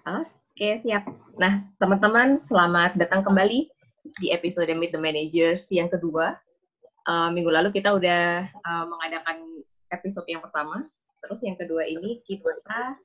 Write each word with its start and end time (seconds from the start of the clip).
Oke, 0.00 0.80
siap. 0.80 1.04
Nah, 1.36 1.60
teman-teman, 1.76 2.40
selamat 2.40 2.96
datang 2.96 3.20
kembali 3.20 3.68
di 4.16 4.32
episode 4.32 4.72
Meet 4.72 4.96
the 4.96 5.00
Managers 5.00 5.68
yang 5.68 5.92
kedua. 5.92 6.40
Uh, 7.04 7.28
minggu 7.28 7.52
lalu 7.52 7.68
kita 7.68 7.92
udah 7.92 8.48
uh, 8.64 8.84
mengadakan 8.88 9.60
episode 9.92 10.24
yang 10.24 10.40
pertama. 10.40 10.88
Terus 11.20 11.44
yang 11.44 11.56
kedua 11.60 11.84
ini 11.84 12.24
kita 12.24 12.96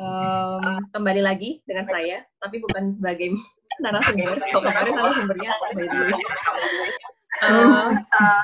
um, 0.00 0.80
kembali 0.96 1.20
lagi 1.20 1.60
dengan 1.68 1.84
saya, 1.84 2.24
tapi 2.40 2.64
bukan 2.64 2.96
sebagai 2.96 3.36
narasumber. 3.84 4.40
Kemarin 4.40 4.92
narasumbernya 4.96 5.52
uh, 7.44 7.92
uh, 7.92 8.40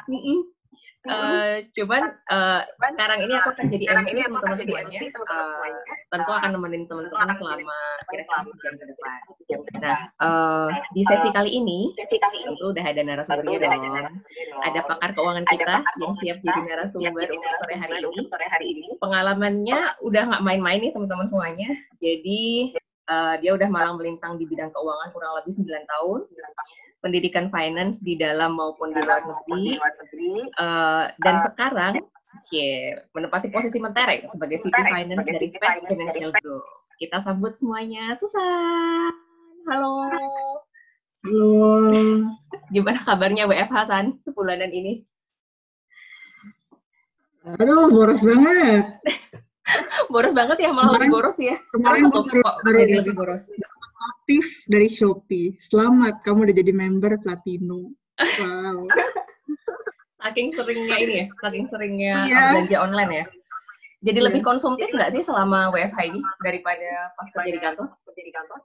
Uh, 1.08 1.64
cuman 1.72 2.02
uh, 2.28 2.60
sekarang 2.92 3.24
ini 3.24 3.32
aku 3.40 3.48
akan 3.56 3.66
jadi 3.72 3.84
MC 3.96 4.08
teman-teman 4.20 4.58
semuanya. 4.60 5.00
Uh, 5.24 5.64
tentu 6.12 6.30
akan 6.30 6.50
nemenin 6.52 6.84
teman-teman 6.84 7.32
selama 7.32 7.78
kira-kira 8.12 8.44
jam 8.60 8.74
ke 8.76 8.84
depan. 8.84 9.20
Nah, 9.80 10.00
uh, 10.20 10.68
di 10.92 11.02
sesi 11.08 11.32
kali 11.32 11.56
ini 11.56 11.96
tentu 12.44 12.64
udah 12.70 12.84
ada 12.84 13.00
narasumbernya 13.00 13.58
dong. 13.64 14.20
Ada 14.68 14.80
pakar 14.84 15.10
keuangan 15.16 15.46
kita 15.48 15.76
yang 15.80 16.12
siap 16.20 16.38
jadi 16.44 16.60
narasumber 16.68 17.26
untuk 17.32 17.52
sore 17.64 18.46
hari 18.48 18.66
ini. 18.76 18.86
Pengalamannya 19.00 19.98
udah 20.04 20.22
nggak 20.28 20.44
main-main 20.44 20.80
nih 20.84 20.92
teman-teman 20.92 21.24
semuanya. 21.24 21.70
Jadi 22.04 22.76
uh, 23.08 23.34
dia 23.40 23.56
udah 23.56 23.68
malang 23.72 23.96
melintang 23.96 24.36
di 24.36 24.44
bidang 24.44 24.70
keuangan 24.70 25.08
kurang 25.10 25.32
lebih 25.40 25.52
9 25.56 25.64
tahun 25.66 26.20
pendidikan 26.98 27.46
finance 27.48 28.02
di 28.02 28.18
dalam 28.18 28.58
maupun 28.58 28.90
di 28.92 29.00
luar 29.02 29.22
negeri. 29.24 30.34
Uh, 30.58 31.04
dan 31.22 31.34
uh, 31.38 31.42
sekarang 31.42 31.94
yeah, 32.52 32.98
menempati 33.14 33.48
posisi 33.50 33.78
mentereng 33.78 34.26
sebagai 34.28 34.62
VP 34.62 34.76
Finance 34.76 35.26
dari 35.26 35.48
Fast 35.58 35.86
Financial 35.86 36.30
Group. 36.42 36.64
Kita 36.98 37.22
sambut 37.22 37.54
semuanya. 37.54 38.14
Susan. 38.18 39.14
Halo. 39.70 40.10
Halo. 41.22 41.54
Gimana 42.74 42.98
kabarnya 43.06 43.46
WF 43.46 43.70
Hasan 43.70 44.18
sebulanan 44.18 44.70
ini? 44.74 45.06
Aduh, 47.48 47.88
boros 47.88 48.20
banget. 48.20 48.84
boros 50.12 50.32
banget 50.32 50.58
ya, 50.64 50.70
malah 50.72 50.96
lebih 50.96 51.12
boros 51.12 51.38
ya. 51.40 51.56
Kemarin 51.72 52.08
baru, 52.08 52.42
baru 52.64 52.78
lebih 53.04 53.14
boros 53.16 53.48
aktif 53.98 54.44
dari 54.68 54.88
Shopee. 54.88 55.56
Selamat, 55.60 56.20
kamu 56.22 56.48
udah 56.48 56.56
jadi 56.56 56.72
member 56.72 57.12
Platinum. 57.20 57.92
Wow. 58.18 58.84
saking 60.28 60.50
seringnya 60.50 60.96
ini 60.98 61.14
ya, 61.14 61.26
saking 61.38 61.64
seringnya 61.70 62.14
yeah. 62.26 62.50
belanja 62.52 62.76
online 62.82 63.12
ya. 63.14 63.24
Jadi 64.02 64.18
yeah. 64.18 64.26
lebih 64.30 64.42
konsumtif 64.42 64.90
nggak 64.90 65.14
sih 65.14 65.22
selama 65.22 65.70
WFH 65.70 65.98
ini 66.10 66.20
daripada 66.42 67.14
pas 67.14 67.28
kerja 67.32 67.50
di 67.54 67.60
kantor? 67.62 67.86
Kerja 68.06 68.22
di 68.22 68.32
kantor? 68.34 68.60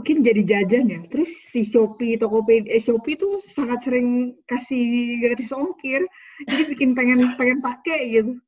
Mungkin 0.00 0.16
jadi 0.24 0.42
jajan 0.48 0.86
ya. 0.88 1.00
Terus 1.12 1.28
si 1.28 1.68
Shopee, 1.68 2.16
Tokopedia, 2.16 2.72
eh, 2.72 2.80
Shopee 2.80 3.20
tuh 3.20 3.44
sangat 3.44 3.84
sering 3.84 4.32
kasih 4.48 5.20
gratis 5.20 5.52
ongkir. 5.52 6.08
Jadi 6.48 6.62
bikin 6.72 6.96
pengen 6.96 7.36
pengen 7.36 7.60
pakai 7.60 8.08
gitu. 8.08 8.40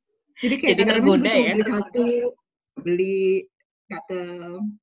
Jadi 0.43 0.55
kayak 0.59 0.75
jadi 0.75 0.89
tergoda 0.91 1.31
ya. 1.31 1.51
Beli 1.55 1.63
satu, 1.63 2.05
beli 2.83 3.23
dateng 3.87 4.75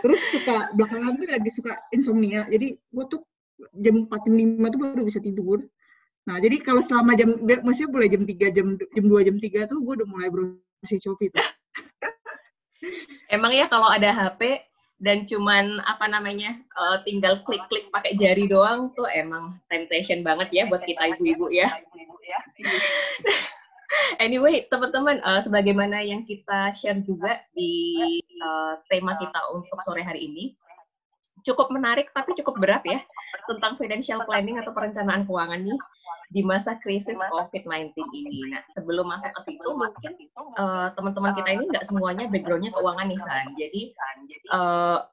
terus 0.00 0.20
suka 0.32 0.72
belakangan 0.72 1.12
tuh 1.20 1.26
lagi 1.28 1.50
suka 1.52 1.72
insomnia. 1.92 2.48
Jadi 2.48 2.78
gue 2.78 3.04
tuh 3.10 3.20
jam 3.76 4.06
empat 4.08 4.24
jam 4.24 4.34
lima 4.38 4.66
tuh 4.72 4.80
baru 4.80 5.02
bisa 5.04 5.20
tidur. 5.20 5.60
Nah 6.24 6.38
jadi 6.38 6.56
kalau 6.62 6.80
selama 6.80 7.18
jam 7.18 7.36
masih 7.66 7.90
boleh 7.90 8.08
jam 8.08 8.24
tiga 8.24 8.48
jam 8.48 8.78
jam 8.78 9.04
dua 9.04 9.26
jam 9.26 9.36
tiga 9.36 9.68
tuh 9.68 9.82
gue 9.82 10.00
udah 10.00 10.08
mulai 10.08 10.32
browsing 10.32 11.02
Shopee 11.02 11.28
tuh. 11.28 11.42
Emang 13.34 13.52
ya 13.52 13.68
kalau 13.68 13.90
ada 13.90 14.10
HP 14.10 14.64
dan 15.02 15.26
cuman 15.26 15.82
apa 15.82 16.06
namanya 16.06 16.54
uh, 16.78 17.02
tinggal 17.02 17.42
klik-klik 17.42 17.90
pakai 17.90 18.14
jari 18.14 18.46
doang 18.46 18.94
tuh 18.94 19.06
emang 19.10 19.58
temptation 19.66 20.22
banget 20.22 20.46
ya 20.54 20.62
buat 20.70 20.86
kita 20.86 21.18
ibu-ibu 21.18 21.50
ya. 21.50 21.66
anyway, 24.24 24.64
teman-teman, 24.68 25.20
uh, 25.24 25.40
sebagaimana 25.44 26.00
yang 26.04 26.24
kita 26.24 26.72
share 26.76 27.00
juga 27.04 27.42
di 27.56 27.96
uh, 28.42 28.78
tema 28.88 29.16
kita 29.18 29.40
untuk 29.52 29.78
sore 29.84 30.02
hari 30.04 30.28
ini, 30.28 30.44
cukup 31.42 31.74
menarik 31.74 32.06
tapi 32.14 32.38
cukup 32.38 32.54
berat 32.62 32.86
ya 32.86 33.02
tentang 33.50 33.74
financial 33.74 34.22
planning 34.22 34.62
atau 34.62 34.70
perencanaan 34.70 35.26
keuangan 35.26 35.58
nih 35.66 35.78
di 36.32 36.40
masa 36.40 36.80
krisis 36.80 37.18
COVID-19 37.18 37.92
ini. 37.92 38.48
Nah, 38.48 38.64
sebelum 38.72 39.04
masuk 39.04 39.36
ke 39.36 39.40
situ, 39.52 39.68
mungkin 39.76 40.16
uh, 40.56 40.88
teman-teman 40.96 41.36
kita 41.36 41.60
ini 41.60 41.68
nggak 41.68 41.84
semuanya 41.84 42.24
backgroundnya 42.32 42.72
keuangan 42.72 43.06
nih, 43.12 43.20
San. 43.20 43.46
Jadi, 43.58 43.82
uh, 44.48 45.04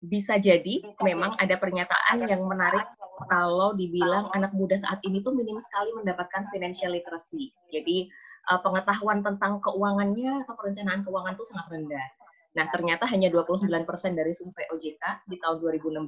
bisa 0.00 0.40
jadi 0.40 0.80
memang 1.04 1.36
ada 1.36 1.60
pernyataan 1.60 2.24
yang 2.24 2.44
menarik 2.48 2.84
kalau 3.28 3.76
dibilang 3.76 4.32
anak 4.32 4.56
muda 4.56 4.80
saat 4.80 4.96
ini 5.04 5.20
tuh 5.20 5.36
minim 5.36 5.60
sekali 5.60 5.92
mendapatkan 5.92 6.48
financial 6.48 6.96
literacy. 6.96 7.52
Jadi 7.68 8.08
uh, 8.48 8.60
pengetahuan 8.64 9.20
tentang 9.20 9.60
keuangannya 9.60 10.48
atau 10.48 10.56
perencanaan 10.56 11.04
keuangan 11.04 11.36
tuh 11.36 11.44
sangat 11.52 11.66
rendah. 11.76 12.08
Nah, 12.50 12.66
ternyata 12.74 13.06
hanya 13.06 13.30
29% 13.30 13.86
dari 14.18 14.34
survei 14.34 14.66
OJK 14.74 15.30
di 15.30 15.38
tahun 15.38 15.62
2016 15.62 16.02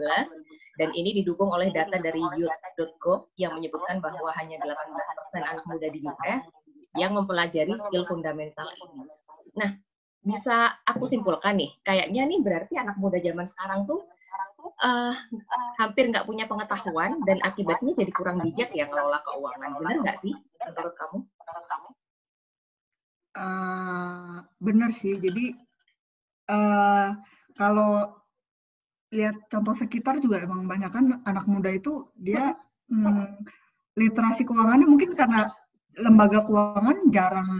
dan 0.81 0.91
ini 0.91 1.22
didukung 1.22 1.54
oleh 1.54 1.70
data 1.70 1.94
dari 2.02 2.19
youth.gov 2.19 3.31
yang 3.38 3.54
menyebutkan 3.54 4.02
bahwa 4.02 4.34
hanya 4.41 4.58
18% 4.58 5.38
anak 5.38 5.62
muda 5.70 5.86
di 5.86 6.02
US 6.02 6.58
yang 6.98 7.14
mempelajari 7.14 7.78
skill 7.78 8.02
fundamental 8.10 8.66
ini. 8.75 9.06
Nah, 9.54 9.70
bisa 10.22 10.70
aku 10.86 11.02
simpulkan 11.04 11.58
nih, 11.58 11.70
kayaknya 11.82 12.22
nih 12.30 12.40
berarti 12.40 12.74
anak 12.78 12.96
muda 12.98 13.18
zaman 13.18 13.46
sekarang 13.46 13.90
tuh 13.90 14.06
uh, 14.82 15.14
hampir 15.82 16.10
nggak 16.10 16.26
punya 16.26 16.46
pengetahuan 16.46 17.18
dan 17.26 17.42
akibatnya 17.42 17.92
jadi 17.98 18.12
kurang 18.14 18.38
bijak 18.42 18.70
ya 18.70 18.86
kelola 18.86 19.18
keuangan. 19.26 19.70
Benar 19.82 19.96
nggak 20.06 20.18
sih 20.22 20.34
menurut 20.62 20.94
kamu? 20.94 21.18
Uh, 23.32 24.44
benar 24.62 24.90
sih. 24.94 25.18
Jadi 25.18 25.56
uh, 26.52 27.16
kalau 27.58 28.22
lihat 29.12 29.36
contoh 29.52 29.76
sekitar 29.76 30.22
juga 30.22 30.40
emang 30.40 30.64
banyak 30.64 30.88
kan 30.88 31.20
anak 31.28 31.44
muda 31.44 31.68
itu 31.68 32.08
dia 32.16 32.56
hmm, 32.88 33.44
literasi 34.00 34.48
keuangannya 34.48 34.88
mungkin 34.88 35.12
karena 35.12 35.52
lembaga 36.00 36.48
keuangan 36.48 37.12
jarang 37.12 37.50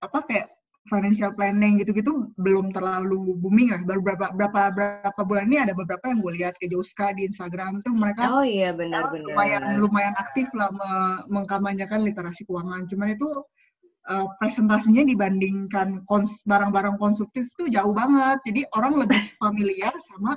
apa 0.00 0.18
kayak 0.24 0.48
financial 0.84 1.32
planning 1.32 1.80
gitu-gitu 1.80 2.28
belum 2.36 2.68
terlalu 2.76 3.40
booming 3.40 3.72
lah. 3.72 3.80
Baru 3.88 4.04
berapa 4.04 4.36
berapa 4.36 4.60
berapa 4.72 5.20
bulan 5.24 5.48
ini 5.48 5.58
ada 5.64 5.72
beberapa 5.72 6.12
yang 6.12 6.20
gue 6.20 6.32
lihat 6.36 6.54
ke 6.60 6.68
Joska 6.68 7.16
di 7.16 7.24
Instagram 7.24 7.80
tuh 7.80 7.96
mereka 7.96 8.28
Oh 8.28 8.44
iya 8.44 8.76
benar-benar. 8.76 9.32
Lumayan 9.32 9.62
lumayan 9.80 10.14
aktif 10.20 10.52
lah 10.52 10.68
me 10.68 10.90
mengkampanyekan 11.32 12.04
literasi 12.04 12.44
keuangan. 12.44 12.84
Cuman 12.84 13.16
itu 13.16 13.28
uh, 14.12 14.26
presentasinya 14.36 15.08
dibandingkan 15.08 16.04
kons 16.04 16.44
barang-barang 16.44 17.00
konsumtif 17.00 17.48
tuh 17.56 17.72
jauh 17.72 17.96
banget. 17.96 18.44
Jadi 18.44 18.60
orang 18.76 19.00
lebih 19.00 19.20
familiar 19.42 19.92
sama 20.04 20.36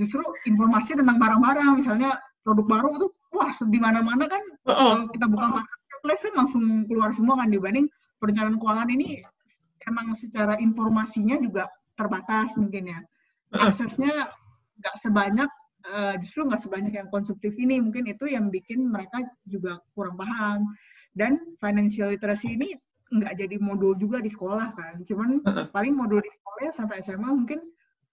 justru 0.00 0.24
informasi 0.48 0.96
tentang 0.96 1.20
barang-barang. 1.20 1.76
Misalnya 1.76 2.16
produk 2.40 2.64
baru 2.64 2.90
tuh 2.96 3.10
wah 3.36 3.52
di 3.68 3.78
mana-mana 3.82 4.24
kan 4.24 4.40
uh 4.64 4.70
-uh. 4.72 4.88
kalau 4.96 5.06
kita 5.12 5.26
buka 5.28 5.46
marketplace 5.60 6.22
kan 6.24 6.34
langsung 6.38 6.64
keluar 6.88 7.10
semua 7.12 7.34
kan 7.42 7.52
dibanding 7.52 7.90
perencanaan 8.22 8.56
keuangan 8.56 8.88
ini 8.88 9.20
emang 9.86 10.12
secara 10.18 10.58
informasinya 10.58 11.38
juga 11.38 11.70
terbatas 11.96 12.58
mungkin 12.58 12.92
ya. 12.92 13.00
Aksesnya 13.54 14.12
nggak 14.76 14.96
sebanyak, 15.00 15.50
uh, 15.88 16.14
justru 16.20 16.44
nggak 16.44 16.60
sebanyak 16.60 16.92
yang 16.98 17.08
konsumtif 17.08 17.54
ini. 17.56 17.80
Mungkin 17.80 18.04
itu 18.10 18.28
yang 18.28 18.52
bikin 18.52 18.90
mereka 18.90 19.24
juga 19.46 19.80
kurang 19.96 20.18
paham. 20.18 20.76
Dan 21.16 21.56
financial 21.56 22.12
literacy 22.12 22.58
ini 22.58 22.76
nggak 23.06 23.38
jadi 23.38 23.56
modul 23.62 23.96
juga 23.96 24.18
di 24.20 24.28
sekolah 24.28 24.68
kan. 24.76 24.94
Cuman 25.06 25.40
paling 25.70 25.94
modul 25.94 26.20
di 26.20 26.30
sekolah 26.34 26.74
sampai 26.74 27.00
SMA 27.00 27.30
mungkin 27.32 27.62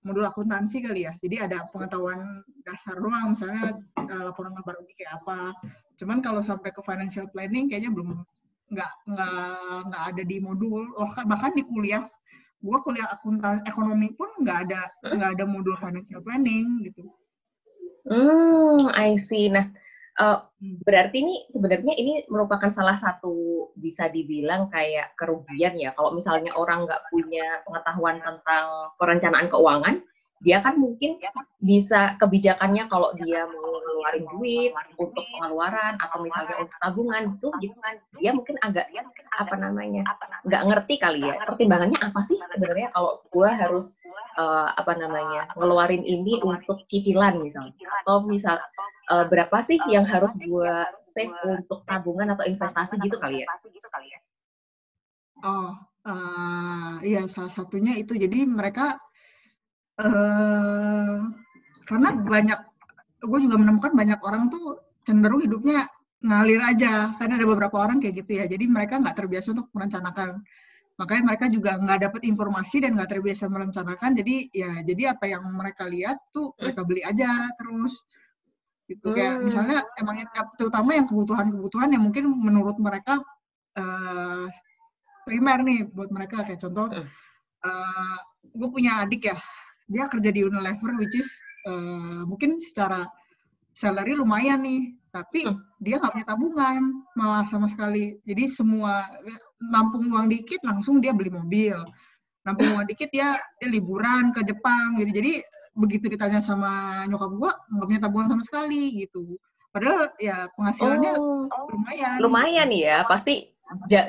modul 0.04 0.24
akuntansi 0.24 0.84
kali 0.84 1.10
ya. 1.10 1.14
Jadi 1.18 1.36
ada 1.40 1.68
pengetahuan 1.72 2.44
dasar 2.64 3.00
doang, 3.00 3.34
misalnya 3.34 3.76
uh, 3.98 4.24
laporan 4.32 4.54
kabar 4.56 4.80
rugi 4.80 4.94
kayak 5.04 5.24
apa. 5.24 5.52
Cuman 5.98 6.20
kalau 6.20 6.40
sampai 6.40 6.72
ke 6.72 6.80
financial 6.84 7.28
planning 7.32 7.68
kayaknya 7.72 7.92
belum 7.92 8.24
nggak 8.72 8.92
nggak 9.10 9.84
nggak 9.92 10.04
ada 10.14 10.24
di 10.24 10.38
modul 10.40 10.88
oh 10.96 11.12
bahkan 11.28 11.52
di 11.56 11.64
kuliah. 11.66 12.04
Gua 12.64 12.80
kuliah 12.80 13.12
akuntan 13.12 13.60
ekonomi 13.68 14.16
pun 14.16 14.32
nggak 14.40 14.58
ada 14.70 14.82
nggak 15.04 15.32
ada 15.40 15.46
modul 15.48 15.76
financial 15.76 16.24
planning 16.24 16.88
gitu. 16.88 17.04
Hmm 18.08 18.88
I 18.96 19.20
see. 19.20 19.52
Nah 19.52 19.68
uh, 20.20 20.48
berarti 20.88 21.28
ini 21.28 21.36
sebenarnya 21.52 21.94
ini 22.00 22.24
merupakan 22.32 22.72
salah 22.72 22.96
satu 22.96 23.68
bisa 23.76 24.08
dibilang 24.08 24.72
kayak 24.72 25.12
kerugian 25.20 25.76
ya. 25.76 25.92
Kalau 25.92 26.16
misalnya 26.16 26.56
orang 26.56 26.88
nggak 26.88 27.04
punya 27.12 27.64
pengetahuan 27.68 28.24
tentang 28.24 28.96
perencanaan 28.96 29.48
keuangan 29.52 29.96
dia 30.44 30.60
kan 30.60 30.76
mungkin 30.76 31.16
bisa 31.64 32.20
kebijakannya 32.20 32.92
kalau 32.92 33.16
dia 33.16 33.48
mau 33.48 33.80
ngeluarin 33.80 34.26
duit 34.36 34.72
untuk 35.00 35.24
pengeluaran 35.32 35.96
atau 36.04 36.20
misalnya 36.20 36.60
untuk 36.60 36.78
tabungan 36.84 37.24
itu 37.40 37.48
gitu. 37.64 37.76
dia 38.20 38.32
mungkin 38.36 38.60
agak 38.60 38.92
apa 39.40 39.56
namanya 39.56 40.04
nggak 40.44 40.64
ngerti 40.68 41.00
kali 41.00 41.24
ya 41.24 41.40
pertimbangannya 41.48 41.96
apa 42.04 42.20
sih 42.28 42.36
sebenarnya 42.52 42.92
kalau 42.92 43.24
gue 43.32 43.50
harus 43.50 43.96
uh, 44.36 44.76
apa 44.76 45.00
namanya 45.00 45.48
ngeluarin 45.56 46.04
ini 46.04 46.44
untuk 46.44 46.84
cicilan 46.92 47.40
misalnya 47.40 47.74
atau 48.04 48.28
misal 48.28 48.60
uh, 49.08 49.26
berapa 49.32 49.64
sih 49.64 49.80
yang 49.88 50.04
harus 50.04 50.36
gue 50.36 50.76
save 51.08 51.32
untuk 51.48 51.88
tabungan 51.88 52.36
atau 52.36 52.44
investasi 52.44 53.00
gitu 53.00 53.16
kali 53.16 53.48
ya? 53.48 53.48
oh 55.48 55.72
uh, 56.08 57.00
iya 57.04 57.26
salah 57.32 57.52
satunya 57.52 57.96
itu. 57.96 58.16
Jadi 58.16 58.44
mereka 58.48 59.00
uh, 60.00 61.18
karena 61.84 62.10
banyak 62.16 62.60
gue 63.24 63.40
juga 63.40 63.56
menemukan 63.60 63.92
banyak 63.96 64.20
orang 64.24 64.52
tuh 64.52 64.80
cenderung 65.04 65.44
hidupnya 65.44 65.88
ngalir 66.24 66.62
aja. 66.64 67.12
Karena 67.20 67.36
ada 67.40 67.48
beberapa 67.48 67.78
orang 67.84 68.00
kayak 68.00 68.24
gitu 68.24 68.40
ya. 68.40 68.46
Jadi 68.48 68.66
mereka 68.68 69.00
nggak 69.00 69.16
terbiasa 69.16 69.52
untuk 69.54 69.68
merencanakan. 69.76 70.40
Makanya 70.94 71.24
mereka 71.26 71.46
juga 71.50 71.76
nggak 71.76 72.00
dapat 72.10 72.22
informasi 72.30 72.86
dan 72.88 72.96
nggak 72.96 73.12
terbiasa 73.12 73.46
merencanakan. 73.52 74.10
Jadi 74.16 74.36
ya 74.56 74.72
jadi 74.82 75.16
apa 75.18 75.26
yang 75.28 75.44
mereka 75.52 75.84
lihat 75.88 76.18
tuh 76.32 76.56
mereka 76.58 76.82
beli 76.88 77.02
aja 77.04 77.48
terus. 77.60 77.94
Gitu. 78.84 79.08
Hmm. 79.10 79.16
kayak 79.16 79.36
misalnya 79.48 79.80
emang 79.96 80.28
terutama 80.60 80.92
yang 80.92 81.08
kebutuhan-kebutuhan 81.08 81.96
yang 81.96 82.04
mungkin 82.04 82.28
menurut 82.36 82.76
mereka 82.84 83.16
uh, 83.80 84.46
primer 85.24 85.60
nih 85.64 85.88
buat 85.92 86.12
mereka. 86.12 86.44
Kayak 86.44 86.68
contoh 86.68 86.92
uh, 86.92 87.00
eh, 87.64 88.18
gue 88.44 88.70
punya 88.70 89.04
adik 89.08 89.32
ya 89.32 89.38
dia 89.92 90.08
kerja 90.08 90.30
di 90.32 90.42
Unilever 90.44 90.96
which 91.00 91.16
is 91.18 91.30
uh, 91.68 92.24
mungkin 92.28 92.60
secara 92.60 93.08
salary 93.74 94.14
lumayan 94.14 94.62
nih 94.62 94.94
tapi 95.14 95.46
hmm. 95.46 95.62
dia 95.78 96.02
nggak 96.02 96.14
punya 96.18 96.28
tabungan 96.28 96.82
malah 97.14 97.46
sama 97.46 97.70
sekali. 97.70 98.18
Jadi 98.26 98.50
semua 98.50 99.06
nampung 99.62 100.10
uang 100.10 100.26
dikit 100.26 100.58
langsung 100.66 100.98
dia 100.98 101.14
beli 101.14 101.30
mobil. 101.30 101.78
Nampung 102.50 102.74
uang 102.74 102.90
dikit 102.90 103.14
dia 103.14 103.38
dia 103.62 103.70
liburan 103.70 104.34
ke 104.34 104.42
Jepang 104.42 104.98
gitu. 104.98 105.14
Jadi 105.14 105.34
begitu 105.78 106.10
ditanya 106.10 106.42
sama 106.42 107.06
nyokap 107.06 107.32
gua 107.38 107.54
nggak 107.70 107.88
punya 107.94 108.02
tabungan 108.02 108.28
sama 108.34 108.42
sekali 108.42 109.06
gitu. 109.06 109.38
Padahal 109.70 110.10
ya 110.18 110.50
penghasilannya 110.58 111.14
oh, 111.14 111.46
lumayan. 111.70 112.18
Lumayan 112.18 112.70
ya 112.74 113.06
pasti 113.06 113.53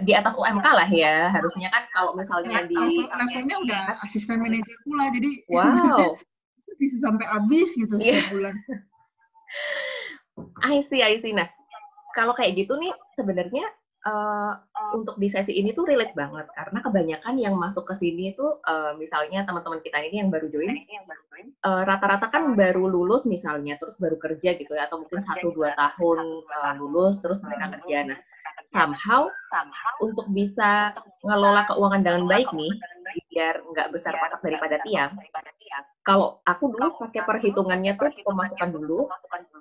di 0.04 0.12
atas 0.12 0.34
UMK 0.36 0.66
lah 0.66 0.88
ya 0.90 1.30
harusnya 1.32 1.70
kan 1.72 1.88
kalau 1.94 2.12
misalnya 2.12 2.66
ya, 2.66 2.68
di 2.68 3.06
levelnya 3.06 3.56
udah 3.64 3.82
asisten 4.04 4.42
manajer 4.42 4.76
pula 4.84 5.08
jadi 5.14 5.30
wow. 5.48 6.12
bisa 6.80 6.96
sampai 7.00 7.24
habis 7.30 7.70
gitu 7.78 7.94
yeah. 7.96 8.18
setiap 8.18 8.34
bulan. 8.34 8.54
I 10.66 10.82
see, 10.82 10.98
I 10.98 11.22
see. 11.22 11.30
Nah, 11.30 11.46
kalau 12.18 12.34
kayak 12.34 12.58
gitu 12.58 12.74
nih 12.74 12.90
sebenarnya 13.14 13.62
uh, 14.06 14.58
untuk 14.94 15.18
di 15.18 15.30
sesi 15.30 15.54
ini 15.54 15.70
tuh 15.70 15.86
relate 15.86 16.14
banget 16.14 16.46
karena 16.54 16.78
kebanyakan 16.82 17.34
yang 17.38 17.54
masuk 17.54 17.86
ke 17.86 17.94
sini 17.94 18.34
itu 18.34 18.42
uh, 18.42 18.94
misalnya 18.98 19.46
teman-teman 19.46 19.80
kita 19.82 19.98
ini 20.02 20.22
yang 20.22 20.30
baru 20.30 20.50
join 20.50 20.74
uh, 21.62 21.82
rata-rata 21.86 22.30
kan 22.30 22.54
baru 22.54 22.86
lulus 22.86 23.26
misalnya 23.26 23.78
terus 23.78 23.98
baru 23.98 24.18
kerja 24.18 24.58
gitu 24.58 24.74
ya 24.74 24.86
atau 24.90 25.02
mungkin 25.02 25.22
satu 25.22 25.54
dua 25.54 25.74
tahun 25.74 26.42
uh, 26.42 26.74
lulus 26.78 27.22
terus 27.22 27.42
mereka 27.42 27.78
kerja. 27.80 28.14
Nah 28.14 28.18
somehow 28.74 29.30
untuk 30.02 30.26
bisa 30.34 30.90
ngelola 31.22 31.62
keuangan 31.70 32.02
dengan 32.02 32.26
baik 32.26 32.50
nih 32.50 32.74
biar 33.30 33.62
nggak 33.62 33.88
besar 33.94 34.18
pasak 34.18 34.42
daripada 34.42 34.82
tiang. 34.82 35.14
kalau 36.04 36.42
aku 36.44 36.68
dulu 36.68 37.00
pakai 37.00 37.24
perhitungannya 37.24 37.96
tuh 37.96 38.12
pemasukan 38.28 38.76
dulu, 38.76 39.08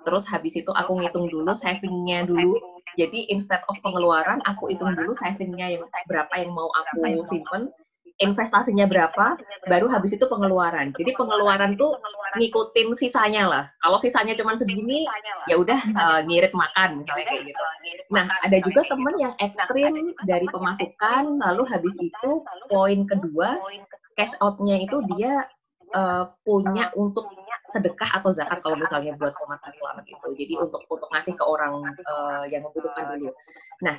terus 0.04 0.28
habis 0.28 0.52
itu 0.58 0.68
aku 0.76 1.00
ngitung 1.00 1.32
dulu 1.32 1.56
savingnya 1.56 2.28
dulu. 2.28 2.60
Jadi 3.00 3.32
instead 3.32 3.64
of 3.66 3.80
pengeluaran, 3.80 4.44
aku 4.44 4.68
hitung 4.68 4.92
dulu 4.92 5.16
savingnya 5.16 5.72
yang 5.78 5.88
berapa 6.04 6.30
yang 6.36 6.52
mau 6.52 6.68
aku 6.68 7.24
simpen, 7.24 7.72
investasinya 8.22 8.86
berapa, 8.86 9.34
baru 9.66 9.90
habis 9.90 10.14
itu 10.14 10.22
pengeluaran. 10.30 10.94
Jadi 10.94 11.18
pengeluaran 11.18 11.74
tuh 11.74 11.98
ngikutin 12.38 12.94
sisanya 12.94 13.44
lah. 13.50 13.64
Kalau 13.82 13.98
sisanya 13.98 14.38
cuma 14.38 14.54
segini, 14.54 15.02
ya 15.50 15.58
udah 15.58 15.80
uh, 15.98 16.20
ngirit 16.22 16.54
makan 16.54 17.02
misalnya 17.02 17.26
kayak 17.26 17.42
gitu. 17.50 17.62
Nah, 18.14 18.30
ada 18.46 18.58
juga 18.62 18.86
temen 18.86 19.14
yang 19.18 19.34
ekstrim 19.42 20.14
dari 20.26 20.46
pemasukan, 20.46 21.42
lalu 21.42 21.62
habis 21.66 21.94
itu 21.98 22.30
poin 22.70 23.02
kedua 23.06 23.58
cash 24.14 24.38
out-nya 24.38 24.78
itu 24.78 25.02
dia 25.14 25.42
uh, 25.90 26.30
punya 26.46 26.94
untuk 26.94 27.26
sedekah 27.66 28.20
atau 28.20 28.30
zakat 28.30 28.62
kalau 28.62 28.78
misalnya 28.78 29.18
buat 29.18 29.34
umat 29.42 29.58
Islam 29.66 30.06
gitu. 30.06 30.26
Jadi 30.38 30.54
untuk 30.60 30.86
untuk 30.86 31.08
ngasih 31.10 31.34
ke 31.34 31.42
orang 31.42 31.82
uh, 32.06 32.44
yang 32.46 32.62
membutuhkan 32.62 33.18
dulu. 33.18 33.34
Nah, 33.82 33.98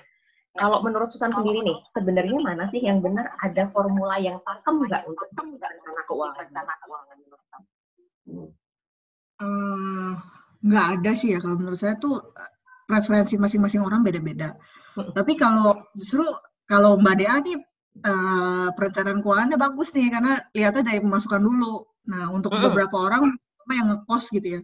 kalau 0.56 0.80
menurut 0.80 1.12
Susan 1.12 1.36
sendiri 1.36 1.60
nih, 1.62 1.78
sebenarnya 1.92 2.40
mana 2.40 2.63
sih 2.72 2.80
yang 2.80 3.04
benar 3.04 3.36
ada 3.44 3.68
formula 3.68 4.16
yang 4.16 4.40
pakem 4.48 4.88
nggak 4.88 5.04
untuk 5.04 5.28
rencana 5.36 6.02
keuangan? 6.07 7.18
Uh, 9.36 10.16
nggak 10.63 10.86
ada 10.96 11.12
sih 11.12 11.36
ya 11.36 11.44
kalau 11.44 11.60
menurut 11.60 11.75
saya 11.75 12.00
tuh 12.00 12.24
preferensi 12.88 13.36
masing-masing 13.36 13.84
orang 13.84 14.02
beda-beda. 14.02 14.56
Tapi 14.96 15.36
kalau 15.36 15.75
justru 16.00 16.24
kalau 16.72 16.96
Mbak 16.96 17.16
Dea 17.19 17.36
nih 17.44 17.57
uh, 18.07 18.68
perencanaan 18.72 19.19
keuangannya 19.19 19.57
bagus 19.60 19.92
nih 19.92 20.07
karena 20.07 20.40
lihatnya 20.56 20.84
dari 20.88 21.00
pemasukan 21.04 21.42
dulu. 21.44 21.84
Nah, 22.07 22.31
untuk 22.31 22.56
mm. 22.56 22.63
beberapa 22.72 22.96
orang 22.96 23.36
yang 23.68 23.92
ngekos 23.92 24.31
gitu 24.31 24.48
ya, 24.56 24.62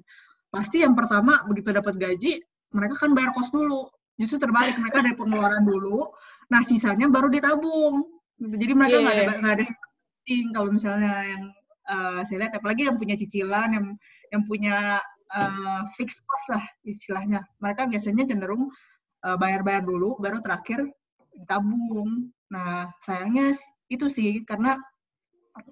pasti 0.54 0.86
yang 0.86 0.96
pertama 0.96 1.42
begitu 1.50 1.74
dapat 1.74 1.98
gaji, 1.98 2.40
mereka 2.72 2.96
kan 2.96 3.12
bayar 3.18 3.36
kos 3.36 3.52
dulu. 3.52 3.92
Justru 4.22 4.38
terbalik, 4.38 4.78
mereka 4.78 5.02
dari 5.02 5.18
pengeluaran 5.18 5.66
dulu, 5.66 6.14
nah 6.54 6.62
sisanya 6.62 7.10
baru 7.10 7.34
ditabung. 7.34 8.06
Jadi 8.38 8.74
mereka 8.78 9.02
nggak 9.02 9.16
yeah. 9.18 9.26
ada 9.26 9.34
nggak 9.42 9.54
ada 9.58 9.66
kalau 10.54 10.70
misalnya 10.70 11.14
yang 11.26 11.44
uh, 11.90 12.22
saya 12.24 12.46
lihat, 12.46 12.54
apalagi 12.62 12.86
yang 12.86 12.98
punya 13.02 13.18
cicilan, 13.18 13.70
yang 13.74 13.86
yang 14.30 14.42
punya 14.46 15.02
uh, 15.34 15.82
fixed 15.98 16.22
cost 16.30 16.46
lah 16.54 16.64
istilahnya. 16.86 17.42
Mereka 17.60 17.90
biasanya 17.90 18.30
cenderung 18.30 18.70
uh, 19.26 19.38
bayar-bayar 19.42 19.84
dulu, 19.84 20.18
baru 20.22 20.40
terakhir 20.40 20.86
ditabung. 21.36 22.30
Nah, 22.52 22.92
sayangnya 23.02 23.56
itu 23.90 24.08
sih 24.08 24.44
karena 24.46 24.78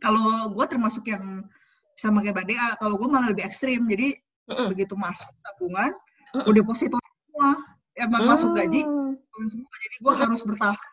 kalau 0.04 0.52
gue 0.52 0.66
termasuk 0.68 1.08
yang 1.08 1.44
sama 1.96 2.24
kayak 2.24 2.44
Badea, 2.44 2.80
kalau 2.80 2.96
gue 2.96 3.08
malah 3.12 3.32
lebih 3.32 3.48
ekstrim. 3.48 3.84
Jadi 3.88 4.16
mm 4.48 4.54
-mm. 4.56 4.68
begitu 4.72 4.96
masuk 4.96 5.30
tabungan, 5.44 5.92
mm 5.92 6.40
-mm. 6.40 6.50
udah 6.50 6.62
deposito 6.64 6.98
semua, 7.00 7.60
ya 8.00 8.06
mm. 8.08 8.24
masuk 8.24 8.56
gaji 8.56 8.82
semua. 9.48 9.76
Jadi 9.84 9.96
gue 10.00 10.14
harus 10.16 10.42
bertahan. 10.48 10.90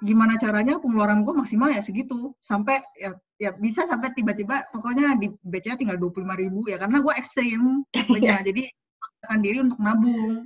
Gimana 0.00 0.40
caranya 0.40 0.80
pengeluaran 0.80 1.24
gue 1.24 1.34
maksimal 1.36 1.68
ya 1.68 1.84
segitu 1.84 2.32
sampai 2.40 2.80
ya 2.96 3.12
ya 3.40 3.56
bisa 3.56 3.88
sampai 3.88 4.12
tiba-tiba 4.12 4.68
pokoknya 4.72 5.16
di 5.16 5.32
BCA 5.44 5.76
tinggal 5.76 5.96
dua 5.96 6.12
puluh 6.12 6.28
lima 6.28 6.36
ribu 6.36 6.68
ya 6.68 6.76
karena 6.76 7.00
gue 7.00 7.12
ekstrim 7.16 7.84
pokoknya 7.88 8.40
jadi 8.48 8.68
akan 9.28 9.38
diri 9.44 9.58
untuk 9.60 9.80
nabung 9.80 10.44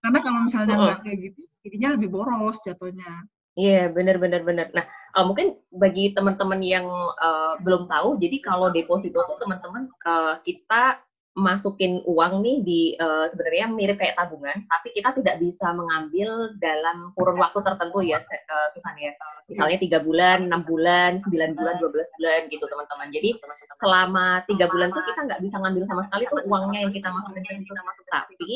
karena 0.00 0.18
kalau 0.24 0.40
misalnya 0.48 0.76
nggak 0.76 1.00
kayak 1.04 1.18
gitu 1.32 1.40
jadinya 1.64 1.88
lebih 1.96 2.08
boros 2.12 2.60
jatuhnya 2.64 3.28
Iya, 3.58 3.90
benar 3.90 4.16
benar 4.22 4.46
benar. 4.46 4.70
Nah, 4.70 4.86
uh, 5.18 5.26
mungkin 5.26 5.58
bagi 5.74 6.14
teman-teman 6.14 6.62
yang 6.62 6.86
uh, 7.18 7.58
belum 7.60 7.90
tahu, 7.90 8.16
jadi 8.16 8.38
kalau 8.40 8.70
deposito 8.70 9.26
tuh 9.26 9.36
teman-teman 9.42 9.90
uh, 10.06 10.38
kita 10.46 11.02
masukin 11.38 12.02
uang 12.10 12.42
nih 12.42 12.56
di 12.66 12.82
uh, 12.98 13.24
sebenarnya 13.30 13.70
mirip 13.70 14.02
kayak 14.02 14.18
tabungan, 14.18 14.66
tapi 14.66 14.90
kita 14.90 15.14
tidak 15.14 15.38
bisa 15.38 15.70
mengambil 15.70 16.50
dalam 16.58 17.14
kurun 17.14 17.38
waktu 17.38 17.62
tertentu 17.62 18.02
ya, 18.02 18.18
uh, 18.18 18.68
Susan 18.68 18.98
ya. 18.98 19.14
Misalnya 19.46 19.78
tiga 19.78 19.98
bulan, 20.02 20.50
enam 20.50 20.66
bulan, 20.66 21.22
sembilan 21.22 21.54
bulan, 21.54 21.78
dua 21.78 21.90
belas 21.94 22.10
bulan 22.18 22.50
gitu 22.50 22.66
teman-teman. 22.66 23.08
Jadi 23.14 23.30
selama 23.78 24.42
tiga 24.50 24.66
bulan 24.66 24.90
tuh 24.90 25.02
kita 25.06 25.20
nggak 25.30 25.40
bisa 25.42 25.56
ngambil 25.62 25.84
sama 25.86 26.02
sekali 26.02 26.26
tuh 26.26 26.42
uangnya 26.50 26.78
yang 26.88 26.92
kita 26.92 27.08
masukin 27.14 27.42
ke 27.46 27.52
situ. 27.62 27.72
Tapi 28.10 28.54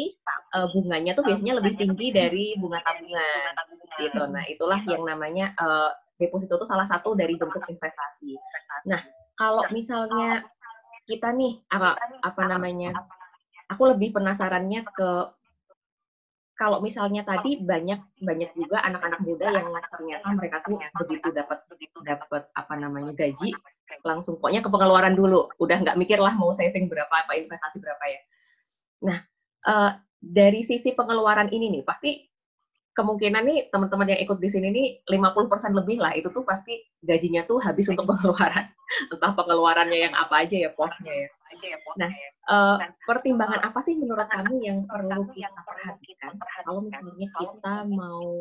uh, 0.58 0.66
bunganya 0.74 1.12
tuh 1.14 1.22
biasanya 1.22 1.54
lebih 1.62 1.78
tinggi 1.78 2.10
dari 2.10 2.58
bunga 2.58 2.82
tabungan 2.82 3.52
gitu. 4.02 4.22
Nah 4.34 4.42
itulah 4.50 4.80
yang 4.90 5.06
namanya 5.06 5.54
uh, 5.62 5.94
deposito 6.18 6.58
itu 6.58 6.66
salah 6.66 6.86
satu 6.86 7.14
dari 7.14 7.38
bentuk 7.38 7.62
investasi. 7.70 8.34
Nah 8.90 8.98
kalau 9.34 9.66
misalnya 9.74 10.46
kita 11.04 11.32
nih 11.36 11.60
apa 11.68 11.96
apa 12.24 12.42
namanya? 12.48 12.92
aku 13.64 13.96
lebih 13.96 14.12
penasarannya 14.12 14.84
ke 14.92 15.10
kalau 16.54 16.78
misalnya 16.78 17.26
tadi 17.26 17.58
banyak 17.58 17.98
banyak 18.22 18.50
juga 18.54 18.78
anak-anak 18.86 19.20
muda 19.26 19.50
yang 19.50 19.66
ternyata 19.90 20.26
mereka 20.36 20.56
tuh 20.62 20.78
begitu 21.02 21.28
dapat 21.34 21.58
dapat 22.04 22.42
apa 22.54 22.74
namanya 22.78 23.10
gaji 23.16 23.50
langsung 24.04 24.38
pokoknya 24.38 24.62
ke 24.62 24.70
pengeluaran 24.70 25.16
dulu. 25.16 25.50
Udah 25.58 25.82
nggak 25.82 25.98
mikir 25.98 26.20
lah 26.20 26.36
mau 26.36 26.52
saving 26.54 26.86
berapa 26.86 27.10
apa 27.10 27.32
investasi 27.34 27.82
berapa 27.82 28.04
ya. 28.06 28.20
Nah 29.10 29.18
uh, 29.66 29.90
dari 30.20 30.62
sisi 30.62 30.94
pengeluaran 30.94 31.50
ini 31.50 31.74
nih 31.74 31.82
pasti 31.82 32.22
kemungkinan 32.94 33.42
nih 33.42 33.58
teman-teman 33.74 34.14
yang 34.14 34.20
ikut 34.22 34.38
di 34.38 34.48
sini 34.48 34.70
nih 34.70 34.86
50% 35.10 35.74
lebih 35.74 35.98
lah. 35.98 36.14
Itu 36.14 36.30
tuh 36.30 36.46
pasti 36.46 36.78
gajinya 37.02 37.42
tuh 37.44 37.58
habis 37.58 37.90
untuk 37.90 38.06
pengeluaran. 38.06 38.70
Entah 39.12 39.32
pengeluarannya 39.34 39.98
yang 40.10 40.14
apa 40.14 40.46
aja 40.46 40.56
ya 40.56 40.70
posnya 40.78 41.10
ya. 41.10 41.28
Nah, 41.98 42.10
uh, 42.48 42.76
pertimbangan 43.04 43.60
apa 43.66 43.82
sih 43.82 43.98
menurut 43.98 44.30
kamu 44.30 44.54
yang 44.62 44.78
perlu 44.86 45.26
kita 45.34 45.60
perhatikan? 45.66 46.38
kalau 46.64 46.80
misalnya 46.86 47.28
kita 47.34 47.74
mau 47.90 48.38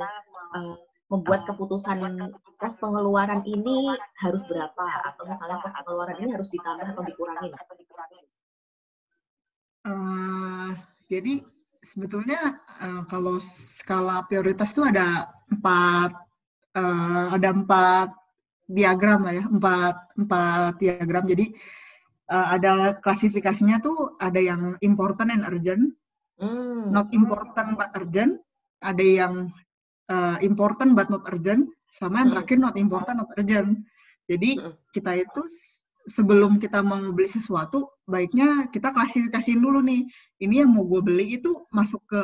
uh, 0.54 0.76
membuat 1.12 1.44
keputusan 1.50 2.00
pos 2.62 2.78
pengeluaran 2.80 3.42
ini 3.50 3.98
harus 4.22 4.46
berapa? 4.46 4.86
atau 5.10 5.26
misalnya 5.26 5.58
pos 5.66 5.74
pengeluaran 5.82 6.18
ini 6.22 6.30
harus 6.30 6.48
ditambah 6.54 6.86
atau 6.94 7.04
dikurangi? 7.04 7.50
Uh, 9.84 10.72
jadi 11.12 11.44
sebetulnya 11.84 12.64
uh, 12.80 13.04
kalau 13.06 13.38
skala 13.44 14.24
prioritas 14.26 14.72
itu 14.72 14.88
ada 14.88 15.28
empat 15.52 16.12
uh, 16.80 17.28
ada 17.36 17.52
empat 17.52 18.10
diagram 18.72 19.28
lah 19.28 19.34
ya 19.36 19.46
empat 19.46 19.96
empat 20.16 20.74
diagram 20.80 21.28
jadi 21.28 21.46
uh, 22.32 22.48
ada 22.56 22.98
klasifikasinya 23.04 23.84
tuh 23.84 24.16
ada 24.18 24.40
yang 24.40 24.80
important 24.80 25.30
and 25.30 25.44
urgent 25.44 25.92
mm. 26.40 26.90
not 26.90 27.12
important 27.12 27.76
but 27.76 27.92
urgent 28.00 28.40
ada 28.80 29.04
yang 29.04 29.52
uh, 30.08 30.40
important 30.40 30.96
but 30.96 31.12
not 31.12 31.28
urgent 31.32 31.68
sama 31.94 32.26
yang 32.26 32.34
hmm. 32.34 32.36
terakhir 32.42 32.58
not 32.58 32.76
important 32.80 33.16
not 33.22 33.32
urgent 33.38 33.86
jadi 34.26 34.50
mm. 34.58 34.74
kita 34.96 35.12
itu 35.24 35.42
sebelum 36.08 36.60
kita 36.60 36.84
mau 36.84 37.00
beli 37.12 37.30
sesuatu, 37.32 37.88
baiknya 38.08 38.68
kita 38.70 38.92
klasifikasiin 38.92 39.60
dulu 39.60 39.80
nih. 39.84 40.04
Ini 40.44 40.64
yang 40.66 40.76
mau 40.76 40.84
gue 40.84 41.02
beli 41.04 41.40
itu 41.40 41.64
masuk 41.72 42.04
ke 42.08 42.24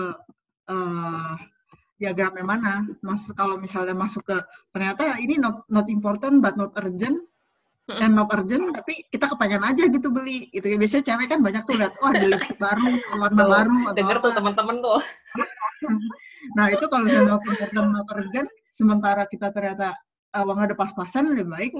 uh, 0.71 1.35
diagram 1.99 2.33
yang 2.39 2.49
mana? 2.49 2.73
Masuk 3.03 3.35
kalau 3.35 3.55
misalnya 3.59 3.95
masuk 3.95 4.23
ke 4.27 4.37
ternyata 4.75 5.19
ini 5.19 5.39
not 5.39 5.63
not 5.71 5.87
important 5.87 6.43
but 6.43 6.55
not 6.59 6.75
urgent. 6.79 7.23
Dan 7.89 8.13
not 8.13 8.29
urgent 8.29 8.69
tapi 8.69 9.01
kita 9.09 9.25
kepengen 9.33 9.65
aja 9.65 9.89
gitu 9.89 10.13
beli. 10.13 10.51
Gitu 10.53 10.69
ya 10.69 10.77
biasanya 10.77 11.03
cewek 11.09 11.27
kan 11.31 11.39
banyak 11.41 11.63
tuh 11.65 11.75
lihat 11.79 11.93
wah 11.97 12.13
ada 12.13 12.27
lipstick 12.29 12.59
baru 12.61 12.85
warna 13.17 13.43
baru 13.49 13.77
denger 13.97 14.17
tuh 14.21 14.31
teman-teman 14.35 14.77
tuh. 14.83 15.01
Nah 16.55 16.71
itu 16.71 16.87
kalau 16.87 17.03
misalnya 17.03 17.35
not 17.35 17.43
important 17.43 17.87
not 17.91 18.07
urgent 18.15 18.47
sementara 18.63 19.27
kita 19.27 19.51
ternyata 19.51 19.91
uh, 20.35 20.43
uangnya 20.47 20.71
ada 20.71 20.77
pas-pasan 20.77 21.35
lebih 21.35 21.51
baik 21.51 21.71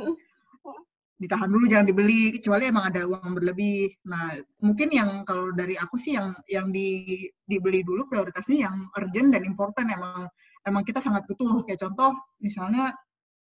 ditahan 1.20 1.52
dulu 1.52 1.68
jangan 1.68 1.84
dibeli 1.84 2.32
kecuali 2.40 2.72
emang 2.72 2.96
ada 2.96 3.04
uang 3.04 3.36
berlebih. 3.36 3.92
Nah, 4.08 4.40
mungkin 4.64 4.88
yang 4.88 5.28
kalau 5.28 5.52
dari 5.52 5.76
aku 5.76 6.00
sih 6.00 6.16
yang 6.16 6.32
yang 6.48 6.72
di 6.72 7.28
dibeli 7.44 7.84
dulu 7.84 8.08
prioritasnya 8.08 8.72
yang 8.72 8.88
urgent 8.96 9.36
dan 9.36 9.44
important 9.44 9.92
emang 9.92 10.32
emang 10.64 10.84
kita 10.88 11.04
sangat 11.04 11.28
butuh. 11.28 11.68
Kayak 11.68 11.84
contoh 11.84 12.16
misalnya 12.40 12.96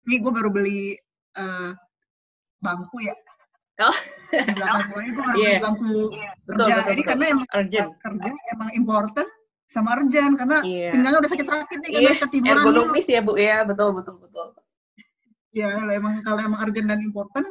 nih 0.06 0.22
gue 0.22 0.32
baru 0.32 0.54
beli 0.54 0.94
uh, 1.34 1.74
bangku 2.62 3.02
ya. 3.02 3.14
Oh. 3.82 3.98
Di 4.30 4.54
belakang 4.54 4.86
gue 4.94 5.02
gue 5.10 5.24
baru 5.26 5.38
yeah. 5.42 5.50
beli 5.58 5.64
bangku 5.66 5.90
yeah. 5.90 5.98
kerja. 5.98 6.30
Betul, 6.46 6.54
betul, 6.54 6.68
Jadi 6.70 6.94
betul. 6.94 7.10
karena 7.10 7.24
emang 7.26 7.48
urgent. 7.50 7.90
kerja 7.98 8.30
emang 8.54 8.70
important 8.78 9.28
sama 9.66 9.88
urgent 9.98 10.34
karena 10.38 10.58
yeah. 10.62 10.92
pinggangnya 10.94 11.18
udah 11.26 11.30
sakit-sakit 11.34 11.78
nih 11.82 11.90
karena 11.90 12.06
yeah. 12.06 12.22
ketiduran. 12.22 12.54
Ergonomis 12.62 13.06
ya 13.10 13.18
Bu 13.18 13.34
ya, 13.34 13.66
betul 13.66 13.98
betul 13.98 14.22
betul. 14.22 14.46
Ya, 15.54 15.70
kalau 15.70 15.90
emang 15.90 16.14
kalau 16.22 16.38
emang 16.38 16.62
urgent 16.66 16.86
dan 16.86 17.02
important 17.02 17.46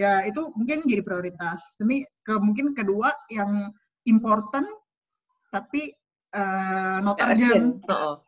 ya 0.00 0.24
itu 0.24 0.40
mungkin 0.56 0.88
jadi 0.88 1.04
prioritas. 1.04 1.76
Tapi 1.76 2.08
ke 2.24 2.40
mungkin 2.40 2.72
kedua 2.72 3.12
yang 3.28 3.68
important 4.08 4.64
tapi 5.52 5.92
uh, 6.32 7.04
not 7.04 7.20
urgent. 7.20 7.84
Oh. 7.92 8.24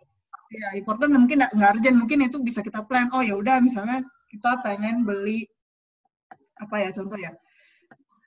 Ya 0.52 0.76
important 0.76 1.16
mungkin 1.16 1.40
nggak 1.40 1.80
urgent, 1.80 1.96
mungkin 1.96 2.28
itu 2.28 2.36
bisa 2.44 2.60
kita 2.60 2.84
plan. 2.84 3.08
Oh 3.16 3.24
ya 3.24 3.40
udah 3.40 3.56
misalnya 3.64 4.04
kita 4.28 4.60
pengen 4.60 5.08
beli 5.08 5.48
apa 6.60 6.76
ya 6.76 6.90
contoh 6.92 7.16
ya. 7.16 7.32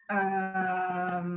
Um, 0.05 1.29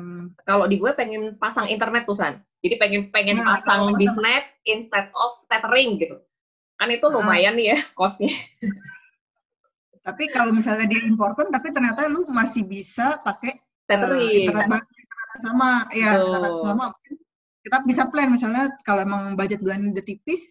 kalau 0.44 0.68
di 0.68 0.76
gue 0.76 0.92
pengen 0.92 1.36
pasang 1.36 1.68
internet 1.68 2.08
tuh 2.08 2.16
San. 2.16 2.40
Jadi 2.64 2.74
pengen 2.80 3.02
pengen 3.12 3.38
nah, 3.40 3.56
pasang 3.56 3.96
bisnet 3.96 4.44
instead 4.64 5.12
of 5.12 5.32
tethering 5.52 6.00
gitu. 6.00 6.20
Kan 6.80 6.88
itu 6.88 7.06
nah. 7.08 7.20
lumayan 7.20 7.56
nih 7.56 7.76
ya 7.76 7.78
costnya. 7.98 8.32
Tapi 10.08 10.24
kalau 10.32 10.56
misalnya 10.56 10.88
dia 10.88 11.04
important, 11.04 11.52
tapi 11.52 11.68
ternyata 11.68 12.08
lu 12.08 12.24
masih 12.32 12.64
bisa 12.64 13.20
pakai 13.20 13.60
tethering. 13.84 14.48
Uh, 14.48 14.80
sama, 15.44 15.84
ya 15.92 16.16
oh. 16.16 16.64
sama. 16.64 16.96
Kita 17.60 17.84
bisa 17.84 18.08
plan 18.08 18.32
misalnya 18.32 18.72
kalau 18.88 19.04
emang 19.04 19.36
budget 19.36 19.60
bulan 19.60 19.92
udah 19.92 20.00
tipis, 20.00 20.48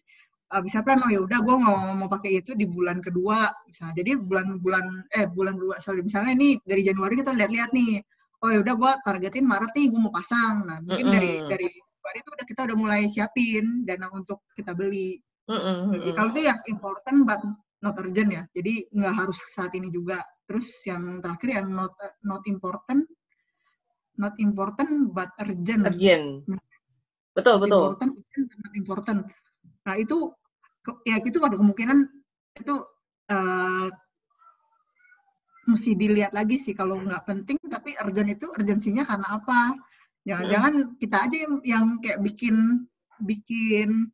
uh, 0.54 0.62
bisa 0.62 0.86
plan 0.86 1.02
oh 1.02 1.10
ya 1.10 1.26
udah 1.26 1.40
gue 1.42 1.56
mau 1.58 1.98
mau 1.98 2.06
pakai 2.06 2.38
itu 2.38 2.54
di 2.54 2.70
bulan 2.70 3.02
kedua 3.02 3.50
misalnya. 3.66 3.98
Jadi 3.98 4.12
bulan-bulan 4.22 4.86
eh 5.18 5.26
bulan 5.26 5.58
dua 5.58 5.82
sorry 5.82 6.06
misalnya 6.06 6.38
ini 6.38 6.62
dari 6.62 6.86
Januari 6.86 7.18
kita 7.18 7.34
lihat-lihat 7.34 7.74
nih. 7.74 7.98
Oh 8.46 8.54
ya 8.54 8.62
udah 8.62 8.74
gue 8.78 8.92
targetin 9.02 9.50
Maret 9.50 9.74
nih 9.74 9.86
gue 9.90 9.98
mau 9.98 10.14
pasang. 10.14 10.70
Nah 10.70 10.78
mungkin 10.86 11.10
mm 11.10 11.12
-hmm. 11.12 11.18
dari 11.18 11.32
dari 11.50 11.68
Februari 11.74 12.18
itu 12.22 12.30
udah 12.30 12.46
kita 12.46 12.62
udah 12.70 12.78
mulai 12.78 13.02
siapin 13.10 13.82
dana 13.90 14.08
untuk 14.14 14.46
kita 14.54 14.78
beli. 14.78 15.18
Mm 15.50 15.58
-hmm. 15.58 15.78
Jadi 15.98 16.10
kalau 16.14 16.30
itu 16.30 16.42
yang 16.46 16.60
important 16.70 17.18
but 17.26 17.42
not 17.84 17.96
urgent 18.02 18.30
ya. 18.34 18.44
Jadi 18.54 18.90
nggak 18.90 19.14
harus 19.14 19.38
saat 19.54 19.74
ini 19.78 19.90
juga. 19.94 20.22
Terus 20.48 20.68
yang 20.88 21.20
terakhir 21.20 21.50
yang 21.62 21.68
not 21.74 21.94
not 22.24 22.44
important, 22.48 23.04
not 24.18 24.36
important 24.40 25.12
but 25.14 25.30
urgent. 25.42 25.84
Urgent. 25.86 26.48
Betul 27.38 27.56
betul. 27.62 27.94
Important, 27.94 28.12
not 28.34 28.74
important. 28.74 29.20
Nah 29.86 29.96
itu 30.00 30.34
ya 31.04 31.20
itu 31.20 31.38
ada 31.44 31.60
kemungkinan 31.60 32.00
itu 32.58 32.76
uh, 33.30 33.88
mesti 35.68 35.92
dilihat 36.00 36.32
lagi 36.32 36.56
sih 36.56 36.72
kalau 36.72 36.96
nggak 37.04 37.28
penting 37.28 37.60
tapi 37.68 37.94
urgent 38.00 38.32
itu 38.32 38.48
urgensinya 38.48 39.04
karena 39.04 39.28
apa 39.36 39.76
jangan-jangan 40.24 40.96
kita 40.96 41.18
aja 41.28 41.38
yang, 41.44 41.56
yang 41.68 41.86
kayak 42.00 42.20
bikin 42.24 42.88
bikin 43.20 44.08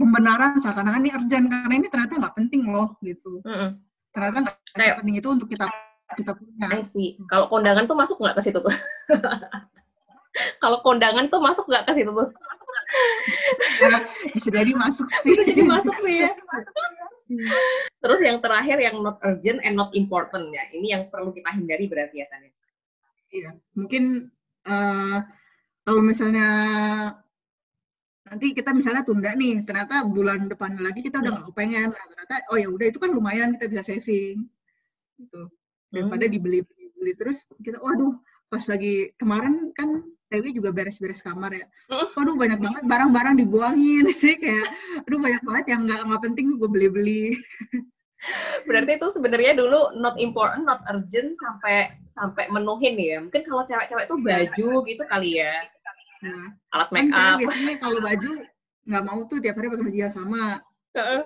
pembenaran 0.00 0.56
seakan-akan 0.56 1.04
ini 1.04 1.12
urgent 1.12 1.46
karena 1.52 1.74
ini 1.76 1.86
ternyata 1.92 2.16
nggak 2.16 2.36
penting 2.40 2.62
loh 2.72 2.96
gitu. 3.04 3.44
Mm 3.44 3.52
-hmm. 3.52 3.70
Ternyata 4.16 4.38
nggak 4.48 4.96
penting 5.04 5.16
itu 5.20 5.28
untuk 5.28 5.48
kita 5.52 5.68
kita 6.16 6.32
punya. 6.34 6.66
I 6.72 6.82
see. 6.82 7.20
Kalau 7.28 7.52
kondangan 7.52 7.84
tuh 7.84 7.94
masuk 7.94 8.16
nggak 8.18 8.40
ke 8.40 8.42
situ 8.48 8.58
tuh? 8.58 8.74
Kalau 10.62 10.80
kondangan 10.80 11.28
tuh 11.28 11.42
masuk 11.42 11.68
nggak 11.68 11.84
ke 11.84 11.92
situ 12.00 12.10
tuh? 12.10 12.30
ya, 13.78 14.02
bisa 14.34 14.48
jadi 14.50 14.72
masuk 14.74 15.06
sih. 15.22 15.30
Bisa 15.30 15.42
jadi 15.46 15.62
masuk 15.68 15.94
sih 16.02 16.16
ya. 16.26 16.32
Terus 18.02 18.20
yang 18.24 18.42
terakhir 18.42 18.82
yang 18.82 18.98
not 19.04 19.22
urgent 19.22 19.62
and 19.62 19.78
not 19.78 19.94
important 19.94 20.50
ya. 20.50 20.64
Ini 20.74 20.86
yang 20.98 21.02
perlu 21.12 21.30
kita 21.30 21.54
hindari 21.54 21.86
berarti 21.86 22.22
ya 22.22 22.26
Sanit. 22.26 22.54
Iya, 23.30 23.54
mungkin 23.78 24.26
uh, 24.66 25.22
kalau 25.86 26.02
misalnya 26.02 26.48
nanti 28.30 28.54
kita 28.54 28.70
misalnya 28.70 29.02
tunda 29.02 29.34
nih 29.34 29.66
ternyata 29.66 30.06
bulan 30.06 30.46
depan 30.46 30.78
lagi 30.78 31.02
kita 31.02 31.18
udah 31.18 31.34
nggak 31.34 31.46
kepengen 31.50 31.90
nah, 31.90 32.06
ternyata 32.06 32.34
oh 32.54 32.58
ya 32.62 32.68
udah 32.70 32.86
itu 32.86 32.98
kan 33.02 33.10
lumayan 33.10 33.58
kita 33.58 33.66
bisa 33.66 33.82
saving 33.82 34.46
gitu 35.18 35.50
daripada 35.90 36.30
hmm. 36.30 36.32
dibeli 36.32 36.60
beli 36.94 37.12
terus 37.18 37.42
kita 37.58 37.82
waduh 37.82 38.14
pas 38.46 38.62
lagi 38.70 39.10
kemarin 39.18 39.74
kan 39.74 40.06
Dewi 40.30 40.54
juga 40.54 40.70
beres-beres 40.70 41.26
kamar 41.26 41.50
ya. 41.50 41.66
Waduh 41.90 42.38
banyak 42.38 42.62
banget 42.62 42.82
barang-barang 42.86 43.34
dibuangin. 43.42 44.06
Jadi 44.14 44.38
kayak 44.38 44.66
aduh 45.02 45.18
banyak 45.18 45.42
banget 45.42 45.64
yang 45.74 45.80
nggak 45.90 46.00
nggak 46.06 46.22
penting 46.22 46.54
gue 46.54 46.70
beli-beli. 46.70 47.34
Berarti 48.68 49.00
itu 49.00 49.08
sebenarnya 49.10 49.58
dulu 49.58 49.98
not 49.98 50.14
important, 50.22 50.70
not 50.70 50.86
urgent 50.86 51.34
sampai 51.34 51.90
sampai 52.14 52.46
menuhin 52.46 52.94
ya. 52.94 53.18
Mungkin 53.18 53.42
kalau 53.42 53.66
cewek-cewek 53.66 54.06
tuh 54.06 54.22
baju 54.22 54.70
gitu 54.86 55.02
kali 55.10 55.42
ya. 55.42 55.54
Nah, 56.20 56.52
alat 56.76 56.88
kan 56.88 56.94
make 56.94 57.12
up. 57.16 57.36
biasanya 57.40 57.74
kalau 57.80 57.98
baju 58.04 58.32
nggak 58.84 59.04
mau 59.06 59.20
tuh 59.24 59.38
tiap 59.40 59.56
hari 59.56 59.68
pakai 59.72 59.84
baju 59.88 59.98
yang 59.98 60.14
sama. 60.14 60.60
Uh, 60.96 61.24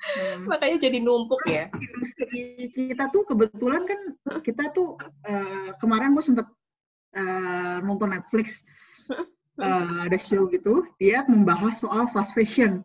Hmm. 0.00 0.48
Makanya 0.48 0.88
jadi 0.88 0.98
numpuk 1.04 1.44
ya. 1.44 1.68
Industri 1.76 2.72
kita 2.72 3.12
tuh 3.12 3.28
kebetulan 3.28 3.84
kan 3.84 4.00
kita 4.40 4.72
tuh 4.72 4.96
uh, 5.28 5.70
kemarin 5.76 6.16
gue 6.16 6.24
sempet 6.24 6.48
uh, 7.12 7.78
nonton 7.84 8.16
Netflix 8.16 8.64
uh, 9.60 10.08
ada 10.08 10.16
show 10.16 10.48
gitu 10.48 10.88
dia 10.96 11.28
membahas 11.28 11.84
soal 11.84 12.08
fast 12.08 12.32
fashion. 12.32 12.80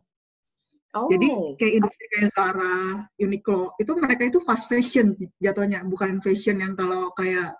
Oh. 0.95 1.11
Jadi 1.11 1.27
kayak 1.59 1.73
industri 1.83 2.05
kayak 2.15 2.29
Zara, 2.35 3.03
Uniqlo 3.19 3.75
itu 3.79 3.91
mereka 3.99 4.23
itu 4.27 4.39
fast 4.43 4.67
fashion 4.67 5.15
jatuhnya 5.39 5.83
bukan 5.87 6.19
fashion 6.19 6.59
yang 6.59 6.75
kalau 6.75 7.11
kayak 7.15 7.55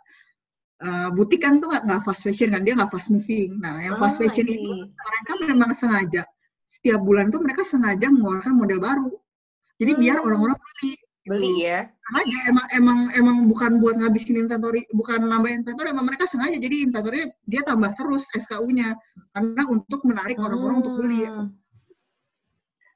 uh, 0.84 1.08
butik 1.14 1.46
kan 1.46 1.64
tuh 1.64 1.72
nggak 1.72 2.02
fast 2.04 2.26
fashion 2.26 2.52
kan 2.52 2.66
dia 2.66 2.76
nggak 2.76 2.92
fast 2.92 3.14
moving 3.14 3.56
nah 3.62 3.80
yang 3.80 3.96
fast 3.96 4.20
oh, 4.20 4.26
fashion 4.26 4.48
itu 4.50 4.90
mereka 4.92 5.32
memang 5.46 5.72
sengaja 5.72 6.28
setiap 6.66 7.00
bulan 7.06 7.30
tuh 7.30 7.40
mereka 7.40 7.62
sengaja 7.64 8.10
mengeluarkan 8.10 8.54
model 8.58 8.80
baru 8.82 9.14
jadi 9.78 9.92
hmm. 9.96 10.02
biar 10.02 10.18
orang-orang 10.20 10.58
beli 10.58 10.94
beli 11.26 11.52
ya 11.66 11.90
sengaja 12.10 12.38
emang 12.50 12.68
emang 12.74 13.00
emang 13.18 13.38
bukan 13.50 13.72
buat 13.82 13.96
ngabisin 13.98 14.38
inventory 14.38 14.86
bukan 14.94 15.26
nambah 15.26 15.50
inventory 15.50 15.90
emang 15.94 16.06
mereka 16.10 16.30
sengaja 16.30 16.58
jadi 16.58 16.90
inventory 16.90 17.30
dia 17.50 17.62
tambah 17.66 17.94
terus 17.98 18.30
SKU-nya 18.34 18.94
karena 19.34 19.64
untuk 19.70 20.02
menarik 20.06 20.38
orang-orang 20.38 20.82
hmm. 20.82 20.84
untuk 20.86 20.96
beli 21.02 21.22
hmm. 21.26 21.50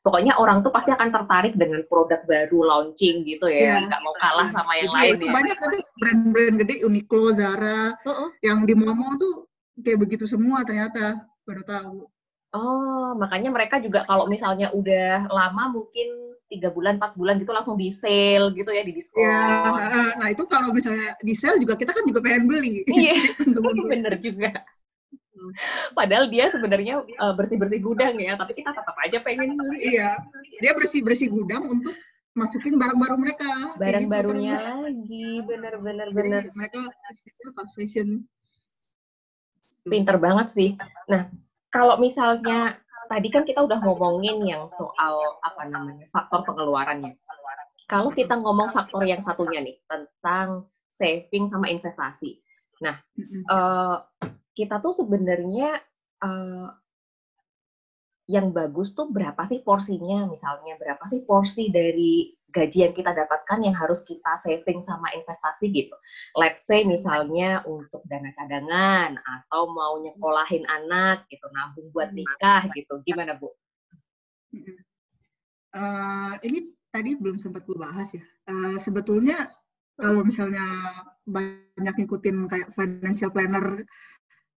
Pokoknya 0.09 0.33
orang 0.41 0.65
tuh 0.65 0.73
pasti 0.73 0.89
akan 0.89 1.09
tertarik 1.13 1.53
dengan 1.53 1.85
produk 1.85 2.25
baru 2.25 2.59
launching 2.65 3.21
gitu 3.29 3.45
ya, 3.45 3.77
Iya. 3.77 3.85
nggak 3.85 4.01
mau 4.01 4.13
kalah 4.17 4.49
sama 4.49 4.73
yang 4.81 4.89
Jadi 4.89 4.97
lain 4.97 5.13
itu 5.13 5.25
ya. 5.29 5.33
banyak 5.37 5.57
kan 5.61 5.71
brand-brand 6.01 6.55
gede 6.65 6.75
Uniqlo, 6.81 7.25
Zara 7.37 7.93
Heeh. 8.01 8.29
yang 8.41 8.65
di 8.65 8.73
Momo 8.73 9.13
tuh 9.21 9.45
kayak 9.77 10.01
begitu 10.01 10.25
semua 10.25 10.65
ternyata 10.65 11.21
baru 11.45 11.61
tahu. 11.61 11.97
Oh, 12.49 13.13
makanya 13.13 13.53
mereka 13.53 13.77
juga 13.77 14.01
kalau 14.09 14.25
misalnya 14.25 14.73
udah 14.73 15.29
lama 15.29 15.69
mungkin 15.69 16.33
tiga 16.49 16.73
bulan, 16.73 16.97
empat 16.97 17.13
bulan 17.13 17.37
gitu 17.37 17.53
langsung 17.53 17.77
di 17.77 17.93
sale 17.93 18.57
gitu 18.57 18.73
ya, 18.73 18.81
di 18.81 18.89
diskon. 18.89 19.21
Ya, 19.21 20.17
nah 20.17 20.27
itu 20.33 20.49
kalau 20.49 20.73
misalnya 20.73 21.13
di 21.21 21.37
sale 21.37 21.61
juga 21.61 21.77
kita 21.77 21.93
kan 21.93 22.01
juga 22.09 22.25
pengen 22.25 22.49
beli. 22.49 22.81
Iya, 22.89 23.37
bener 23.93 24.17
juga. 24.17 24.49
Padahal 25.93 26.25
dia 26.27 26.51
sebenarnya 26.51 27.03
eh, 27.03 27.33
bersih-bersih 27.35 27.79
gudang 27.81 28.15
ya, 28.19 28.35
tapi 28.35 28.57
kita 28.57 28.71
tetap 28.73 28.95
aja 28.99 29.17
pengen 29.23 29.55
beli. 29.55 29.97
Iya, 29.97 30.19
dia 30.59 30.71
bersih-bersih 30.75 31.29
gudang 31.31 31.63
untuk 31.65 31.95
masukin 32.37 32.79
barang 32.79 32.99
baru 32.99 33.15
mereka. 33.19 33.51
Barang 33.75 34.05
gitu 34.07 34.13
barunya 34.13 34.55
terus. 34.55 34.67
lagi, 34.67 35.29
bener-bener 35.43 36.07
Jadi 36.13 36.17
bener. 36.17 36.43
mereka 36.55 36.79
istilahnya 37.11 37.49
fast 37.57 37.73
fashion. 37.75 38.09
Pinter 39.83 40.17
banget 40.21 40.47
sih. 40.53 40.69
Nah, 41.09 41.27
kalau 41.73 41.97
misalnya 41.97 42.77
tadi 43.09 43.27
kan 43.33 43.43
kita 43.43 43.65
udah 43.65 43.81
ngomongin 43.81 44.45
yang 44.45 44.69
soal 44.69 45.41
apa 45.41 45.65
namanya 45.65 46.05
faktor 46.13 46.45
pengeluarannya. 46.45 47.17
Kalau 47.89 48.13
kita 48.13 48.37
ngomong 48.37 48.69
faktor 48.69 49.01
yang 49.01 49.17
satunya 49.17 49.65
nih 49.65 49.81
tentang 49.89 50.69
saving 50.93 51.49
sama 51.49 51.73
investasi. 51.73 52.37
Mm-mm. 52.79 53.43
eh 53.49 53.97
kita 54.59 54.83
tuh 54.83 54.91
sebenarnya 54.91 55.79
eh, 56.19 56.69
yang 58.29 58.51
bagus 58.51 58.91
tuh 58.93 59.09
berapa 59.09 59.39
sih 59.47 59.63
porsinya 59.63 60.27
misalnya 60.27 60.77
berapa 60.77 61.01
sih 61.07 61.23
porsi 61.25 61.71
dari 61.73 62.35
gaji 62.49 62.89
yang 62.89 62.93
kita 62.97 63.13
dapatkan 63.13 63.59
yang 63.61 63.77
harus 63.77 64.01
kita 64.05 64.37
saving 64.41 64.81
sama 64.81 65.09
investasi 65.13 65.69
gitu. 65.69 65.93
Let's 66.33 66.65
say 66.65 66.81
misalnya 66.81 67.61
untuk 67.65 68.01
dana 68.09 68.33
cadangan 68.33 69.17
atau 69.21 69.69
mau 69.69 70.01
nyekolahin 70.01 70.65
anak 70.65 71.29
gitu, 71.29 71.45
nabung 71.53 71.93
buat 71.93 72.09
nikah 72.13 72.69
gitu. 72.73 73.01
Gimana 73.05 73.37
Bu? 73.37 73.53
Eh, 75.69 76.33
ini 76.49 76.73
tadi 76.89 77.13
belum 77.13 77.37
sempat 77.37 77.69
gue 77.69 77.77
bahas 77.77 78.09
ya. 78.17 78.25
Eh, 78.49 78.77
sebetulnya 78.81 79.53
kalau 79.93 80.25
misalnya 80.25 80.65
banyak 81.29 81.93
ngikutin 82.01 82.49
kayak 82.49 82.73
financial 82.73 83.29
planner, 83.29 83.85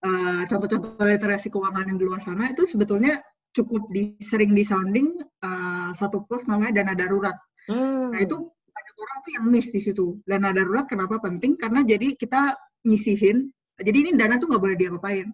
eh, 0.02 0.42
contoh-contoh 0.50 0.99
literasi 1.02 1.49
keuangan 1.50 1.87
yang 1.90 1.99
di 1.99 2.04
luar 2.06 2.21
sana 2.23 2.50
itu 2.50 2.66
sebetulnya 2.66 3.23
cukup 3.52 3.85
di, 3.92 4.16
sering 4.18 4.52
disounding 4.56 5.18
eh, 5.21 5.90
satu 5.94 6.25
plus 6.26 6.44
namanya 6.50 6.82
dana 6.82 6.94
darurat. 6.99 7.37
Hmm. 7.71 8.11
Nah 8.11 8.21
itu 8.23 8.37
banyak 8.49 8.97
orang 8.99 9.18
tuh 9.23 9.32
yang 9.38 9.47
miss 9.49 9.71
di 9.71 9.80
situ. 9.80 10.18
Dana 10.26 10.50
darurat 10.50 10.88
kenapa 10.90 11.21
penting? 11.23 11.54
Karena 11.61 11.85
jadi 11.87 12.14
kita 12.18 12.56
nyisihin. 12.88 13.49
Jadi 13.78 13.97
ini 14.04 14.11
dana 14.18 14.37
tuh 14.42 14.50
nggak 14.50 14.62
boleh 14.62 14.76
diapa-apain. 14.78 15.28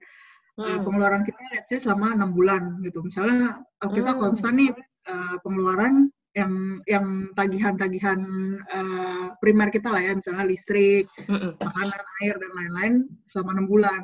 Eh, 0.59 0.67
Hmm. 0.67 0.83
pengeluaran 0.83 1.23
kita 1.23 1.39
let's 1.55 1.71
say 1.71 1.79
selama 1.79 2.19
enam 2.19 2.35
bulan 2.35 2.83
gitu. 2.83 2.99
Misalnya 3.07 3.63
kalau 3.79 3.93
kita 3.95 4.11
Hmm. 4.13 4.21
konstan 4.21 4.59
nih 4.59 4.71
eh, 5.09 5.37
pengeluaran 5.47 6.11
yang 6.37 6.83
yang 6.91 7.07
tagihan-tagihan 7.39 8.21
eh, 8.67 9.27
primer 9.39 9.71
kita 9.71 9.89
lah 9.95 10.03
ya, 10.03 10.13
misalnya 10.19 10.45
listrik, 10.45 11.07
Mm-mm. 11.31 11.57
makanan, 11.63 12.03
air 12.27 12.35
dan 12.37 12.53
lain-lain 12.59 12.95
selama 13.31 13.51
enam 13.55 13.67
bulan. 13.71 14.03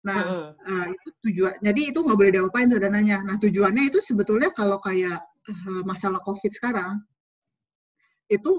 Nah 0.00 0.18
Mm-mm. 0.24 0.44
eh, 0.64 0.86
itu 0.96 1.08
tujuan. 1.28 1.54
Jadi 1.60 1.80
itu 1.92 1.98
nggak 2.00 2.16
boleh 2.16 2.32
diapain 2.32 2.66
tuh 2.72 2.80
dananya. 2.80 3.20
Nah 3.20 3.36
tujuannya 3.36 3.92
itu 3.92 4.00
sebetulnya 4.00 4.48
kalau 4.56 4.80
kayak 4.80 5.20
eh, 5.50 5.82
masalah 5.84 6.20
COVID 6.24 6.52
sekarang 6.56 7.04
itu 8.30 8.52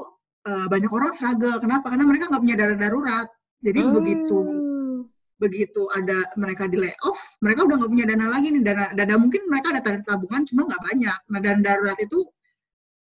eh, 0.48 0.68
banyak 0.70 0.92
orang 0.92 1.12
struggle. 1.16 1.58
Kenapa? 1.58 1.90
Karena 1.90 2.06
mereka 2.06 2.30
nggak 2.30 2.42
punya 2.44 2.58
dana 2.60 2.76
darurat. 2.78 3.28
Jadi 3.62 3.80
begitu 3.94 4.40
Hmm. 4.42 5.06
begitu 5.42 5.90
ada 5.98 6.30
mereka 6.38 6.70
di 6.70 6.78
layoff, 6.78 7.18
mereka 7.42 7.66
udah 7.66 7.82
nggak 7.82 7.90
punya 7.90 8.06
dana 8.06 8.30
lagi 8.30 8.54
nih 8.54 8.62
dana 8.62 8.94
dana 8.94 9.18
mungkin 9.18 9.42
mereka 9.50 9.74
ada 9.74 9.82
tab- 9.82 10.06
tabungan 10.06 10.46
cuma 10.46 10.70
nggak 10.70 10.82
banyak. 10.86 11.20
Nah 11.34 11.40
dana 11.42 11.60
darurat 11.66 11.98
itu 11.98 12.22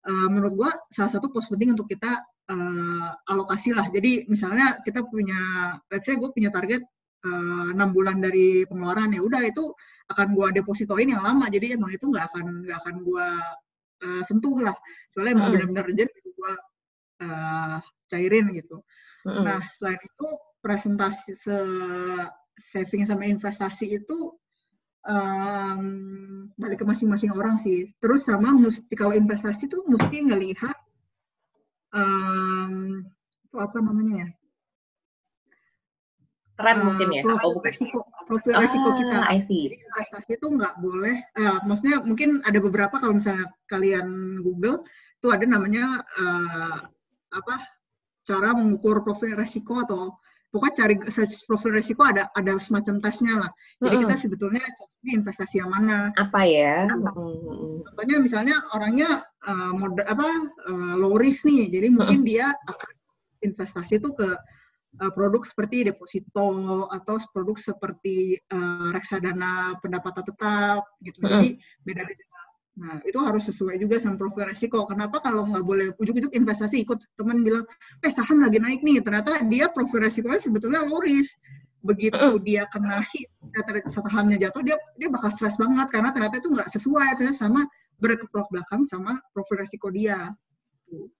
eh, 0.06 0.28
menurut 0.30 0.54
gua 0.54 0.70
salah 0.94 1.10
satu 1.10 1.26
pos 1.34 1.50
penting 1.50 1.74
untuk 1.74 1.90
kita 1.90 2.22
eh, 2.54 3.08
alokasi 3.34 3.74
lah. 3.74 3.86
Jadi 3.90 4.30
misalnya 4.30 4.78
kita 4.86 5.02
punya, 5.04 5.38
let's 5.90 6.06
say 6.06 6.14
gue 6.14 6.30
punya 6.32 6.48
target 6.54 6.80
eh, 7.26 7.66
enam 7.74 7.90
bulan 7.96 8.22
dari 8.22 8.62
pengeluaran 8.68 9.14
ya 9.16 9.20
udah 9.24 9.42
itu 9.46 9.64
akan 10.12 10.26
gua 10.36 10.48
depositoin 10.54 11.08
yang 11.14 11.22
lama. 11.24 11.46
Jadi 11.50 11.74
emang 11.76 11.90
itu 11.92 12.04
nggak 12.08 12.24
akan 12.32 12.44
nggak 12.66 12.78
akan 12.84 12.94
gua 13.06 13.26
eh, 14.04 14.22
sentuh 14.26 14.54
lah. 14.62 14.76
Soalnya 15.14 15.32
emang 15.38 15.48
Mm. 15.50 15.54
benar-benar 15.54 15.84
urgent 15.90 16.10
gua 16.38 16.52
eh, 17.24 17.76
cairin 18.10 18.46
gitu. 18.54 18.80
Mm-mm. 19.26 19.42
Nah, 19.44 19.60
selain 19.74 20.00
itu 20.00 20.26
presentasi 20.62 21.32
se 21.34 21.58
saving 22.58 23.06
sama 23.06 23.22
investasi 23.30 23.86
itu 24.02 24.34
em, 25.06 25.82
balik 26.58 26.82
ke 26.82 26.86
masing-masing 26.86 27.30
orang 27.34 27.54
sih. 27.58 27.86
Terus 28.02 28.26
sama 28.26 28.50
mesti 28.54 28.90
kalau 28.98 29.14
investasi 29.14 29.70
tuh 29.70 29.86
mesti 29.86 30.26
ngelihat 30.26 30.74
em, 31.94 33.04
itu 33.46 33.56
apa 33.56 33.78
namanya 33.80 34.14
ya? 34.26 34.28
Tren 36.58 36.74
Eh, 36.74 36.82
mungkin 36.82 37.08
ya? 37.14 37.22
profil 37.22 37.48
Oh, 37.48 37.54
bukan. 37.62 37.70
resiko, 37.70 37.98
profil 38.26 38.52
resiko 38.58 38.88
kita. 38.98 39.16
Ah, 39.22 39.30
I 39.30 39.38
see. 39.38 39.70
Jadi 39.70 39.78
investasi 39.78 40.30
itu 40.42 40.46
nggak 40.50 40.74
boleh, 40.82 41.16
eh, 41.22 41.58
maksudnya 41.62 42.02
mungkin 42.02 42.42
ada 42.42 42.58
beberapa 42.58 42.98
kalau 42.98 43.14
misalnya 43.14 43.46
kalian 43.70 44.42
Google 44.42 44.82
itu 45.22 45.26
ada 45.30 45.46
namanya 45.46 46.02
eh, 46.18 46.78
apa 47.30 47.54
cara 48.26 48.58
mengukur 48.58 49.06
profil 49.06 49.38
resiko 49.38 49.78
atau 49.86 50.18
pokoknya 50.50 50.74
cari 50.82 50.94
search 51.14 51.46
profil 51.46 51.78
resiko 51.78 52.02
ada 52.02 52.26
ada 52.34 52.58
semacam 52.58 52.98
tesnya 53.06 53.34
lah. 53.46 53.50
Jadi 53.78 53.94
Mm-mm. 53.94 54.02
kita 54.10 54.14
sebetulnya 54.18 54.64
cocoknya 54.66 55.12
investasi 55.22 55.54
yang 55.62 55.70
mana. 55.70 56.10
Apa 56.18 56.40
ya? 56.42 56.90
Contohnya 57.86 58.16
misalnya 58.18 58.56
orangnya 58.74 59.22
eh, 59.46 59.72
moder 59.78 60.10
apa 60.10 60.26
eh, 60.74 60.94
low 60.98 61.14
risk 61.14 61.46
nih, 61.46 61.70
jadi 61.70 61.86
mungkin 61.94 62.26
dia 62.26 62.50
akan 62.66 62.92
investasi 63.46 64.02
itu 64.02 64.10
ke 64.18 64.26
eh, 64.96 65.12
produk 65.12 65.42
seperti 65.44 65.86
deposito 65.88 66.48
atau 66.88 67.16
produk 67.32 67.56
seperti 67.56 68.36
eh, 68.38 68.88
reksadana 68.94 69.76
pendapatan 69.84 70.24
tetap 70.24 70.82
gitu. 71.04 71.20
Jadi 71.24 71.60
beda-beda. 71.84 72.24
Nah 72.78 73.02
itu 73.02 73.18
harus 73.18 73.42
sesuai 73.50 73.76
juga 73.82 73.98
sama 73.98 74.14
profil 74.14 74.46
resiko. 74.46 74.86
Kenapa 74.86 75.18
kalau 75.18 75.44
nggak 75.50 75.64
boleh 75.66 75.86
ujuk-ujuk 75.98 76.30
investasi 76.30 76.86
ikut 76.86 77.02
teman 77.18 77.42
bilang, 77.42 77.66
eh 78.06 78.12
saham 78.14 78.38
lagi 78.38 78.62
naik 78.62 78.86
nih, 78.86 79.02
ternyata 79.02 79.42
dia 79.50 79.66
profil 79.66 80.06
resikonya 80.06 80.38
sebetulnya 80.38 80.86
low 80.86 81.02
risk. 81.02 81.34
Begitu 81.82 82.42
dia 82.42 82.66
kena 82.74 83.02
hit, 83.06 83.30
sahamnya 83.86 84.38
jatuh, 84.38 84.66
dia 84.66 84.74
dia 84.98 85.08
bakal 85.10 85.30
stres 85.30 85.58
banget 85.58 85.86
karena 85.94 86.10
ternyata 86.10 86.42
itu 86.42 86.50
nggak 86.50 86.70
sesuai 86.70 87.18
ternyata 87.18 87.38
sama 87.38 87.62
berketok 87.98 88.46
belakang 88.50 88.82
sama 88.86 89.18
profil 89.34 89.62
resiko 89.62 89.90
dia. 89.90 90.34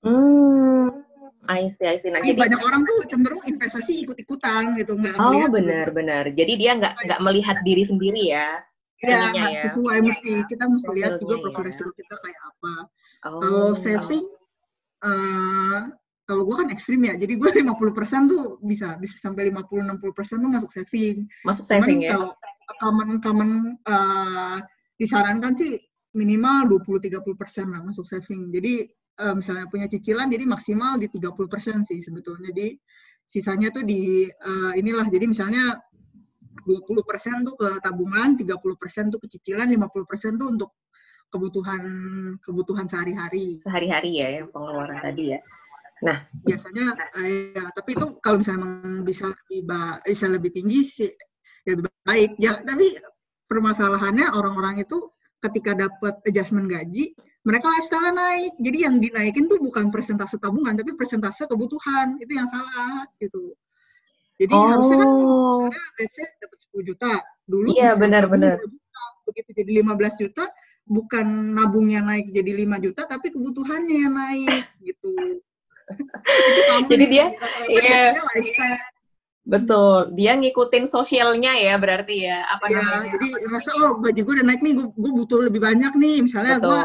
Hmm, 0.02 1.06
I 1.46 1.70
see, 1.70 1.86
I 1.86 1.96
see. 2.02 2.10
Nah, 2.10 2.20
jadi 2.20 2.34
banyak 2.34 2.60
orang 2.60 2.82
tuh 2.82 2.98
cenderung 3.06 3.44
investasi 3.46 4.04
ikut-ikutan 4.04 4.74
gitu, 4.76 4.98
nggak 4.98 5.16
Oh 5.22 5.46
benar-benar. 5.46 6.34
Jadi 6.34 6.52
dia 6.58 6.74
nggak 6.74 7.06
nggak 7.06 7.20
melihat 7.22 7.56
diri 7.62 7.86
sendiri 7.86 8.34
ya. 8.34 8.58
Ya, 8.98 9.30
nggak 9.30 9.54
ya. 9.54 9.60
sesuai 9.62 10.02
mesti 10.02 10.42
kita 10.50 10.66
mesti 10.66 10.90
lihat 10.90 11.22
juga 11.22 11.38
profil 11.54 11.70
ya. 11.70 11.94
kita 11.94 12.14
kayak 12.18 12.40
apa. 12.42 12.74
Oh. 13.30 13.38
Kalau 13.38 13.68
saving, 13.78 14.26
eh 15.06 15.80
kalau 16.28 16.42
gue 16.44 16.56
kan 16.60 16.68
ekstrim 16.74 17.00
ya, 17.06 17.14
jadi 17.16 17.34
gue 17.38 17.50
50% 17.64 18.28
tuh 18.28 18.60
bisa 18.60 18.98
bisa 19.00 19.16
sampai 19.16 19.48
50-60% 19.54 20.44
tuh 20.44 20.50
masuk 20.50 20.70
saving. 20.74 21.24
masuk 21.46 21.64
Cuman 21.64 21.72
saving 21.80 22.00
ya. 22.04 22.10
kalau 22.18 22.30
common 22.82 23.08
common 23.22 23.50
eh, 23.86 24.58
disarankan 24.98 25.54
sih 25.56 25.78
minimal 26.12 26.82
20-30% 26.84 27.72
lah 27.72 27.80
masuk 27.86 28.04
saving. 28.04 28.50
Jadi 28.50 28.90
eh, 29.18 29.34
misalnya 29.34 29.66
punya 29.66 29.86
cicilan, 29.90 30.30
jadi 30.30 30.44
maksimal 30.46 30.96
di 30.96 31.10
30% 31.10 31.82
sih 31.84 31.98
sebetulnya. 32.00 32.50
Jadi 32.54 32.78
sisanya 33.26 33.68
tuh 33.74 33.84
di 33.84 34.30
eh, 34.30 34.72
inilah, 34.78 35.06
jadi 35.10 35.26
misalnya 35.26 35.76
20% 36.64 37.46
tuh 37.48 37.54
ke 37.56 37.68
tabungan, 37.80 38.36
30% 38.36 39.12
tuh 39.12 39.20
ke 39.20 39.26
cicilan, 39.26 39.68
50% 39.68 40.40
tuh 40.40 40.48
untuk 40.52 40.70
kebutuhan 41.28 41.82
kebutuhan 42.40 42.88
sehari-hari. 42.88 43.60
Sehari-hari 43.60 44.20
ya 44.20 44.28
yang 44.40 44.48
pengeluaran 44.48 45.00
tadi 45.04 45.36
ya. 45.36 45.40
Biasanya 46.46 46.86
eh, 47.20 47.52
ya, 47.52 47.68
tapi 47.74 47.98
itu 47.98 48.06
kalau 48.22 48.40
misalnya 48.40 49.02
bisa 49.02 49.28
lebih 49.34 49.60
ba- 49.66 50.00
bisa 50.06 50.26
lebih 50.30 50.50
tinggi 50.54 50.80
sih 50.86 51.10
ya 51.66 51.76
lebih 51.76 51.92
baik. 52.06 52.30
Ya, 52.38 52.62
tapi 52.62 52.96
permasalahannya 53.50 54.32
orang-orang 54.32 54.80
itu 54.84 55.12
ketika 55.42 55.74
dapat 55.74 56.18
adjustment 56.26 56.70
gaji, 56.70 57.14
mereka 57.48 57.72
lifestyle 57.72 58.12
naik. 58.12 58.52
Jadi 58.60 58.78
yang 58.84 59.00
dinaikin 59.00 59.48
tuh 59.48 59.56
bukan 59.56 59.88
persentase 59.88 60.36
tabungan, 60.36 60.76
tapi 60.76 60.92
persentase 60.92 61.48
kebutuhan. 61.48 62.20
Itu 62.20 62.36
yang 62.36 62.44
salah 62.44 63.08
gitu. 63.16 63.56
Jadi 64.36 64.52
harusnya 64.52 64.96
kan 65.00 65.08
Oh. 65.10 65.66
let's 65.98 66.12
say 66.12 66.28
dapat 66.38 66.58
10 66.60 66.84
juta. 66.84 67.12
Dulu 67.48 67.72
Iya, 67.72 67.96
bisa 67.96 68.02
benar, 68.04 68.22
tabung 68.28 68.34
benar. 68.36 68.56
2 68.60 68.68
juta. 68.68 69.02
Begitu 69.24 69.50
jadi 69.56 69.70
15 69.80 70.14
juta, 70.20 70.44
bukan 70.88 71.26
nabungnya 71.56 72.00
naik 72.04 72.32
jadi 72.32 72.52
5 72.64 72.76
juta 72.80 73.04
tapi 73.08 73.32
kebutuhannya 73.32 73.96
yang 74.08 74.14
naik 74.16 74.64
gitu. 74.84 75.12
itu 76.60 76.72
jadi 76.92 77.04
dia 77.08 77.26
iya 77.72 78.12
lifestyle 78.12 78.76
Betul, 79.48 80.12
dia 80.12 80.36
ngikutin 80.36 80.84
sosialnya 80.84 81.56
ya 81.56 81.80
berarti 81.80 82.28
ya 82.28 82.44
apa 82.52 82.68
ya, 82.68 82.84
namanya? 82.84 83.16
Jadi 83.16 83.26
rasa 83.48 83.70
oh 83.80 83.96
baju 83.96 84.20
gue 84.20 84.34
udah 84.36 84.44
naik 84.44 84.60
nih, 84.60 84.72
gue, 84.76 84.86
gue 84.92 85.12
butuh 85.24 85.40
lebih 85.40 85.64
banyak 85.64 85.92
nih. 85.96 86.20
Misalnya 86.20 86.60
gue 86.60 86.80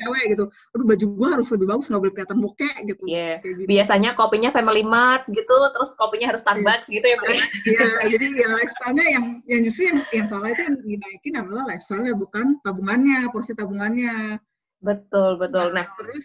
cewek 0.00 0.24
gitu, 0.32 0.44
aduh 0.48 0.86
baju 0.88 1.06
gue 1.12 1.28
harus 1.28 1.48
lebih 1.52 1.66
bagus 1.68 1.86
nggak 1.92 2.00
boleh 2.00 2.14
kelihatan 2.16 2.38
bokeh 2.40 2.74
gitu. 2.88 3.02
Iya. 3.04 3.20
Yeah. 3.20 3.34
Gitu. 3.44 3.68
Biasanya 3.68 4.10
kopinya 4.16 4.48
Family 4.48 4.80
Mart 4.80 5.28
gitu, 5.28 5.56
terus 5.76 5.92
kopinya 6.00 6.32
harus 6.32 6.40
Starbucks 6.40 6.88
yeah. 6.88 6.96
gitu 6.96 7.06
ya, 7.06 7.16
Iya, 7.28 7.36
yeah, 7.68 7.92
jadi 8.16 8.26
ya 8.32 8.48
lifestyle-nya 8.56 9.06
yang 9.12 9.24
yang 9.44 9.60
justru 9.68 9.82
yang 9.92 9.98
yang 10.16 10.24
salah 10.24 10.48
itu 10.48 10.62
yang 10.64 10.76
dinaikin 10.80 11.34
adalah 11.36 11.68
lifestyle-nya 11.68 12.16
bukan 12.16 12.56
tabungannya, 12.64 13.28
porsi 13.28 13.52
tabungannya. 13.52 14.40
Betul 14.80 15.36
betul. 15.36 15.68
Nah, 15.76 15.84
nah 15.84 15.86
terus 16.00 16.24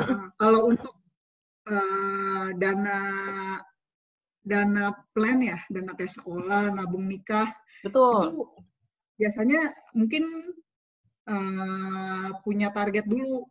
uh, 0.00 0.32
kalau 0.40 0.72
untuk 0.72 0.96
uh, 1.68 2.56
dana 2.56 3.00
dana 4.48 4.96
plan 5.12 5.38
ya, 5.44 5.60
dana 5.68 5.92
kayak 5.92 6.16
sekolah, 6.16 6.72
nabung 6.72 7.04
nikah. 7.04 7.52
Betul. 7.84 8.32
Itu 8.32 8.42
biasanya 9.20 9.60
mungkin 9.92 10.24
uh, 11.28 12.28
punya 12.40 12.72
target 12.72 13.04
dulu. 13.04 13.44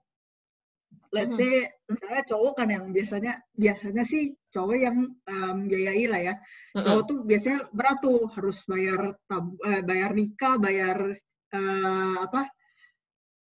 Let's 1.08 1.40
say 1.40 1.72
misalnya 1.88 2.24
cowok 2.28 2.54
kan 2.60 2.68
yang 2.68 2.92
biasanya 2.92 3.40
biasanya 3.56 4.04
sih 4.04 4.36
cowok 4.52 4.76
yang 4.76 4.98
um, 5.08 5.58
biayai 5.72 6.06
lah 6.10 6.20
ya. 6.20 6.36
Cowok 6.76 7.04
tuh 7.08 7.20
biasanya 7.24 7.70
berat 7.72 7.98
tuh 8.04 8.28
harus 8.36 8.58
bayar 8.68 9.16
tab, 9.30 9.56
uh, 9.56 9.82
bayar 9.88 10.12
nikah, 10.12 10.60
bayar 10.60 11.16
uh, 11.56 12.18
apa 12.28 12.52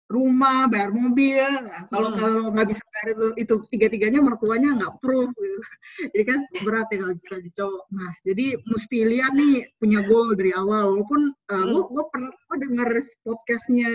rumah, 0.05 0.69
bayar 0.69 0.93
mobil. 0.93 1.41
Nah, 1.65 1.89
kalau 1.89 2.09
hmm. 2.13 2.19
kalau 2.21 2.41
nggak 2.53 2.67
bisa 2.69 2.83
bayar 2.93 3.07
itu, 3.09 3.27
itu 3.41 3.53
tiga-tiganya 3.73 4.19
mertuanya 4.21 4.77
nggak 4.77 4.91
approve. 4.97 5.33
Gitu. 5.33 5.59
Jadi 6.13 6.23
kan 6.29 6.39
berat 6.61 6.87
ya 6.93 6.97
kalau 7.01 7.15
jadi 7.15 7.49
cowok. 7.55 7.83
Nah, 7.95 8.11
jadi 8.27 8.45
mesti 8.67 8.97
lihat 9.07 9.31
nih 9.33 9.55
punya 9.79 9.99
goal 10.05 10.35
dari 10.35 10.51
awal. 10.53 10.83
Walaupun 10.93 11.21
uh, 11.31 11.55
hmm. 11.55 11.87
gue 11.89 12.03
pernah 12.11 12.31
gue 12.35 12.57
denger 12.67 12.89
podcastnya, 13.23 13.91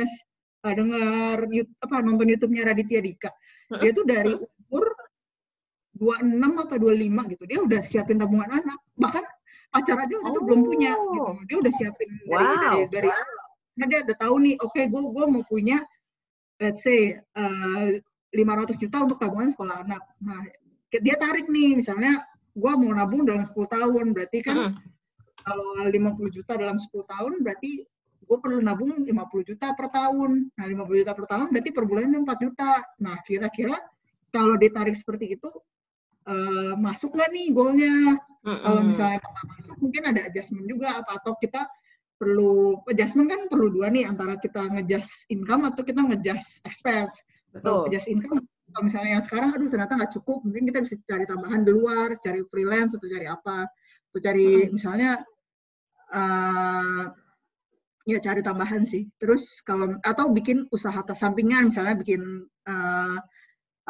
uh, 0.65 0.75
denger 0.75 1.37
YouTube, 1.53 1.79
apa 1.85 1.97
nonton 2.01 2.27
YouTube-nya 2.33 2.63
Raditya 2.67 3.01
Dika. 3.05 3.31
Hmm. 3.71 3.81
Dia 3.85 3.91
tuh 3.95 4.05
dari 4.09 4.33
umur 4.35 4.85
26 6.01 6.63
apa 6.65 6.75
25 6.81 7.33
gitu. 7.37 7.45
Dia 7.45 7.59
udah 7.61 7.81
siapin 7.85 8.17
tabungan 8.19 8.49
anak. 8.49 8.79
Bahkan 8.97 9.25
pacar 9.71 9.97
aja 10.03 10.17
oh. 10.19 10.29
itu 10.33 10.39
belum 10.43 10.61
punya 10.67 10.93
gitu. 10.97 11.23
Dia 11.47 11.57
udah 11.61 11.73
siapin 11.77 12.09
dari 12.27 12.33
wow. 12.33 12.43
dari, 12.65 12.83
dari 12.91 13.11
awal. 13.13 13.47
Nah 13.79 13.87
dia 13.87 13.99
udah 14.03 14.17
tahu 14.19 14.35
nih, 14.45 14.55
oke 14.61 14.73
okay, 14.75 14.85
gue 14.91 15.01
gue 15.01 15.25
mau 15.31 15.45
punya 15.47 15.79
let's 16.61 16.85
say 16.85 17.17
uh, 17.35 17.89
eh, 17.89 18.05
500 18.37 18.79
juta 18.79 19.03
untuk 19.03 19.19
tabungan 19.19 19.51
sekolah 19.51 19.83
anak. 19.83 20.03
Nah, 20.23 20.45
dia 20.93 21.17
tarik 21.19 21.51
nih, 21.51 21.75
misalnya 21.75 22.23
gue 22.55 22.73
mau 22.77 22.93
nabung 22.95 23.27
dalam 23.27 23.43
10 23.43 23.57
tahun, 23.57 24.07
berarti 24.15 24.39
kan 24.45 24.57
mm. 24.71 24.73
kalau 25.43 25.89
50 25.89 26.37
juta 26.37 26.53
dalam 26.55 26.79
10 26.79 26.93
tahun, 26.93 27.33
berarti 27.43 27.71
gue 28.21 28.39
perlu 28.39 28.63
nabung 28.63 29.03
50 29.03 29.11
juta 29.51 29.75
per 29.75 29.91
tahun. 29.91 30.53
Nah, 30.55 30.67
50 30.69 31.03
juta 31.03 31.13
per 31.17 31.27
tahun 31.27 31.47
berarti 31.51 31.71
per 31.75 31.85
bulan 31.89 32.15
4 32.15 32.45
juta. 32.45 32.71
Nah, 33.03 33.17
kira-kira 33.27 33.75
kalau 34.31 34.55
ditarik 34.55 34.95
seperti 34.95 35.35
itu, 35.35 35.51
uh, 36.31 36.79
masuk 36.79 37.19
nggak 37.19 37.31
nih 37.35 37.47
goalnya? 37.51 37.95
Mm 38.41 38.47
-hmm. 38.47 38.63
Kalau 38.63 38.83
misalnya 38.87 39.19
masuk, 39.59 39.75
mungkin 39.83 40.03
ada 40.07 40.21
adjustment 40.31 40.71
juga, 40.71 41.03
apa 41.03 41.19
atau 41.19 41.35
kita 41.35 41.67
perlu 42.21 42.77
adjustment 42.85 43.33
kan 43.33 43.49
perlu 43.49 43.73
dua 43.73 43.89
nih 43.89 44.05
antara 44.05 44.37
kita 44.37 44.69
ngejust 44.69 45.25
income 45.33 45.65
atau 45.65 45.81
kita 45.81 46.05
ngejust 46.05 46.61
expense. 46.69 47.17
Betul. 47.49 47.89
Ngejust 47.89 48.13
income 48.13 48.45
kalau 48.71 48.87
misalnya 48.87 49.19
yang 49.19 49.25
sekarang 49.25 49.51
aduh 49.51 49.67
ternyata 49.67 49.99
nggak 49.99 50.13
cukup, 50.21 50.39
mungkin 50.47 50.63
kita 50.71 50.79
bisa 50.85 50.95
cari 51.03 51.25
tambahan 51.27 51.67
di 51.67 51.73
luar, 51.75 52.15
cari 52.23 52.47
freelance 52.47 52.95
atau 52.95 53.09
cari 53.11 53.27
apa, 53.27 53.67
atau 54.13 54.21
cari 54.23 54.47
hmm. 54.63 54.71
misalnya 54.79 55.11
uh, 56.15 57.05
ya 58.07 58.19
cari 58.23 58.41
tambahan 58.47 58.87
sih. 58.87 59.11
Terus 59.19 59.59
kalau 59.67 59.99
atau 60.07 60.31
bikin 60.31 60.71
usaha 60.71 61.03
sampingan 61.17 61.75
misalnya 61.75 61.99
bikin 61.99 62.47
uh, 62.71 63.19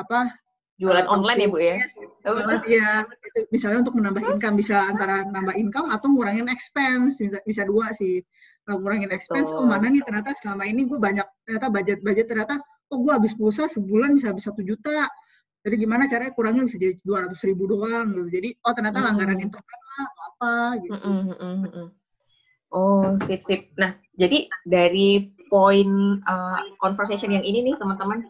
apa 0.00 0.32
jualan 0.80 1.06
uh, 1.06 1.12
online 1.12 1.38
ya 1.44 1.48
bu 1.52 1.58
ya? 1.60 1.76
Jualan 2.24 2.60
ya 2.64 2.88
misalnya 3.52 3.84
untuk 3.84 3.94
menambah 4.00 4.24
income 4.24 4.56
bisa 4.56 4.88
antara 4.88 5.28
nambah 5.28 5.52
income 5.54 5.92
atau 5.92 6.08
ngurangin 6.08 6.48
expense. 6.48 7.20
Bisa 7.20 7.38
bisa 7.44 7.62
dua 7.68 7.92
sih. 7.92 8.24
Ngurangin 8.64 9.12
expense 9.12 9.52
oh 9.52 9.68
mana 9.68 9.92
nih 9.92 10.00
ternyata 10.00 10.32
selama 10.40 10.64
ini 10.64 10.88
gue 10.88 10.96
banyak 10.96 11.26
ternyata 11.44 11.68
budget 11.68 11.98
budget 12.00 12.26
ternyata 12.32 12.58
oh 12.90 12.98
gue 13.04 13.12
habis 13.12 13.36
pulsa 13.36 13.68
sebulan 13.68 14.16
bisa 14.16 14.32
habis 14.32 14.48
satu 14.48 14.64
juta? 14.64 15.04
Jadi 15.60 15.76
gimana 15.76 16.08
caranya 16.08 16.32
kurangnya 16.32 16.64
bisa 16.64 16.80
jadi 16.80 16.96
dua 17.04 17.28
ratus 17.28 17.44
ribu 17.44 17.68
doang 17.68 18.16
gitu. 18.16 18.40
Jadi 18.40 18.48
oh 18.64 18.72
ternyata 18.72 18.98
hmm. 19.04 19.06
langganan 19.12 19.38
internet 19.38 19.80
lah 19.84 20.04
atau 20.08 20.22
apa 20.24 20.52
gitu. 20.80 20.96
Mm 20.96 21.22
-hmm. 21.28 21.86
oh 22.72 23.12
sip 23.20 23.44
sip. 23.44 23.68
Nah 23.76 23.92
jadi 24.16 24.48
dari 24.64 25.28
poin 25.50 26.22
uh, 26.24 26.60
conversation 26.78 27.34
yang 27.34 27.44
ini 27.44 27.66
nih 27.66 27.74
teman-teman 27.76 28.22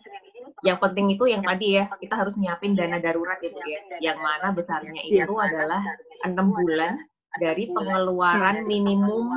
yang 0.61 0.79
penting 0.79 1.07
itu 1.13 1.25
yang 1.29 1.41
tadi 1.41 1.81
ya 1.81 1.89
kita 1.97 2.15
harus 2.17 2.37
nyiapin 2.37 2.77
dana 2.77 3.01
darurat 3.01 3.41
itu 3.41 3.57
ya. 3.65 3.81
Yang 4.13 4.19
mana 4.21 4.49
besarnya 4.53 5.01
iya. 5.05 5.25
itu 5.25 5.35
adalah 5.37 5.83
enam 6.25 6.53
bulan 6.53 7.01
dari 7.39 7.71
pengeluaran 7.71 8.67
minimum 8.67 9.31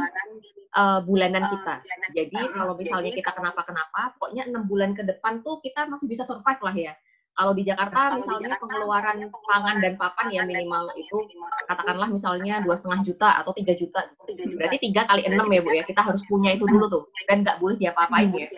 uh, 0.73 0.99
bulanan 1.05 1.45
kita. 1.53 1.75
Jadi 2.13 2.39
kalau 2.53 2.73
misalnya 2.73 3.11
kita 3.13 3.31
kenapa-kenapa, 3.31 4.17
pokoknya 4.17 4.49
enam 4.49 4.65
bulan 4.65 4.97
ke 4.97 5.05
depan 5.05 5.45
tuh 5.45 5.61
kita 5.61 5.85
masih 5.87 6.09
bisa 6.09 6.25
survive 6.25 6.61
lah 6.61 6.75
ya. 6.75 6.93
Kalau 7.33 7.49
di 7.57 7.65
Jakarta 7.65 8.13
misalnya 8.13 8.61
pengeluaran 8.61 9.25
pangan 9.25 9.81
dan 9.81 9.97
papan 9.97 10.29
ya 10.29 10.45
minimal 10.45 10.93
itu 10.93 11.17
katakanlah 11.65 12.05
misalnya 12.05 12.61
dua 12.61 12.77
setengah 12.77 13.01
juta 13.01 13.41
atau 13.41 13.49
tiga 13.57 13.73
juta, 13.73 14.05
berarti 14.29 14.77
tiga 14.77 15.09
kali 15.09 15.25
enam 15.25 15.49
ya 15.49 15.65
bu 15.65 15.73
ya. 15.73 15.81
kita 15.81 16.05
harus 16.05 16.21
punya 16.29 16.53
itu 16.53 16.69
dulu 16.69 16.85
tuh. 16.93 17.09
Dan 17.25 17.41
nggak 17.41 17.57
boleh 17.57 17.81
diapa-apain 17.81 18.29
ya, 18.37 18.53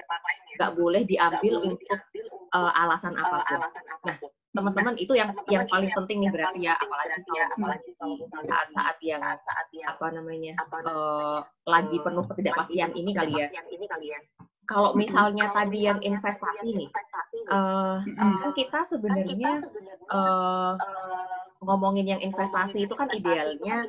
nggak 0.60 0.72
boleh 0.76 1.08
diambil 1.08 1.54
untuk 1.72 2.00
uh, 2.56 2.72
alasan 2.72 3.14
apa 3.20 3.44
pun. 3.44 3.60
Nah, 4.08 4.16
teman-teman 4.56 4.96
itu 4.96 5.12
yang 5.20 5.36
yang 5.52 5.68
paling 5.68 5.92
penting 5.92 6.24
nih 6.24 6.32
berarti 6.32 6.60
ya 6.64 6.80
apalagi 6.80 7.92
kalau 8.00 8.16
saat-saat 8.40 8.96
yang 9.04 9.20
apa 9.20 10.06
namanya 10.16 10.56
uh, 10.88 11.44
lagi 11.68 12.00
penuh 12.00 12.24
ketidakpastian 12.32 12.96
ini 12.96 13.12
kali 13.12 13.36
ya. 13.36 13.52
Kalau 14.66 14.98
misalnya 14.98 15.54
tadi 15.54 15.86
yang 15.86 16.02
investasi 16.02 16.74
nih, 16.74 16.90
uh, 17.54 18.02
kan 18.02 18.52
kita 18.58 18.82
sebenarnya 18.90 19.62
uh, 20.10 20.74
ngomongin 21.64 22.16
yang 22.16 22.22
investasi 22.22 22.84
itu 22.84 22.94
kan 22.94 23.08
idealnya 23.16 23.88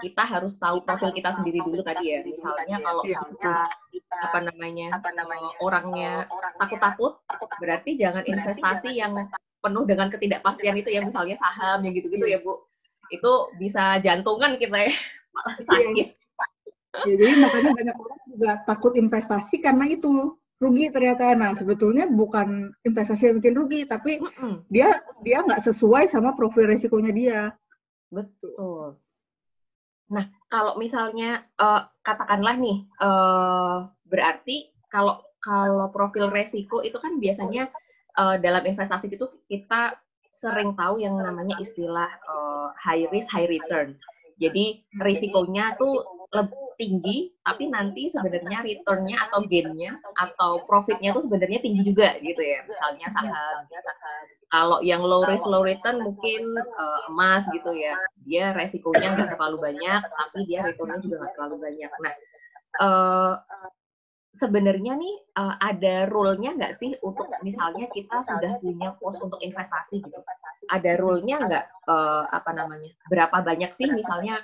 kita 0.00 0.22
harus 0.24 0.56
tahu 0.56 0.80
profil 0.82 1.12
kita 1.12 1.36
sendiri 1.36 1.60
dulu 1.60 1.84
tadi 1.84 2.16
ya. 2.16 2.20
Misalnya 2.24 2.76
kalau 2.80 3.02
iya, 3.04 3.20
kita 3.28 3.54
apa 4.14 4.38
namanya 4.40 4.88
orangnya 5.60 6.24
takut-takut, 6.56 7.20
berarti 7.60 8.00
jangan 8.00 8.24
investasi 8.24 8.96
yang 8.96 9.12
penuh 9.60 9.84
dengan 9.88 10.08
ketidakpastian 10.12 10.76
itu 10.76 10.92
ya 10.92 11.00
misalnya 11.04 11.36
saham 11.40 11.84
yang 11.84 11.92
gitu-gitu 11.96 12.24
ya 12.24 12.40
Bu. 12.40 12.64
Itu 13.12 13.52
bisa 13.60 14.00
jantungan 14.00 14.56
kita 14.56 14.88
ya. 14.88 14.92
Malah 15.32 15.54
iya, 15.60 15.66
sakit. 15.68 16.08
Ya, 16.94 17.14
jadi 17.18 17.42
makanya 17.42 17.70
banyak 17.74 17.96
orang 17.98 18.20
juga 18.30 18.50
takut 18.70 18.94
investasi 18.94 19.58
karena 19.58 19.90
itu 19.90 20.38
rugi 20.62 20.90
ternyata. 20.90 21.34
Nah, 21.34 21.52
sebetulnya 21.56 22.06
bukan 22.06 22.70
investasi 22.86 23.30
yang 23.30 23.36
bikin 23.42 23.54
rugi, 23.54 23.80
tapi 23.88 24.22
mm 24.22 24.30
-mm. 24.38 24.54
dia 24.70 24.90
dia 25.22 25.42
nggak 25.42 25.62
sesuai 25.62 26.06
sama 26.10 26.34
profil 26.34 26.70
resikonya 26.70 27.12
dia. 27.14 27.40
Betul. 28.12 28.98
Nah, 30.12 30.24
kalau 30.52 30.76
misalnya 30.78 31.42
uh, 31.58 31.88
katakanlah 32.04 32.54
nih, 32.60 32.86
uh, 33.02 33.88
berarti 34.06 34.70
kalau 34.92 35.24
kalau 35.42 35.90
profil 35.90 36.30
resiko 36.30 36.80
itu 36.80 36.96
kan 36.96 37.18
biasanya 37.18 37.68
uh, 38.16 38.38
dalam 38.38 38.64
investasi 38.64 39.12
itu 39.12 39.26
kita 39.50 39.96
sering 40.34 40.74
tahu 40.74 40.98
yang 40.98 41.14
namanya 41.14 41.58
istilah 41.62 42.10
uh, 42.26 42.68
high 42.78 43.06
risk 43.10 43.30
high 43.30 43.46
return. 43.46 43.94
Jadi 44.38 44.82
risikonya 44.98 45.78
tuh 45.78 46.02
lebih 46.34 46.63
tinggi, 46.76 47.32
tapi 47.42 47.70
nanti 47.70 48.10
sebenarnya 48.10 48.62
returnnya 48.62 49.16
atau 49.28 49.46
gainnya 49.46 49.98
atau 50.18 50.62
profitnya 50.66 51.14
tuh 51.14 51.24
sebenarnya 51.24 51.60
tinggi 51.62 51.82
juga 51.86 52.16
gitu 52.20 52.42
ya. 52.42 52.62
Misalnya 52.66 53.06
saham. 53.10 53.66
Kalau 54.52 54.78
yang 54.86 55.02
low 55.02 55.26
risk 55.26 55.46
low 55.50 55.66
return 55.66 56.02
mungkin 56.02 56.42
uh, 56.78 57.10
emas 57.10 57.46
gitu 57.50 57.74
ya. 57.74 57.98
Dia 58.26 58.54
resikonya 58.54 59.18
nggak 59.18 59.34
terlalu 59.34 59.72
banyak, 59.72 60.02
tapi 60.02 60.38
dia 60.46 60.62
returnnya 60.62 61.02
juga 61.02 61.26
nggak 61.26 61.34
terlalu 61.34 61.56
banyak. 61.62 61.90
Nah, 62.00 62.14
uh, 62.82 63.32
sebenarnya 64.34 64.98
nih 64.98 65.14
uh, 65.38 65.54
ada 65.62 66.10
rule-nya 66.10 66.58
nggak 66.58 66.74
sih 66.74 66.92
untuk 67.06 67.30
misalnya 67.46 67.86
kita 67.94 68.20
sudah 68.20 68.58
punya 68.58 68.98
pos 68.98 69.16
untuk 69.22 69.38
investasi 69.40 70.02
gitu? 70.02 70.18
Ada 70.68 70.98
rule-nya 70.98 71.40
nggak 71.46 71.64
uh, 71.86 72.26
apa 72.28 72.50
namanya? 72.52 72.90
Berapa 73.08 73.40
banyak 73.46 73.70
sih 73.72 73.88
misalnya 73.94 74.42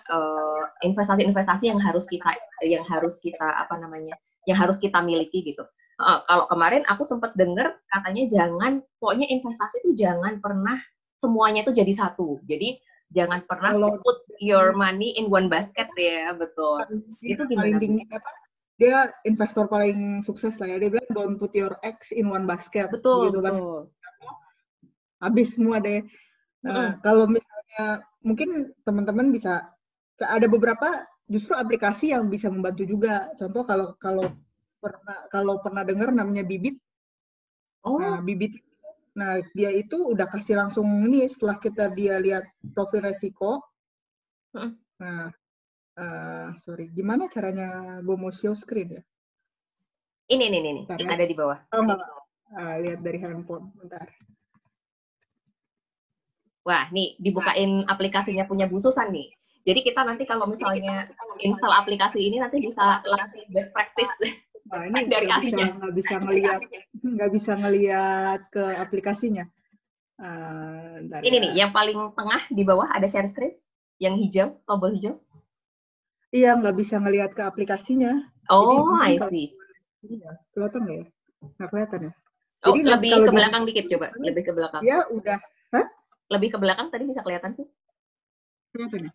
investasi 0.87 1.27
investasi-investasi 1.27 1.65
yang 1.69 1.81
harus 1.83 2.07
kita 2.07 2.31
yang 2.63 2.87
harus 2.87 3.19
kita 3.19 3.45
apa 3.45 3.77
namanya? 3.77 4.15
yang 4.49 4.57
harus 4.57 4.81
kita 4.81 5.01
miliki 5.05 5.45
gitu. 5.45 5.65
Uh, 6.01 6.25
kalau 6.25 6.49
kemarin 6.49 6.83
aku 6.89 7.05
sempat 7.05 7.37
dengar 7.37 7.77
katanya 7.93 8.25
jangan, 8.33 8.81
pokoknya 8.97 9.29
investasi 9.29 9.85
itu 9.85 9.91
jangan 10.01 10.41
pernah 10.41 10.81
semuanya 11.21 11.61
itu 11.61 11.77
jadi 11.77 11.93
satu. 11.93 12.41
Jadi 12.49 12.81
jangan 13.13 13.45
pernah 13.45 13.77
kalau, 13.77 14.01
put 14.01 14.25
your 14.41 14.73
money 14.73 15.13
in 15.21 15.29
one 15.29 15.53
basket 15.53 15.93
ya, 16.01 16.33
betul. 16.33 16.81
Itu 17.21 17.45
gimana? 17.45 17.77
Paling 17.77 18.09
apa? 18.09 18.31
Dia 18.81 19.13
investor 19.29 19.69
paling 19.69 20.25
sukses 20.25 20.57
lah 20.57 20.73
ya. 20.73 20.77
Dia 20.81 20.89
bilang 20.89 21.11
don't 21.13 21.37
put 21.37 21.53
your 21.53 21.77
eggs 21.85 22.11
in 22.17 22.33
one 22.33 22.49
basket. 22.49 22.89
Betul. 22.89 23.29
Gitu, 23.29 23.45
betul. 23.45 23.93
Habis 25.21 25.61
semua 25.61 25.85
deh. 25.85 26.01
Nah, 26.65 26.97
mm. 26.97 27.05
kalau 27.05 27.29
misalnya 27.29 28.01
mungkin 28.25 28.73
teman-teman 28.89 29.29
bisa 29.29 29.69
ada 30.21 30.49
beberapa 30.49 31.05
justru 31.29 31.53
aplikasi 31.53 32.17
yang 32.17 32.33
bisa 32.33 32.49
membantu 32.49 32.89
juga. 32.89 33.29
Contoh 33.37 33.69
kalau 33.69 33.93
kalau 34.01 34.25
pernah 34.81 35.19
kalau 35.29 35.61
pernah 35.61 35.85
dengar 35.85 36.09
namanya 36.09 36.41
Bibit. 36.41 36.81
Oh. 37.85 38.01
Nah, 38.01 38.25
Bibit 38.25 38.57
Nah, 39.21 39.43
dia 39.53 39.75
itu 39.75 39.99
udah 40.15 40.27
kasih 40.31 40.55
langsung 40.55 40.87
ini 41.03 41.27
setelah 41.27 41.59
kita 41.59 41.91
dia 41.91 42.17
lihat 42.23 42.47
profil 42.73 43.03
resiko. 43.03 43.59
Hmm. 44.55 44.79
Nah, 45.03 45.35
uh, 45.97 46.55
sorry, 46.61 46.93
gimana 46.93 47.27
caranya 47.27 47.99
gue 48.05 48.17
mau 48.19 48.31
show 48.31 48.55
screen 48.55 49.01
ya? 49.01 49.03
Ini, 50.31 50.47
ini, 50.47 50.59
ini, 50.63 50.71
bentar, 50.87 51.03
ya. 51.03 51.11
ada 51.11 51.27
di 51.27 51.35
bawah. 51.35 51.59
Oh, 51.75 51.83
enggak. 51.83 51.99
Uh, 52.51 52.77
lihat 52.83 53.01
dari 53.03 53.19
handphone, 53.19 53.75
bentar. 53.75 54.07
Wah, 56.63 56.87
nih 56.95 57.19
dibukain 57.19 57.83
aplikasinya 57.91 58.47
punya 58.47 58.71
Bu 58.71 58.79
Susan 58.79 59.11
nih. 59.11 59.33
Jadi 59.67 59.81
kita 59.83 60.07
nanti 60.07 60.25
kalau 60.25 60.47
misalnya 60.47 61.11
install 61.43 61.75
aplikasi 61.75 62.21
ini 62.23 62.39
nanti 62.39 62.63
bisa 62.63 63.03
langsung 63.05 63.43
best 63.51 63.75
practice 63.75 64.13
Nah, 64.71 64.87
ini 64.87 65.01
dari 65.13 65.27
bisa 65.27 65.67
nggak 65.67 65.95
bisa 65.95 66.15
ngelihat 66.23 66.61
nggak 67.17 67.31
bisa 67.35 67.53
ngelihat 67.59 68.41
ke 68.55 68.65
aplikasinya. 68.79 69.45
Uh, 70.21 71.01
ini 71.25 71.41
ya. 71.41 71.43
nih 71.43 71.53
yang 71.65 71.71
paling 71.73 71.97
tengah 72.13 72.43
di 72.53 72.61
bawah 72.61 72.93
ada 72.93 73.09
share 73.09 73.25
screen 73.25 73.57
yang 73.97 74.15
hijau, 74.21 74.61
tombol 74.69 74.93
hijau. 74.93 75.17
Iya, 76.31 76.55
nggak 76.59 76.77
bisa 76.79 77.03
ngelihat 77.03 77.35
ke 77.35 77.43
aplikasinya. 77.43 78.23
Oh, 78.51 78.99
Jadi, 79.03 79.19
I 79.19 79.29
see. 79.31 79.47
Iya, 80.07 80.31
kelihatan 80.55 80.81
nggak 80.87 80.97
ya? 80.97 81.07
Nggak 81.59 81.69
kelihatan 81.75 82.01
ya? 82.07 82.13
Oh, 82.61 82.75
Jadi 82.77 82.81
lebih 82.87 83.11
ke 83.25 83.33
belakang 83.33 83.63
dikit 83.67 83.85
coba, 83.91 84.07
lebih 84.21 84.43
ke 84.47 84.53
belakang. 84.55 84.83
Ya, 84.87 84.99
udah. 85.11 85.39
Hah? 85.75 85.87
Lebih 86.31 86.49
ke 86.55 86.59
belakang 86.63 86.89
tadi 86.95 87.05
bisa 87.09 87.27
kelihatan 87.27 87.51
sih? 87.57 87.67
Kelihatan 88.71 89.11
ya? 89.11 89.13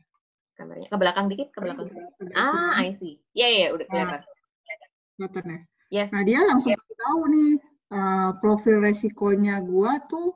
Kameranya 0.55 0.87
ke 0.87 0.97
belakang 0.97 1.25
dikit, 1.31 1.47
ke 1.51 1.59
belakang. 1.59 1.87
Ah, 2.35 2.75
I 2.79 2.91
see. 2.91 3.19
Iya, 3.31 3.43
yeah, 3.43 3.49
iya, 3.51 3.61
yeah, 3.63 3.69
udah 3.75 3.85
kelihatan. 3.87 4.21
Nah, 4.21 4.77
kelihatan 5.15 5.43
ya. 5.47 5.59
Yes. 5.93 6.09
Nah 6.11 6.25
dia 6.25 6.41
langsung 6.41 6.73
yep. 6.73 6.81
tahu 6.97 7.21
nih 7.29 7.51
uh, 7.93 8.29
profil 8.41 8.81
resikonya 8.81 9.61
gua 9.61 10.01
tuh 10.09 10.33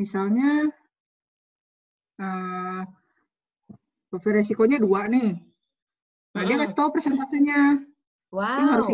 misalnya 0.00 0.72
uh, 2.16 2.82
profil 4.08 4.40
resikonya 4.40 4.80
dua 4.80 5.06
nih. 5.06 5.36
Nah 6.32 6.40
mm 6.40 6.40
-hmm. 6.40 6.48
dia 6.48 6.56
kasih 6.64 6.76
tahu 6.76 6.88
persentasenya. 6.92 7.60
Wow. 8.32 8.58
Ini 8.58 8.70
harus 8.72 8.88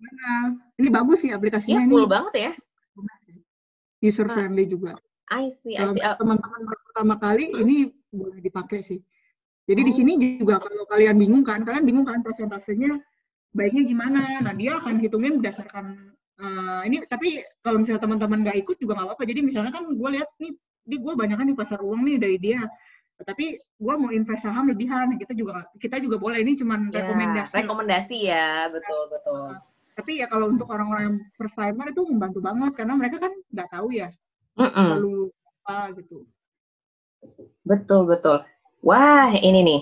mana. 0.00 0.32
Ini 0.80 0.88
bagus 0.90 1.18
sih 1.22 1.30
aplikasinya 1.30 1.86
ini. 1.86 1.94
Full 1.94 2.10
banget 2.10 2.34
ya. 2.34 2.52
User 4.00 4.26
friendly 4.26 4.64
juga. 4.66 4.96
I 5.30 5.46
see. 5.52 5.78
Kalau 5.78 5.94
oh. 5.94 6.16
teman-teman 6.18 6.60
baru 6.66 6.80
pertama 6.90 7.14
kali 7.20 7.54
hmm. 7.54 7.62
ini 7.62 7.76
boleh 8.10 8.38
dipakai 8.42 8.82
sih. 8.82 8.98
Jadi 9.70 9.80
oh. 9.82 9.86
di 9.86 9.92
sini 9.94 10.12
juga 10.40 10.58
kalau 10.58 10.82
kalian 10.90 11.14
bingung 11.20 11.46
kan, 11.46 11.62
kalian 11.62 11.86
bingung 11.86 12.02
kan 12.08 12.24
persentasenya 12.24 12.98
baiknya 13.50 13.82
gimana 13.82 14.20
nah 14.42 14.54
dia 14.54 14.78
akan 14.78 15.02
hitungin 15.02 15.42
berdasarkan 15.42 16.14
uh, 16.38 16.82
ini 16.86 17.02
tapi 17.06 17.42
kalau 17.66 17.82
misalnya 17.82 18.02
teman-teman 18.06 18.46
nggak 18.46 18.58
ikut 18.62 18.76
juga 18.78 18.94
nggak 18.98 19.08
apa-apa 19.10 19.24
jadi 19.26 19.40
misalnya 19.42 19.72
kan 19.74 19.90
gue 19.90 20.10
lihat 20.14 20.30
nih 20.38 20.52
di 20.86 20.96
gue 20.96 21.12
banyak 21.14 21.36
kan 21.36 21.48
di 21.50 21.56
pasar 21.58 21.78
uang 21.82 22.06
nih 22.06 22.16
dari 22.18 22.36
dia 22.38 22.62
tapi 23.24 23.60
gue 23.60 23.94
mau 24.00 24.10
invest 24.12 24.48
saham 24.48 24.68
lebihan 24.70 25.12
kita 25.20 25.36
juga 25.36 25.68
kita 25.76 26.00
juga 26.00 26.16
boleh 26.16 26.40
ini 26.40 26.56
cuma 26.56 26.80
ya, 26.88 27.04
rekomendasi 27.04 27.54
rekomendasi 27.64 28.18
ya 28.28 28.68
betul 28.72 29.02
betul 29.12 29.46
tapi 29.96 30.24
ya 30.24 30.26
kalau 30.30 30.48
untuk 30.48 30.68
orang-orang 30.72 31.02
yang 31.04 31.16
first 31.36 31.56
timer 31.58 31.92
itu 31.92 32.02
membantu 32.08 32.40
banget 32.40 32.72
karena 32.72 32.94
mereka 32.96 33.16
kan 33.20 33.32
nggak 33.52 33.68
tahu 33.68 33.92
ya 33.92 34.08
mm 34.56 34.64
-mm. 34.64 34.88
perlu 34.96 35.16
apa 35.64 35.76
gitu 36.00 36.24
betul 37.68 38.08
betul 38.08 38.40
wah 38.80 39.28
ini 39.36 39.60
nih 39.60 39.80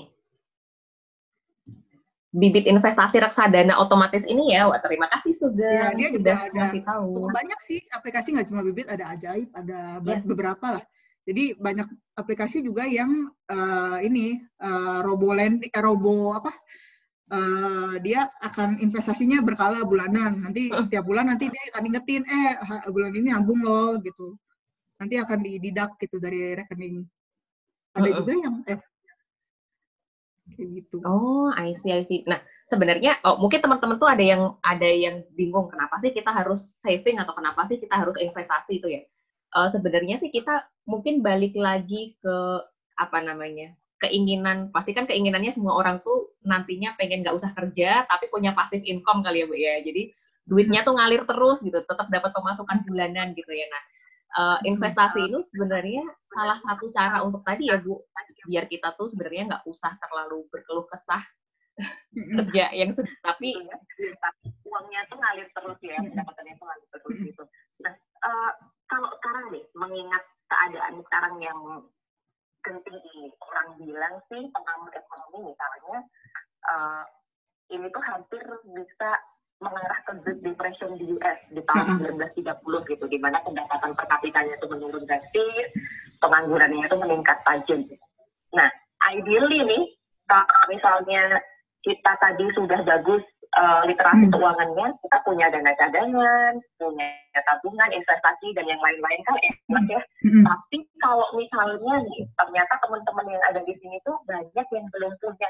bibit 2.39 2.69
investasi 2.69 3.25
reksadana 3.25 3.81
otomatis 3.81 4.29
ini 4.29 4.53
ya. 4.53 4.69
Wah, 4.69 4.79
terima 4.85 5.09
kasih 5.09 5.33
sudah 5.33 5.93
ya, 5.93 5.97
dia 5.97 6.09
sudah 6.13 6.37
ada, 6.45 6.61
kasih 6.69 6.83
tahu. 6.85 7.27
Banyak 7.33 7.61
sih 7.65 7.81
aplikasi 7.89 8.37
nggak 8.37 8.49
cuma 8.53 8.61
bibit, 8.63 8.87
ada 8.87 9.17
ajaib, 9.17 9.49
ada 9.57 9.99
yes. 10.05 10.29
beberapa 10.29 10.79
lah. 10.79 10.85
Jadi 11.29 11.53
banyak 11.61 12.17
aplikasi 12.17 12.65
juga 12.65 12.89
yang 12.89 13.29
uh, 13.53 14.01
ini 14.01 14.41
uh, 14.65 15.05
robo 15.05 15.37
land, 15.37 15.61
uh, 15.61 15.83
robo 15.85 16.33
apa? 16.33 16.57
Uh, 17.29 18.01
dia 18.01 18.25
akan 18.41 18.81
investasinya 18.81 19.45
berkala 19.45 19.85
bulanan. 19.85 20.41
Nanti 20.41 20.73
tiap 20.89 21.05
bulan 21.05 21.29
nanti 21.29 21.53
dia 21.53 21.61
akan 21.77 21.85
ingetin, 21.93 22.25
eh 22.25 22.57
bulan 22.89 23.13
ini 23.13 23.29
nabung 23.37 23.61
loh 23.61 24.01
gitu. 24.01 24.41
Nanti 24.97 25.21
akan 25.21 25.45
dididak 25.45 26.01
gitu 26.01 26.17
dari 26.17 26.57
rekening. 26.57 27.05
Ada 27.93 28.09
uh 28.09 28.09
-uh. 28.09 28.17
juga 28.25 28.33
yang 28.33 28.57
eh 28.65 28.81
kayak 30.57 30.69
gitu. 30.81 31.05
Oh, 31.05 31.53
I 31.53 31.77
see, 31.77 31.93
I 31.93 32.09
see. 32.09 32.25
Nah, 32.25 32.41
sebenarnya 32.65 33.21
oh, 33.29 33.37
mungkin 33.37 33.61
teman-teman 33.61 34.01
tuh 34.01 34.09
ada 34.09 34.25
yang 34.25 34.57
ada 34.65 34.89
yang 34.89 35.29
bingung 35.37 35.69
kenapa 35.69 36.01
sih 36.01 36.17
kita 36.17 36.33
harus 36.33 36.81
saving 36.81 37.21
atau 37.21 37.37
kenapa 37.37 37.69
sih 37.69 37.77
kita 37.77 37.93
harus 37.93 38.17
investasi 38.17 38.81
itu 38.81 38.89
ya. 38.89 39.05
Uh, 39.49 39.69
sebenarnya 39.73 40.21
sih 40.21 40.29
kita 40.29 40.69
mungkin 40.85 41.25
balik 41.25 41.57
lagi 41.57 42.17
ke 42.21 42.37
apa 43.01 43.19
namanya 43.25 43.73
keinginan 43.99 44.69
pasti 44.71 44.93
kan 44.93 45.09
keinginannya 45.09 45.51
semua 45.51 45.75
orang 45.81 46.05
tuh 46.05 46.37
nantinya 46.45 46.93
pengen 47.01 47.25
nggak 47.25 47.35
usah 47.35 47.51
kerja 47.57 48.05
tapi 48.07 48.29
punya 48.29 48.53
pasif 48.53 48.85
income 48.85 49.25
kali 49.25 49.43
ya 49.43 49.47
bu 49.49 49.57
ya. 49.57 49.75
Jadi 49.81 50.13
duitnya 50.49 50.81
tuh 50.81 50.97
ngalir 50.97 51.29
terus 51.29 51.61
gitu 51.61 51.77
tetap 51.85 52.09
dapat 52.09 52.33
pemasukan 52.33 52.81
bulanan 52.89 53.37
gitu 53.37 53.53
ya 53.53 53.69
nah 53.69 53.83
uh, 54.37 54.59
investasi 54.65 55.29
itu 55.29 55.39
sebenarnya 55.53 56.05
salah 56.33 56.57
satu 56.57 56.89
cara 56.89 57.21
untuk 57.21 57.45
tadi 57.45 57.69
ya 57.69 57.77
Bu, 57.81 58.01
biar 58.49 58.65
kita 58.65 58.97
tuh 58.97 59.13
sebenarnya 59.13 59.55
nggak 59.55 59.65
usah 59.69 59.93
terlalu 60.01 60.49
berkeluh 60.49 60.89
kesah 60.89 61.21
kerja 62.11 62.75
yang 62.75 62.91
tapi 63.23 63.55
tapi 64.03 64.41
uangnya 64.67 65.01
tuh 65.07 65.17
ngalir 65.23 65.47
terus 65.55 65.79
ya 65.79 65.95
pendapatannya 66.03 66.55
tuh 66.59 66.67
ngalir 66.67 66.89
terus 66.91 67.17
gitu. 67.23 67.43
Nah 67.87 67.95
uh, 68.27 68.53
kalau 68.89 69.09
sekarang 69.21 69.47
nih 69.53 69.65
mengingat 69.77 70.25
keadaan 70.49 71.01
sekarang 71.05 71.35
yang 71.45 71.61
genting 72.65 72.99
ini 72.99 73.31
orang 73.39 73.69
bilang 73.79 74.15
sih 74.33 74.43
pengamat 74.51 74.93
ekonomi 74.97 75.53
misalnya 75.53 75.99
uh, 76.67 77.05
ini 77.69 77.87
tuh 77.93 78.03
hampir 78.03 78.43
bisa 78.73 79.11
mengarah 79.59 80.01
ke 80.07 80.13
Great 80.23 80.41
Depression 80.43 80.95
di 80.97 81.19
US 81.19 81.39
di 81.51 81.63
tahun 81.67 81.99
1930 81.99 82.91
gitu, 82.95 83.05
di 83.11 83.19
mana 83.19 83.43
pendapatan 83.43 83.91
per 83.91 84.07
kapitanya 84.07 84.55
itu 84.55 84.67
menurun 84.71 85.03
drastis, 85.03 85.67
penganggurannya 86.23 86.87
itu 86.87 86.97
meningkat 86.97 87.39
tajam. 87.43 87.83
Nah, 88.55 88.71
ideally 89.11 89.67
nih, 89.67 89.85
kalau 90.31 90.63
misalnya 90.71 91.43
kita 91.83 92.13
tadi 92.23 92.47
sudah 92.55 92.81
bagus 92.87 93.23
uh, 93.57 93.81
literasi 93.89 94.29
hmm. 94.29 94.33
keuangannya, 94.35 94.87
kita 95.01 95.19
punya 95.25 95.47
dana 95.49 95.73
cadangan, 95.81 96.53
punya 96.77 97.09
tabungan, 97.49 97.91
investasi, 97.95 98.53
dan 98.53 98.67
yang 98.69 98.81
lain-lain 98.83 99.21
kan 99.25 99.37
enak 99.41 99.85
ya. 99.89 100.01
Hmm. 100.27 100.45
Tapi 100.45 100.79
kalau 101.01 101.27
misalnya 101.33 101.95
nih, 102.05 102.23
ternyata 102.37 102.75
teman-teman 102.85 103.27
yang 103.33 103.45
ada 103.49 103.61
di 103.65 103.75
sini 103.81 103.97
tuh 104.05 104.17
banyak 104.29 104.67
yang 104.75 104.87
belum 104.93 105.13
punya 105.23 105.49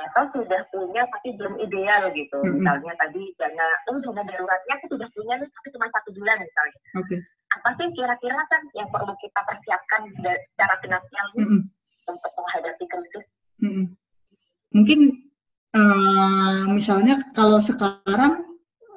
atau 0.00 0.24
sudah 0.32 0.62
punya 0.70 1.02
tapi 1.10 1.34
belum 1.36 1.58
ideal 1.60 2.08
gitu. 2.14 2.38
Mm 2.40 2.46
-hmm. 2.46 2.56
Misalnya 2.62 2.94
tadi 2.96 3.22
dana, 3.36 3.66
oh 3.90 3.98
dana 4.00 4.22
daruratnya 4.22 4.74
aku 4.78 4.86
sudah 4.96 5.08
punya 5.12 5.34
nih 5.36 5.50
tapi 5.50 5.68
cuma 5.74 5.86
satu 5.92 6.10
bulan 6.14 6.38
misalnya. 6.40 6.80
Okay. 7.04 7.18
Apa 7.58 7.68
sih 7.76 7.88
kira-kira 7.98 8.40
kan 8.48 8.62
yang 8.78 8.88
perlu 8.88 9.12
kita 9.18 9.40
persiapkan 9.44 10.02
secara 10.22 10.74
finansial 10.80 11.26
mm 11.36 11.44
-hmm. 11.44 11.60
untuk 12.06 12.32
menghadapi 12.38 12.84
krisis? 12.86 13.26
Mm 13.60 13.70
-hmm. 13.74 13.86
Mungkin 14.70 15.00
uh, 15.76 16.70
misalnya 16.70 17.20
kalau 17.36 17.58
sekarang 17.58 18.46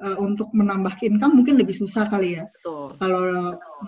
uh, 0.02 0.18
untuk 0.22 0.50
menambah 0.56 0.98
income 1.04 1.42
mungkin 1.42 1.58
lebih 1.60 1.76
susah 1.76 2.08
kali 2.08 2.40
ya. 2.40 2.46
Betul. 2.60 2.98
Kalau 2.98 3.24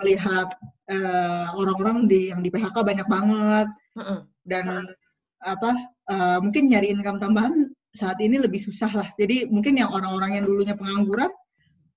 melihat 0.01 0.53
uh, 0.91 1.53
orang-orang 1.55 2.09
di 2.09 2.29
yang 2.33 2.41
di 2.41 2.49
PHK 2.53 2.75
banyak 2.81 3.07
banget 3.07 3.67
mm 3.95 4.03
-hmm. 4.03 4.19
dan 4.45 4.65
mm 4.67 4.77
-hmm 4.85 5.03
apa 5.45 5.71
uh, 6.09 6.37
mungkin 6.41 6.65
nyari 6.67 6.89
income 6.89 7.21
tambahan 7.21 7.69
saat 7.95 8.19
ini 8.19 8.41
lebih 8.41 8.59
susah 8.59 8.91
lah. 8.91 9.07
Jadi 9.15 9.47
mungkin 9.47 9.79
yang 9.79 9.93
orang-orang 9.93 10.41
yang 10.41 10.45
dulunya 10.49 10.75
pengangguran, 10.75 11.31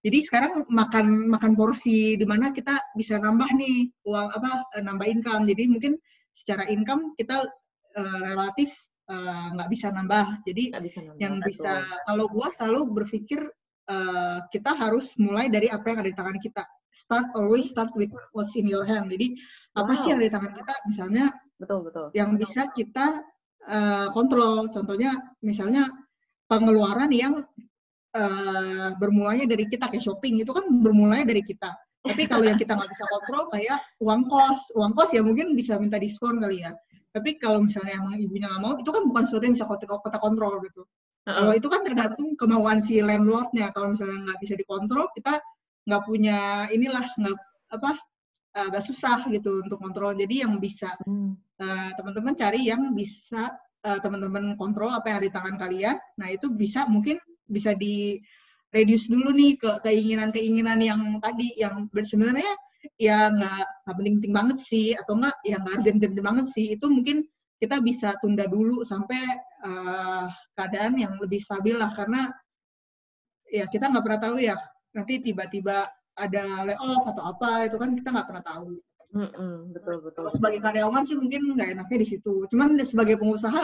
jadi 0.05 0.19
sekarang 0.23 0.53
makan 0.71 1.27
makan 1.27 1.53
porsi 1.59 2.15
di 2.15 2.27
mana 2.29 2.55
kita 2.55 2.79
bisa 2.95 3.19
nambah 3.19 3.51
nih 3.59 3.91
uang 4.07 4.29
apa 4.31 4.51
eh, 4.79 4.85
nambah 4.85 5.07
income. 5.11 5.49
Jadi 5.51 5.65
mungkin 5.67 5.93
secara 6.37 6.71
income 6.71 7.19
kita 7.19 7.51
uh, 7.99 8.21
relatif 8.23 8.71
nggak 9.09 9.69
uh, 9.69 9.73
bisa 9.73 9.89
nambah. 9.89 10.45
Jadi 10.45 10.63
bisa 10.85 11.01
nambah, 11.01 11.21
yang 11.21 11.41
betul. 11.41 11.49
bisa 11.49 11.73
kalau 12.05 12.25
gua 12.29 12.49
selalu 12.53 12.81
berpikir 12.93 13.41
uh, 13.89 14.39
kita 14.53 14.77
harus 14.77 15.17
mulai 15.17 15.49
dari 15.49 15.73
apa 15.73 15.89
yang 15.89 15.99
ada 16.05 16.11
di 16.13 16.17
tangan 16.17 16.39
kita. 16.39 16.63
Start 16.93 17.33
always 17.37 17.73
start 17.73 17.93
with 17.97 18.13
what's 18.37 18.53
in 18.57 18.69
your 18.69 18.85
hand. 18.85 19.09
Jadi 19.09 19.37
wow. 19.77 19.85
apa 19.85 19.93
sih 19.97 20.13
yang 20.13 20.21
ada 20.21 20.29
di 20.29 20.35
tangan 20.37 20.53
kita? 20.53 20.75
Misalnya 20.89 21.25
betul 21.57 21.81
betul. 21.89 22.07
Yang 22.13 22.31
bisa 22.45 22.61
kita 22.73 23.07
uh, 23.65 24.09
kontrol. 24.13 24.69
Contohnya 24.69 25.17
misalnya 25.41 25.89
pengeluaran 26.49 27.13
yang 27.13 27.45
uh, 28.13 28.89
bermulanya 29.01 29.49
dari 29.49 29.69
kita 29.69 29.89
kayak 29.89 30.05
shopping 30.05 30.41
itu 30.41 30.53
kan 30.53 30.65
bermulanya 30.69 31.33
dari 31.33 31.45
kita. 31.45 31.73
Tapi 31.99 32.25
kalau 32.25 32.47
yang 32.47 32.57
kita 32.57 32.73
nggak 32.73 32.89
bisa 32.89 33.05
kontrol 33.11 33.51
kayak 33.53 33.79
uang 34.01 34.31
kos, 34.31 34.73
uang 34.79 34.93
kos 34.97 35.13
ya 35.13 35.21
mungkin 35.21 35.53
bisa 35.53 35.77
minta 35.77 36.01
diskon 36.01 36.41
kali 36.41 36.65
ya. 36.65 36.73
Tapi 37.19 37.31
kalau 37.43 37.67
misalnya 37.67 37.99
emang 37.99 38.15
ibunya 38.15 38.47
nggak 38.47 38.63
mau, 38.63 38.75
itu 38.79 38.91
kan 38.95 39.03
bukan 39.11 39.23
sesuatu 39.27 39.45
yang 39.45 39.55
bisa 39.59 39.67
kita 39.67 40.19
kontrol 40.23 40.63
gitu. 40.63 40.83
Uh-uh. 41.27 41.35
Kalau 41.35 41.53
itu 41.59 41.69
kan 41.69 41.81
tergantung 41.83 42.29
kemauan 42.39 42.79
si 42.81 43.03
landlordnya. 43.03 43.75
Kalau 43.75 43.93
misalnya 43.93 44.31
nggak 44.31 44.39
bisa 44.39 44.55
dikontrol, 44.55 45.11
kita 45.13 45.43
nggak 45.85 46.03
punya 46.07 46.71
inilah 46.71 47.05
nggak 47.19 47.37
apa 47.75 47.91
agak 48.55 48.83
susah 48.87 49.27
gitu 49.29 49.67
untuk 49.67 49.83
kontrol. 49.83 50.15
Jadi 50.15 50.47
yang 50.47 50.57
bisa 50.63 50.95
hmm. 51.05 51.35
uh, 51.61 51.91
teman-teman 51.99 52.35
cari 52.39 52.71
yang 52.71 52.95
bisa 52.95 53.55
uh, 53.85 53.99
teman-teman 53.99 54.55
kontrol 54.55 54.95
apa 54.95 55.11
yang 55.11 55.17
ada 55.21 55.27
di 55.27 55.35
tangan 55.35 55.57
kalian. 55.59 55.97
Nah 56.19 56.29
itu 56.31 56.49
bisa 56.51 56.87
mungkin 56.87 57.19
bisa 57.49 57.75
di 57.75 58.19
reduce 58.69 59.09
dulu 59.09 59.33
nih 59.33 59.57
ke 59.57 59.71
keinginan-keinginan 59.81 60.79
yang 60.85 61.01
tadi 61.25 61.57
yang 61.57 61.89
sebenarnya 61.93 62.53
ya 62.97 63.29
nggak 63.29 63.85
nggak 63.85 63.97
penting-penting 63.97 64.35
banget 64.35 64.59
sih 64.63 64.97
atau 64.97 65.19
enggak 65.19 65.37
ya 65.45 65.57
nggak 65.61 65.75
urgent-urgent 65.83 66.25
banget 66.25 66.47
sih 66.49 66.67
itu 66.75 66.87
mungkin 66.89 67.27
kita 67.59 67.83
bisa 67.83 68.15
tunda 68.23 68.47
dulu 68.47 68.87
sampai 68.87 69.19
uh, 69.67 70.31
keadaan 70.55 70.95
yang 70.95 71.19
lebih 71.19 71.43
stabil 71.43 71.75
lah 71.75 71.91
karena 71.91 72.31
ya 73.51 73.67
kita 73.67 73.91
nggak 73.91 74.05
pernah 74.05 74.21
tahu 74.23 74.37
ya 74.39 74.57
nanti 74.95 75.19
tiba-tiba 75.19 75.91
ada 76.19 76.67
layoff 76.67 77.15
atau 77.15 77.25
apa 77.35 77.71
itu 77.71 77.77
kan 77.79 77.91
kita 77.95 78.09
nggak 78.11 78.29
pernah 78.29 78.45
tahu. 78.45 78.79
Mm 79.09 79.31
-mm, 79.31 79.55
betul 79.73 79.97
betul. 80.05 80.29
Sebagai 80.35 80.61
karyawan 80.61 81.03
sih 81.07 81.17
mungkin 81.17 81.57
nggak 81.57 81.79
enaknya 81.79 81.99
di 82.03 82.09
situ. 82.09 82.45
Cuman 82.51 82.77
sebagai 82.83 83.17
pengusaha 83.17 83.63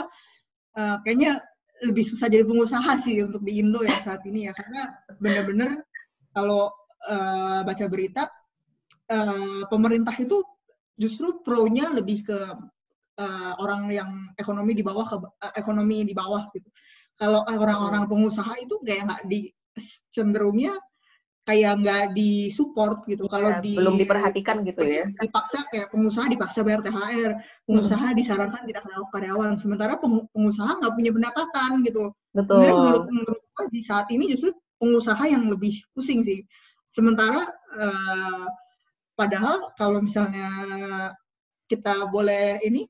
uh, 0.78 0.96
kayaknya 1.02 1.42
lebih 1.82 2.06
susah 2.06 2.30
jadi 2.30 2.46
pengusaha 2.46 2.96
sih 2.96 3.26
untuk 3.26 3.42
di 3.42 3.60
Indo 3.60 3.82
ya 3.82 3.92
saat 3.98 4.22
ini 4.24 4.48
ya 4.48 4.52
karena 4.54 4.94
benar-benar 5.18 5.82
kalau 6.30 6.70
uh, 7.10 7.60
baca 7.66 7.84
berita 7.90 8.30
uh, 9.10 9.62
pemerintah 9.68 10.14
itu 10.16 10.40
justru 10.94 11.42
pro-nya 11.42 11.90
lebih 11.90 12.22
ke 12.24 12.38
uh, 13.18 13.52
orang 13.58 13.90
yang 13.90 14.10
ekonomi 14.38 14.72
di 14.74 14.84
bawah 14.86 15.06
ke 15.06 15.16
uh, 15.18 15.52
ekonomi 15.58 16.06
di 16.06 16.14
bawah 16.14 16.48
gitu. 16.54 16.68
Kalau 17.14 17.46
orang-orang 17.46 18.10
pengusaha 18.10 18.58
itu 18.58 18.82
kayak 18.82 19.06
nggak 19.06 19.22
di 19.30 19.50
cenderungnya 20.10 20.74
kayak 21.44 21.84
nggak 21.84 22.04
disupport 22.16 23.04
gitu. 23.04 23.28
Kalau 23.28 23.52
ya, 23.52 23.60
di 23.60 23.76
belum 23.76 24.00
diperhatikan 24.00 24.64
gitu 24.64 24.82
ya. 24.82 25.04
Dipaksa 25.12 25.68
kayak 25.68 25.92
pengusaha 25.92 26.26
dipaksa 26.26 26.64
bayar 26.64 26.80
THR, 26.80 27.32
pengusaha 27.68 28.06
hmm. 28.10 28.16
disarankan 28.16 28.62
tidak 28.64 28.82
kenal 28.88 29.04
karyawan. 29.12 29.54
Sementara 29.60 30.00
pengusaha 30.00 30.80
nggak 30.80 30.94
punya 30.96 31.10
pendapatan 31.12 31.70
gitu. 31.84 32.10
Betul. 32.32 32.64
Sebenarnya 32.64 32.74
menurut, 32.80 33.04
menurut 33.12 33.40
di 33.70 33.80
saat 33.84 34.08
ini 34.08 34.24
justru 34.32 34.56
pengusaha 34.80 35.22
yang 35.28 35.46
lebih 35.52 35.84
pusing 35.92 36.24
sih. 36.24 36.42
Sementara 36.88 37.44
uh, 37.76 38.46
padahal 39.14 39.72
kalau 39.78 40.02
misalnya 40.02 40.48
kita 41.70 42.06
boleh 42.10 42.60
ini 42.66 42.84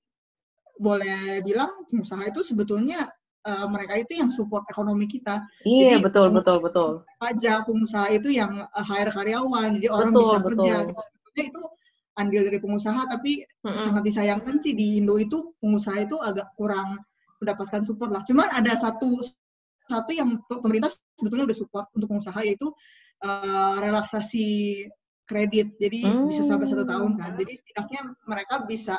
boleh 0.74 1.44
bilang 1.46 1.86
pengusaha 1.86 2.26
itu 2.26 2.42
sebetulnya 2.42 3.06
uh, 3.46 3.66
mereka 3.70 3.94
itu 4.00 4.18
yang 4.18 4.30
support 4.34 4.66
ekonomi 4.66 5.06
kita. 5.06 5.44
Iya, 5.62 6.00
jadi, 6.00 6.02
betul, 6.02 6.34
betul, 6.34 6.58
betul. 6.58 6.90
Pajak 7.22 7.70
pengusaha 7.70 8.10
itu 8.10 8.34
yang 8.34 8.66
uh, 8.66 8.84
hire 8.84 9.12
karyawan, 9.14 9.78
jadi 9.78 9.88
orang 9.94 10.10
betul, 10.10 10.22
bisa 10.22 10.36
betul. 10.42 10.48
kerja. 10.50 10.74
Gitu. 10.90 11.02
itu 11.34 11.62
andil 12.14 12.42
dari 12.46 12.58
pengusaha, 12.62 13.00
tapi 13.10 13.42
mm 13.42 13.66
-hmm. 13.66 13.78
sangat 13.78 14.02
disayangkan 14.06 14.54
sih 14.58 14.74
di 14.74 15.02
Indo 15.02 15.18
itu 15.18 15.54
pengusaha 15.58 15.98
itu 16.02 16.14
agak 16.22 16.54
kurang 16.54 17.02
mendapatkan 17.42 17.82
support 17.82 18.10
lah. 18.14 18.22
Cuman 18.22 18.50
ada 18.54 18.74
satu 18.78 19.18
satu 19.84 20.10
yang 20.16 20.40
pemerintah 20.48 20.88
sebetulnya 21.18 21.44
udah 21.50 21.58
support 21.58 21.86
untuk 21.92 22.08
pengusaha 22.08 22.40
yaitu 22.46 22.72
uh, 23.20 23.76
relaksasi 23.82 24.46
kredit. 25.24 25.76
Jadi 25.80 26.04
hmm. 26.04 26.30
bisa 26.30 26.42
sampai 26.44 26.66
satu 26.68 26.84
tahun 26.84 27.16
kan. 27.16 27.36
Jadi 27.40 27.52
setidaknya 27.56 28.00
mereka 28.28 28.64
bisa 28.64 28.96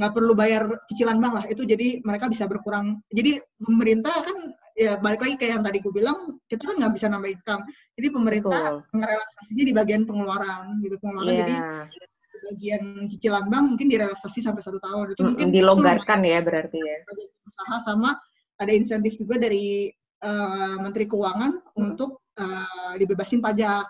nggak 0.00 0.16
perlu 0.16 0.32
bayar 0.32 0.64
cicilan 0.88 1.20
bank 1.20 1.34
lah 1.36 1.44
itu 1.52 1.68
jadi 1.68 2.00
mereka 2.00 2.32
bisa 2.32 2.48
berkurang 2.48 3.04
jadi 3.12 3.36
pemerintah 3.60 4.16
kan 4.16 4.56
ya 4.72 4.96
balik 4.96 5.20
lagi 5.20 5.36
kayak 5.36 5.60
yang 5.60 5.64
tadi 5.66 5.78
gue 5.84 5.92
bilang 5.92 6.40
kita 6.48 6.72
kan 6.72 6.80
nggak 6.80 6.96
bisa 6.96 7.12
nambah 7.12 7.28
income 7.28 7.68
jadi 8.00 8.08
pemerintah 8.08 8.80
merelaksasinya 8.96 9.64
di 9.68 9.74
bagian 9.76 10.02
pengeluaran 10.08 10.80
gitu 10.80 10.96
pengeluaran 11.04 11.36
yeah. 11.36 11.84
jadi 11.84 12.06
bagian 12.48 12.82
cicilan 13.12 13.44
bank 13.52 13.76
mungkin 13.76 13.86
direlaksasi 13.92 14.40
sampai 14.40 14.64
satu 14.64 14.80
tahun 14.80 15.12
itu 15.12 15.20
mungkin 15.20 15.52
dilonggarkan 15.52 16.20
ya 16.24 16.40
berarti 16.40 16.80
ya 16.80 16.96
usaha 17.44 17.76
sama 17.84 18.16
ada 18.56 18.72
insentif 18.72 19.20
juga 19.20 19.36
dari 19.36 19.92
uh, 20.24 20.80
Menteri 20.80 21.04
Keuangan 21.04 21.60
hmm. 21.60 21.76
untuk 21.76 22.24
uh, 22.40 22.96
dibebasin 22.96 23.44
pajak 23.44 23.84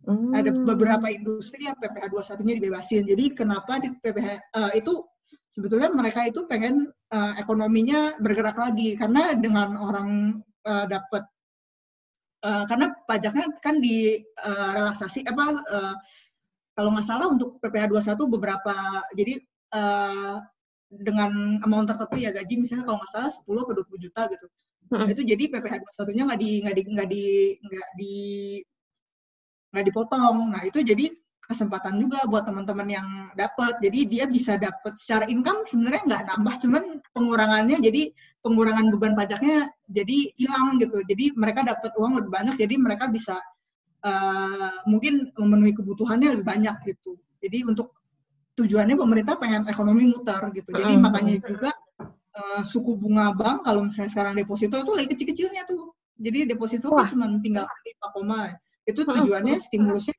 Hmm. 0.00 0.32
Ada 0.32 0.50
beberapa 0.56 1.12
industri 1.12 1.68
yang 1.68 1.76
PPh 1.76 2.08
21-nya 2.08 2.54
dibebasin. 2.56 3.04
Jadi 3.04 3.24
kenapa 3.36 3.76
di 3.76 3.92
PPh 4.00 4.28
uh, 4.56 4.72
eh, 4.72 4.80
itu 4.80 5.04
sebetulnya 5.52 5.92
mereka 5.92 6.24
itu 6.24 6.48
pengen 6.48 6.88
uh, 7.12 7.32
ekonominya 7.36 8.16
bergerak 8.22 8.56
lagi 8.56 8.96
karena 8.96 9.36
dengan 9.36 9.76
orang 9.76 10.40
uh, 10.64 10.86
dapat 10.88 11.26
uh, 12.46 12.64
karena 12.64 12.96
pajaknya 13.04 13.46
kan 13.60 13.82
di 13.82 14.24
uh, 14.40 14.70
relaksasi 14.72 15.26
apa 15.28 15.44
uh, 15.68 15.94
kalau 16.72 16.96
nggak 16.96 17.04
salah 17.04 17.28
untuk 17.28 17.60
PPh 17.60 17.92
21 17.92 18.16
beberapa 18.30 18.74
jadi 19.12 19.36
uh, 19.74 20.40
dengan 20.90 21.60
amount 21.62 21.92
tertentu 21.92 22.16
ya 22.18 22.34
gaji 22.34 22.54
misalnya 22.56 22.88
kalau 22.88 22.98
nggak 23.04 23.12
salah 23.12 23.30
10 23.30 23.46
ke 23.46 23.72
20 23.84 24.04
juta 24.08 24.22
gitu. 24.32 24.46
Hmm. 24.90 25.06
Itu 25.06 25.22
jadi 25.22 25.44
PPh 25.46 25.74
21-nya 25.86 26.22
nggak 26.30 26.40
di 26.40 26.50
nggak 26.66 26.74
di 26.74 26.82
nggak 26.82 27.08
di 27.10 27.24
nggak 27.62 27.88
di 27.94 28.14
nggak 29.70 29.84
dipotong. 29.90 30.54
Nah 30.54 30.62
itu 30.66 30.82
jadi 30.82 31.10
kesempatan 31.50 31.98
juga 31.98 32.22
buat 32.30 32.46
teman-teman 32.46 32.86
yang 32.86 33.08
dapat. 33.34 33.82
Jadi 33.82 34.06
dia 34.06 34.24
bisa 34.30 34.54
dapat 34.54 34.94
secara 34.94 35.26
income 35.26 35.66
sebenarnya 35.66 36.02
nggak 36.06 36.22
nambah, 36.30 36.54
cuman 36.62 36.82
pengurangannya 37.10 37.82
jadi 37.82 38.14
pengurangan 38.40 38.86
beban 38.94 39.18
pajaknya 39.18 39.66
jadi 39.90 40.18
hilang 40.38 40.78
gitu. 40.78 41.02
Jadi 41.02 41.34
mereka 41.34 41.66
dapat 41.66 41.90
uang 41.98 42.22
lebih 42.22 42.30
banyak, 42.30 42.54
jadi 42.54 42.74
mereka 42.78 43.10
bisa 43.10 43.42
uh, 44.06 44.78
mungkin 44.86 45.34
memenuhi 45.34 45.74
kebutuhannya 45.74 46.38
lebih 46.38 46.46
banyak 46.46 46.76
gitu. 46.86 47.18
Jadi 47.42 47.66
untuk 47.66 47.98
tujuannya 48.54 48.94
pemerintah 48.94 49.34
pengen 49.40 49.66
ekonomi 49.66 50.06
mutar 50.06 50.46
gitu. 50.54 50.70
Jadi 50.70 50.94
mm. 50.94 51.02
makanya 51.02 51.34
juga 51.40 51.70
uh, 52.36 52.62
suku 52.62 52.94
bunga 52.94 53.32
bank 53.34 53.66
kalau 53.66 53.88
misalnya 53.88 54.12
sekarang 54.12 54.38
deposito 54.38 54.76
itu 54.78 54.92
lagi 54.94 55.08
kecil-kecilnya 55.16 55.66
tuh. 55.66 55.96
Jadi 56.20 56.52
deposito 56.52 56.92
cuma 56.92 57.26
tinggal 57.40 57.64
5, 57.64 58.69
itu 58.88 59.00
tujuannya 59.04 59.56
stimulusnya 59.60 60.16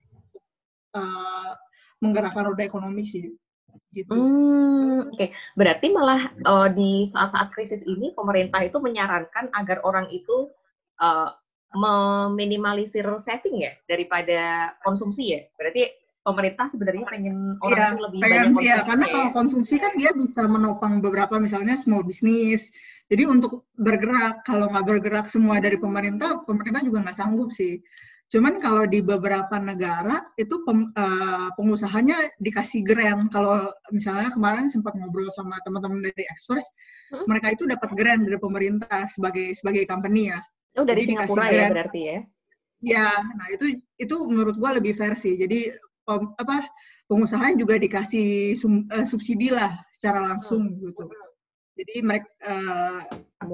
uh, 0.97 1.53
menggerakkan 2.01 2.49
roda 2.49 2.63
ekonomi 2.65 3.05
sih 3.05 3.31
gitu. 3.91 4.11
Hmm, 4.15 5.11
Oke, 5.11 5.15
okay. 5.15 5.29
berarti 5.55 5.91
malah 5.91 6.31
uh, 6.47 6.67
di 6.71 7.07
saat-saat 7.07 7.51
krisis 7.51 7.83
ini 7.83 8.15
pemerintah 8.15 8.63
itu 8.63 8.79
menyarankan 8.79 9.51
agar 9.51 9.83
orang 9.83 10.07
itu 10.11 10.47
uh, 11.03 11.31
meminimalisir 11.71 13.07
saving 13.19 13.63
ya 13.67 13.71
daripada 13.87 14.71
konsumsi 14.83 15.35
ya. 15.35 15.41
Berarti 15.55 15.87
pemerintah 16.21 16.67
sebenarnya 16.67 17.05
pengen 17.07 17.55
orang 17.63 17.79
ya, 17.79 17.87
itu 17.87 18.01
lebih 18.03 18.19
pengen, 18.19 18.31
banyak 18.31 18.47
konsumsi. 18.51 18.67
Ya, 18.67 18.77
karena 18.83 19.05
ya? 19.05 19.11
kalau 19.11 19.29
konsumsi 19.31 19.75
kan 19.79 19.93
dia 19.95 20.11
bisa 20.15 20.41
menopang 20.47 20.93
beberapa 20.99 21.35
misalnya 21.39 21.75
small 21.79 22.03
business. 22.03 22.71
Jadi 23.11 23.27
untuk 23.27 23.67
bergerak, 23.75 24.47
kalau 24.47 24.71
nggak 24.71 24.87
bergerak 24.87 25.27
semua 25.27 25.59
dari 25.59 25.75
pemerintah, 25.75 26.47
pemerintah 26.47 26.79
juga 26.79 27.03
nggak 27.03 27.17
sanggup 27.17 27.51
sih. 27.51 27.83
Cuman 28.31 28.63
kalau 28.63 28.87
di 28.87 29.03
beberapa 29.03 29.59
negara 29.59 30.23
itu 30.39 30.63
pem, 30.63 30.87
uh, 30.95 31.51
pengusahanya 31.59 32.15
dikasih 32.39 32.79
grant. 32.87 33.27
Kalau 33.27 33.67
misalnya 33.91 34.31
kemarin 34.31 34.71
sempat 34.71 34.95
ngobrol 34.95 35.27
sama 35.35 35.59
teman-teman 35.67 35.99
dari 35.99 36.23
Express, 36.31 36.63
hmm? 37.11 37.27
mereka 37.27 37.51
itu 37.51 37.67
dapat 37.67 37.91
grant 37.91 38.23
dari 38.23 38.39
pemerintah 38.39 39.11
sebagai 39.11 39.51
sebagai 39.51 39.83
company 39.83 40.31
ya. 40.31 40.39
Oh 40.79 40.87
dari 40.87 41.03
Jadi 41.03 41.07
Singapura 41.11 41.51
ya 41.51 41.67
berarti 41.67 42.01
ya? 42.07 42.19
Ya, 42.81 43.09
nah 43.35 43.47
itu 43.51 43.83
itu 43.99 44.15
menurut 44.25 44.55
gua 44.55 44.79
lebih 44.79 44.95
fair 44.95 45.19
sih. 45.19 45.35
Jadi 45.35 45.75
pem, 46.07 46.31
apa 46.39 46.71
pengusaha 47.11 47.51
juga 47.59 47.75
dikasih 47.75 48.55
sum, 48.55 48.87
uh, 48.95 49.03
subsidi 49.03 49.51
lah 49.51 49.75
secara 49.91 50.23
langsung 50.23 50.71
hmm. 50.71 50.87
gitu. 50.87 51.03
Jadi 51.75 51.99
mereka 51.99 52.31
uh, 52.47 53.03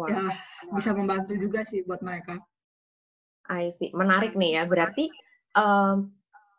ya 0.05 0.21
bisa 0.69 0.93
membantu 0.93 1.33
juga 1.33 1.65
sih 1.65 1.81
buat 1.81 2.05
mereka. 2.05 2.37
I 3.49 3.71
see. 3.73 3.91
Menarik 3.95 4.35
nih 4.35 4.61
ya. 4.61 4.63
Berarti 4.67 5.11
um, 5.55 6.11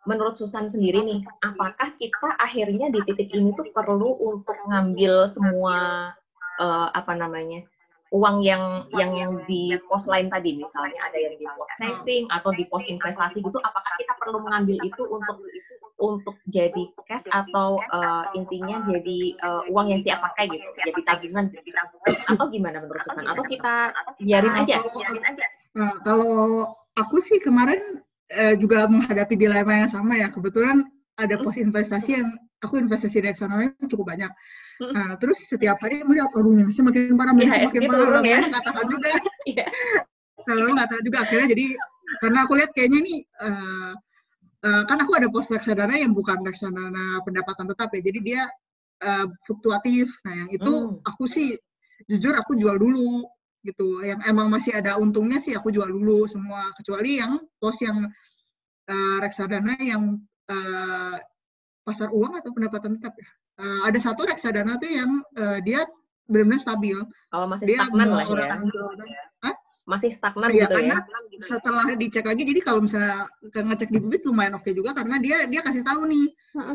menurut 0.09 0.37
Susan 0.37 0.69
sendiri 0.69 1.05
nih, 1.05 1.21
apakah 1.45 1.93
kita 1.97 2.37
akhirnya 2.41 2.89
di 2.89 3.01
titik 3.05 3.33
ini 3.33 3.53
tuh 3.57 3.69
perlu 3.73 4.17
untuk 4.19 4.57
ngambil 4.69 5.29
semua 5.29 6.11
uh, 6.59 6.89
apa 6.93 7.13
namanya 7.15 7.63
uang 8.09 8.41
yang 8.41 8.89
yang 8.97 9.13
yang 9.13 9.33
di 9.45 9.77
pos 9.85 10.09
lain 10.09 10.33
tadi 10.33 10.57
misalnya 10.57 10.97
ada 11.05 11.19
yang 11.21 11.37
di 11.37 11.45
pos 11.45 11.71
saving 11.77 12.25
atau 12.33 12.51
di 12.57 12.65
pos 12.65 12.85
investasi 12.89 13.45
gitu 13.45 13.61
apakah 13.61 13.93
kita 14.01 14.17
perlu 14.17 14.41
mengambil 14.41 14.81
itu 14.81 15.03
untuk 15.13 15.37
untuk 16.01 16.37
jadi 16.49 16.89
cash 17.05 17.29
atau 17.29 17.77
uh, 17.93 18.25
intinya 18.33 18.81
jadi 18.89 19.37
uh, 19.45 19.63
uang 19.69 19.93
yang 19.93 20.01
siap 20.01 20.25
pakai 20.25 20.49
gitu 20.49 20.65
jadi 20.89 21.01
tabungan 21.05 21.53
tabungan 21.53 22.15
atau 22.33 22.47
gimana 22.49 22.77
menurut 22.81 23.03
Susan 23.05 23.29
atau 23.29 23.45
kita 23.45 23.93
biarin 24.25 24.57
aja 24.57 24.81
nah, 25.79 25.95
kalau 26.03 26.67
aku 26.99 27.23
sih 27.23 27.39
kemarin 27.39 28.03
uh, 28.35 28.55
juga 28.59 28.91
menghadapi 28.91 29.39
dilema 29.39 29.87
yang 29.87 29.91
sama 29.91 30.19
ya 30.19 30.29
kebetulan 30.35 30.83
ada 31.19 31.39
pos 31.39 31.55
investasi 31.55 32.19
yang 32.19 32.35
aku 32.59 32.83
investasi 32.83 33.23
di 33.23 33.31
reksadana 33.31 33.71
cukup 33.87 34.11
banyak 34.11 34.31
Nah, 34.79 35.19
terus 35.19 35.43
setiap 35.43 35.83
hari 35.83 36.07
melihat, 36.07 36.31
aduh 36.39 36.55
sih 36.71 36.87
makin 36.87 37.19
parah, 37.19 37.35
ya, 37.35 37.67
makin 37.67 37.83
gitu 37.83 37.91
parah, 37.91 38.23
ya. 38.23 38.39
nggak 38.47 38.63
tahu 38.63 38.83
juga. 38.95 39.11
Iya. 39.49 39.65
Kalau 40.45 40.77
nggak 40.77 40.89
tahu 40.93 41.01
juga 41.09 41.19
akhirnya 41.25 41.49
jadi 41.57 41.67
karena 42.21 42.39
aku 42.45 42.53
lihat 42.61 42.71
kayaknya 42.77 43.01
nih 43.01 43.19
uh, 43.41 43.93
uh, 44.61 44.83
kan 44.85 45.01
aku 45.01 45.17
ada 45.17 45.33
pos 45.33 45.49
reksadana 45.49 45.97
yang 45.97 46.13
bukan 46.13 46.45
reksadana 46.45 47.25
pendapatan 47.25 47.65
tetap 47.65 47.89
ya, 47.97 48.01
jadi 48.05 48.19
dia 48.23 48.43
uh, 49.03 49.27
fluktuatif. 49.49 50.13
Nah, 50.29 50.47
yang 50.47 50.51
itu 50.53 50.73
hmm. 50.73 51.01
aku 51.03 51.25
sih 51.27 51.57
jujur 52.07 52.37
aku 52.39 52.55
jual 52.55 52.77
dulu 52.79 53.27
gitu. 53.69 54.01
Yang 54.01 54.25
emang 54.25 54.49
masih 54.49 54.73
ada 54.73 54.97
untungnya 54.97 55.37
sih 55.37 55.53
aku 55.53 55.69
jual 55.69 55.89
dulu 55.89 56.25
semua 56.25 56.73
kecuali 56.81 57.21
yang 57.21 57.37
pos 57.61 57.77
yang 57.85 58.09
uh, 58.89 59.17
reksadana 59.21 59.77
yang 59.85 60.17
uh, 60.49 61.17
pasar 61.85 62.09
uang 62.13 62.37
atau 62.41 62.53
pendapatan 62.53 62.97
tetap 62.97 63.17
ya 63.17 63.29
uh, 63.59 63.81
ada 63.87 63.99
satu 63.99 64.25
reksadana 64.25 64.79
tuh 64.79 64.91
yang 64.91 65.11
uh, 65.37 65.59
dia 65.63 65.83
benar-benar 66.29 66.61
stabil. 66.61 66.99
Kalau 67.33 67.47
oh, 67.47 67.51
masih 67.51 67.67
dia 67.67 67.79
stagnan 67.83 68.09
lah 68.13 68.27
ya. 68.29 68.57
Masih 69.89 70.13
stagnan 70.13 70.53
ya, 70.53 70.69
gitu 70.69 70.85
ya. 70.85 71.01
Setelah 71.41 71.97
dicek 71.97 72.29
lagi, 72.29 72.45
jadi 72.45 72.61
kalau 72.61 72.85
misalnya 72.85 73.25
ngecek 73.41 73.89
di 73.89 73.99
Bibit 74.05 74.29
lumayan 74.29 74.61
oke 74.61 74.69
okay 74.69 74.77
juga 74.77 74.93
karena 74.93 75.17
dia 75.17 75.49
dia 75.49 75.65
kasih 75.65 75.81
tahu 75.81 76.05
nih, 76.05 76.29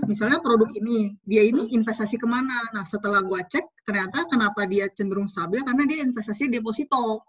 misalnya 0.10 0.42
produk 0.42 0.66
ini, 0.74 1.14
dia 1.22 1.46
ini 1.46 1.70
investasi 1.78 2.18
ke 2.18 2.26
mana. 2.26 2.74
Nah 2.74 2.82
setelah 2.82 3.22
gua 3.22 3.46
cek, 3.46 3.86
ternyata 3.86 4.26
kenapa 4.26 4.66
dia 4.66 4.90
cenderung 4.90 5.30
stabil 5.30 5.62
karena 5.62 5.86
dia 5.86 6.02
investasi 6.02 6.50
deposito. 6.50 7.22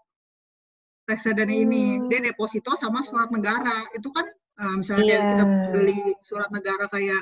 Reksadana 1.05 1.53
hmm. 1.53 1.63
ini 1.69 1.83
dia 2.09 2.17
deposito 2.33 2.73
sama 2.73 3.05
surat 3.05 3.29
negara. 3.29 3.85
Itu 3.93 4.09
kan 4.09 4.25
uh, 4.57 4.75
misalnya 4.81 5.05
yeah. 5.05 5.29
kita 5.37 5.45
beli 5.69 6.01
surat 6.25 6.49
negara 6.49 6.89
kayak 6.89 7.21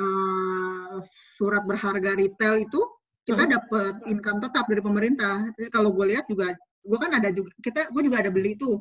uh, 0.00 1.04
surat 1.36 1.60
berharga 1.68 2.16
retail 2.16 2.56
itu 2.64 2.80
kita 3.26 3.42
hmm. 3.44 3.52
dapat 3.52 3.94
income 4.08 4.40
tetap 4.40 4.64
dari 4.64 4.80
pemerintah. 4.80 5.44
Jadi 5.60 5.68
kalau 5.68 5.92
gue 5.92 6.14
lihat 6.14 6.24
juga, 6.30 6.56
gue 6.86 6.98
kan 6.98 7.10
ada 7.18 7.28
juga 7.34 7.50
kita, 7.58 7.90
gue 7.90 8.02
juga 8.06 8.22
ada 8.22 8.30
beli 8.30 8.54
itu. 8.54 8.80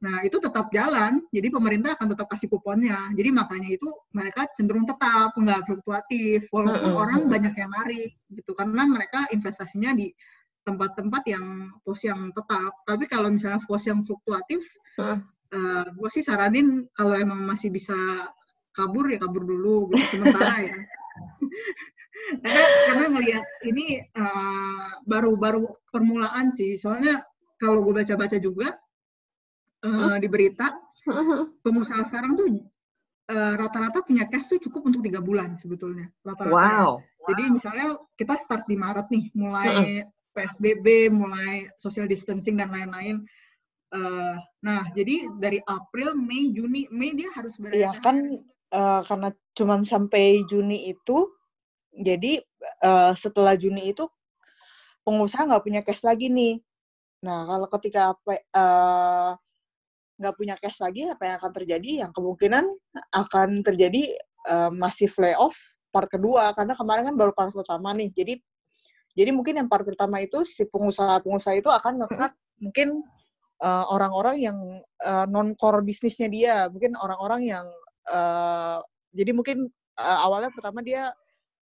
Nah 0.00 0.24
itu 0.24 0.40
tetap 0.40 0.72
jalan, 0.72 1.20
jadi 1.30 1.48
pemerintah 1.52 1.94
akan 1.94 2.08
tetap 2.16 2.26
kasih 2.32 2.48
kuponnya. 2.50 3.10
Jadi 3.14 3.30
makanya 3.30 3.70
itu 3.70 3.88
mereka 4.16 4.48
cenderung 4.56 4.88
tetap 4.88 5.36
nggak 5.36 5.60
fluktuatif, 5.68 6.48
walaupun 6.50 6.90
hmm. 6.90 7.00
orang 7.00 7.20
banyak 7.28 7.54
yang 7.54 7.70
narik 7.70 8.10
gitu, 8.32 8.50
karena 8.56 8.82
mereka 8.88 9.28
investasinya 9.30 9.94
di 9.94 10.10
tempat-tempat 10.64 11.22
yang 11.28 11.46
pos 11.86 12.02
yang 12.04 12.32
tetap. 12.34 12.72
Tapi 12.84 13.04
kalau 13.06 13.28
misalnya 13.32 13.60
pos 13.62 13.84
yang 13.86 14.00
fluktuatif, 14.02 14.64
hmm. 14.96 15.04
uh, 15.04 15.16
eh, 15.54 15.84
gue 15.92 16.08
sih 16.12 16.24
saranin 16.24 16.88
kalau 16.96 17.14
emang 17.14 17.44
masih 17.44 17.68
bisa 17.68 17.96
kabur 18.70 19.10
ya 19.10 19.18
kabur 19.18 19.42
dulu 19.42 19.90
gitu 19.90 20.18
sementara 20.18 20.62
ya 20.62 20.74
karena 22.42 22.64
karena 22.86 23.06
ngelihat 23.16 23.44
ini 23.66 23.86
baru-baru 25.06 25.66
uh, 25.66 25.74
permulaan 25.90 26.52
sih. 26.54 26.76
Soalnya 26.76 27.22
kalau 27.60 27.84
gue 27.84 27.94
baca-baca 28.00 28.36
juga 28.40 28.76
uh, 29.84 30.16
di 30.16 30.28
berita 30.30 30.72
pengusaha 31.64 32.02
sekarang 32.06 32.36
tuh 32.36 32.46
uh, 33.32 33.54
rata-rata 33.56 34.04
punya 34.04 34.28
cash 34.28 34.48
tuh 34.52 34.60
cukup 34.60 34.92
untuk 34.92 35.04
tiga 35.04 35.20
bulan 35.20 35.56
sebetulnya 35.60 36.08
rata-rata 36.24 36.56
wow. 36.56 36.92
jadi 37.28 37.52
misalnya 37.52 37.96
kita 38.16 38.36
start 38.36 38.64
di 38.68 38.76
Maret 38.76 39.08
nih 39.12 39.24
mulai 39.36 40.04
PSBB 40.34 41.10
mulai 41.10 41.68
social 41.76 42.06
distancing 42.06 42.58
dan 42.58 42.70
lain-lain. 42.70 43.26
Uh, 43.90 44.38
nah, 44.62 44.86
jadi 44.94 45.26
dari 45.34 45.58
April, 45.66 46.14
Mei, 46.14 46.54
Juni, 46.54 46.86
Mei 46.94 47.10
dia 47.18 47.26
harus 47.34 47.58
berada. 47.58 47.74
Iya 47.74 47.92
kan 47.98 48.38
uh, 48.70 49.02
karena 49.02 49.34
cuma 49.58 49.82
sampai 49.82 50.46
Juni 50.46 50.94
itu, 50.94 51.26
jadi 51.94 52.42
uh, 52.82 53.12
setelah 53.18 53.58
Juni 53.58 53.90
itu 53.90 54.06
pengusaha 55.02 55.46
nggak 55.46 55.64
punya 55.64 55.80
cash 55.82 56.02
lagi 56.06 56.30
nih. 56.30 56.62
Nah 57.26 57.44
kalau 57.46 57.66
ketika 57.78 58.14
apa 58.14 58.34
uh, 58.54 59.30
nggak 60.20 60.34
punya 60.36 60.54
cash 60.60 60.78
lagi, 60.84 61.08
apa 61.08 61.22
yang 61.26 61.36
akan 61.40 61.52
terjadi? 61.56 61.90
Yang 62.06 62.12
kemungkinan 62.16 62.64
akan 63.10 63.48
terjadi 63.66 64.14
uh, 64.46 64.70
masif 64.70 65.16
layoff 65.18 65.56
part 65.90 66.06
kedua 66.06 66.54
karena 66.54 66.78
kemarin 66.78 67.10
kan 67.10 67.16
baru 67.18 67.32
part 67.34 67.50
pertama 67.50 67.90
nih. 67.96 68.12
Jadi 68.14 68.34
jadi 69.18 69.34
mungkin 69.34 69.58
yang 69.58 69.68
part 69.68 69.82
pertama 69.82 70.22
itu 70.22 70.46
si 70.46 70.62
pengusaha-pengusaha 70.70 71.58
itu 71.58 71.66
akan 71.66 72.06
ngekat 72.06 72.32
mungkin 72.62 73.02
orang-orang 73.60 74.40
uh, 74.40 74.44
yang 74.48 74.58
uh, 75.04 75.26
non 75.28 75.52
core 75.52 75.84
bisnisnya 75.84 76.32
dia, 76.32 76.54
mungkin 76.72 76.96
orang-orang 76.96 77.44
yang 77.44 77.66
uh, 78.08 78.80
jadi 79.12 79.36
mungkin 79.36 79.68
uh, 80.00 80.18
awalnya 80.24 80.48
pertama 80.54 80.80
dia 80.80 81.12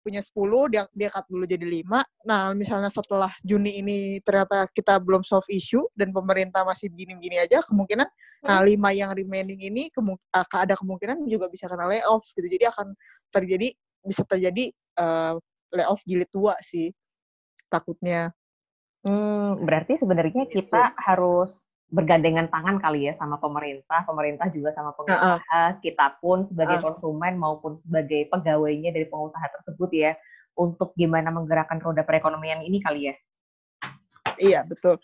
punya 0.01 0.19
10, 0.19 0.33
dia 0.73 0.83
dia 0.91 1.09
cut 1.13 1.25
dulu 1.29 1.45
jadi 1.45 1.61
5. 1.61 2.27
Nah, 2.27 2.51
misalnya 2.57 2.89
setelah 2.89 3.31
Juni 3.45 3.79
ini 3.79 4.19
ternyata 4.25 4.67
kita 4.73 4.97
belum 4.99 5.21
solve 5.23 5.47
issue 5.53 5.85
dan 5.93 6.11
pemerintah 6.11 6.65
masih 6.65 6.89
begini-begini 6.89 7.41
aja, 7.41 7.61
kemungkinan 7.63 8.05
hmm. 8.05 8.47
nah 8.49 8.59
5 8.59 8.99
yang 8.99 9.11
remaining 9.13 9.61
ini 9.61 9.93
kemu 9.93 10.17
ada 10.33 10.75
kemungkinan 10.75 11.23
juga 11.29 11.47
bisa 11.47 11.69
kena 11.69 11.87
layoff 11.87 12.25
gitu. 12.33 12.47
Jadi 12.49 12.65
akan 12.67 12.87
terjadi 13.29 13.69
bisa 14.01 14.25
terjadi 14.25 14.73
uh, 14.97 15.37
layoff 15.71 16.01
jilid 16.03 16.27
tua 16.27 16.57
sih 16.59 16.91
takutnya. 17.71 18.33
Hmm, 19.01 19.57
berarti 19.65 19.97
sebenarnya 19.97 20.45
gitu. 20.45 20.61
kita 20.61 20.93
harus 20.93 21.57
bergandengan 21.91 22.47
tangan 22.47 22.79
kali 22.79 23.11
ya 23.11 23.13
sama 23.19 23.35
pemerintah, 23.35 24.07
pemerintah 24.07 24.47
juga 24.47 24.71
sama 24.71 24.95
pengusaha, 24.95 25.37
uh 25.37 25.43
-uh. 25.43 25.69
kita 25.83 26.17
pun 26.23 26.47
sebagai 26.47 26.79
uh. 26.79 26.83
konsumen 26.87 27.35
maupun 27.35 27.83
sebagai 27.83 28.31
pegawainya 28.31 28.95
dari 28.95 29.05
pengusaha 29.11 29.43
tersebut 29.59 29.91
ya, 29.91 30.15
untuk 30.55 30.95
gimana 30.95 31.29
menggerakkan 31.29 31.83
roda 31.83 32.07
perekonomian 32.07 32.63
ini 32.63 32.79
kali 32.79 33.11
ya. 33.11 33.15
Iya 34.39 34.59
betul. 34.65 34.97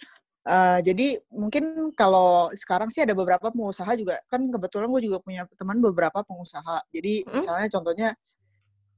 Uh, 0.47 0.79
jadi 0.79 1.19
mungkin 1.27 1.91
kalau 1.91 2.47
sekarang 2.55 2.87
sih 2.87 3.03
ada 3.03 3.11
beberapa 3.11 3.51
pengusaha 3.51 3.91
juga 3.99 4.15
kan 4.31 4.47
kebetulan 4.47 4.87
gue 4.87 5.11
juga 5.11 5.19
punya 5.19 5.43
teman 5.59 5.83
beberapa 5.83 6.23
pengusaha. 6.23 6.87
Jadi 6.87 7.27
hmm? 7.27 7.35
misalnya 7.35 7.67
contohnya 7.67 8.09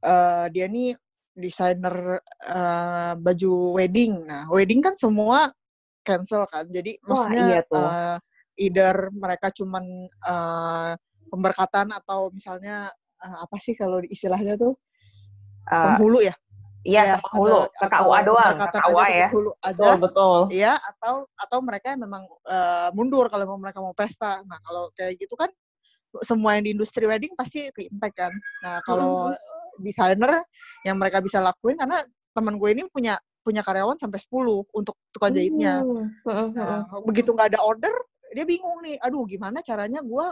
uh, 0.05 0.45
dia 0.53 0.69
nih 0.69 0.93
desainer 1.33 2.21
uh, 2.53 3.17
baju 3.17 3.81
wedding. 3.81 4.29
Nah 4.29 4.45
wedding 4.53 4.77
kan 4.77 4.93
semua 4.93 5.49
cancel 6.09 6.43
kan. 6.49 6.65
Jadi 6.65 6.97
Wah, 7.05 7.29
maksudnya 7.29 7.43
iya 7.45 7.61
tuh. 7.61 7.77
Uh, 7.85 8.17
either 8.59 8.95
mereka 9.13 9.47
cuman 9.53 9.85
uh, 10.25 10.91
pemberkatan 11.29 11.93
atau 11.93 12.33
misalnya 12.33 12.89
uh, 13.21 13.37
apa 13.45 13.55
sih 13.61 13.77
kalau 13.77 14.01
istilahnya 14.09 14.57
tuh 14.57 14.73
uh, 15.69 15.95
penghulu 15.95 16.25
ya? 16.25 16.33
Iya, 16.79 17.01
ya, 17.03 17.15
penghulu, 17.19 17.67
ke 17.75 17.85
KUA 17.91 18.19
doang, 18.23 18.55
KUA 18.55 19.05
ya. 19.11 19.27
Penghulu 19.27 19.51
aja. 19.59 19.75
Betul, 19.75 19.95
betul. 19.99 20.39
Iya, 20.55 20.73
atau 20.79 21.27
atau 21.35 21.59
mereka 21.59 21.91
memang 21.99 22.23
uh, 22.47 22.89
mundur 22.95 23.27
kalau 23.27 23.59
mereka 23.59 23.83
mau 23.83 23.91
pesta. 23.91 24.39
Nah, 24.47 24.59
kalau 24.63 24.87
kayak 24.95 25.19
gitu 25.19 25.35
kan 25.35 25.51
semua 26.23 26.57
yang 26.57 26.63
di 26.65 26.71
industri 26.73 27.03
wedding 27.03 27.35
pasti 27.35 27.67
impact 27.67 28.15
kan. 28.15 28.33
Nah, 28.63 28.79
kalau 28.87 29.29
hmm. 29.29 29.83
desainer 29.83 30.41
yang 30.87 30.95
mereka 30.95 31.19
bisa 31.19 31.43
lakuin 31.43 31.75
karena 31.75 31.99
teman 32.31 32.55
gue 32.55 32.69
ini 32.71 32.83
punya 32.87 33.19
punya 33.49 33.65
karyawan 33.65 33.97
sampai 33.97 34.21
10 34.21 34.69
untuk 34.69 34.93
tukang 35.09 35.33
jahitnya. 35.33 35.81
Hmm. 35.81 36.53
Nah, 36.53 36.85
begitu 37.01 37.33
nggak 37.33 37.57
ada 37.57 37.65
order, 37.65 37.93
dia 38.29 38.45
bingung 38.45 38.85
nih, 38.85 39.01
aduh 39.01 39.25
gimana 39.25 39.65
caranya 39.65 40.05
gue 40.05 40.25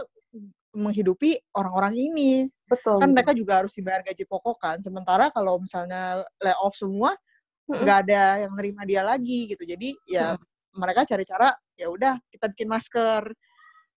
menghidupi 0.78 1.34
orang-orang 1.58 1.98
ini. 1.98 2.46
Betul. 2.70 3.02
Kan 3.02 3.10
mereka 3.18 3.34
juga 3.34 3.66
harus 3.66 3.74
dibayar 3.74 4.06
gaji 4.06 4.22
pokok 4.30 4.58
kan. 4.62 4.78
Sementara 4.86 5.34
kalau 5.34 5.58
misalnya 5.58 6.22
layoff 6.38 6.78
semua, 6.78 7.18
nggak 7.66 7.98
ada 8.06 8.46
yang 8.46 8.54
nerima 8.54 8.86
dia 8.86 9.02
lagi 9.02 9.50
gitu. 9.50 9.66
Jadi 9.66 9.98
ya 10.06 10.38
mereka 10.78 11.10
cari 11.10 11.26
cara, 11.26 11.50
ya 11.74 11.90
udah 11.90 12.22
kita 12.30 12.54
bikin 12.54 12.70
masker. 12.70 13.34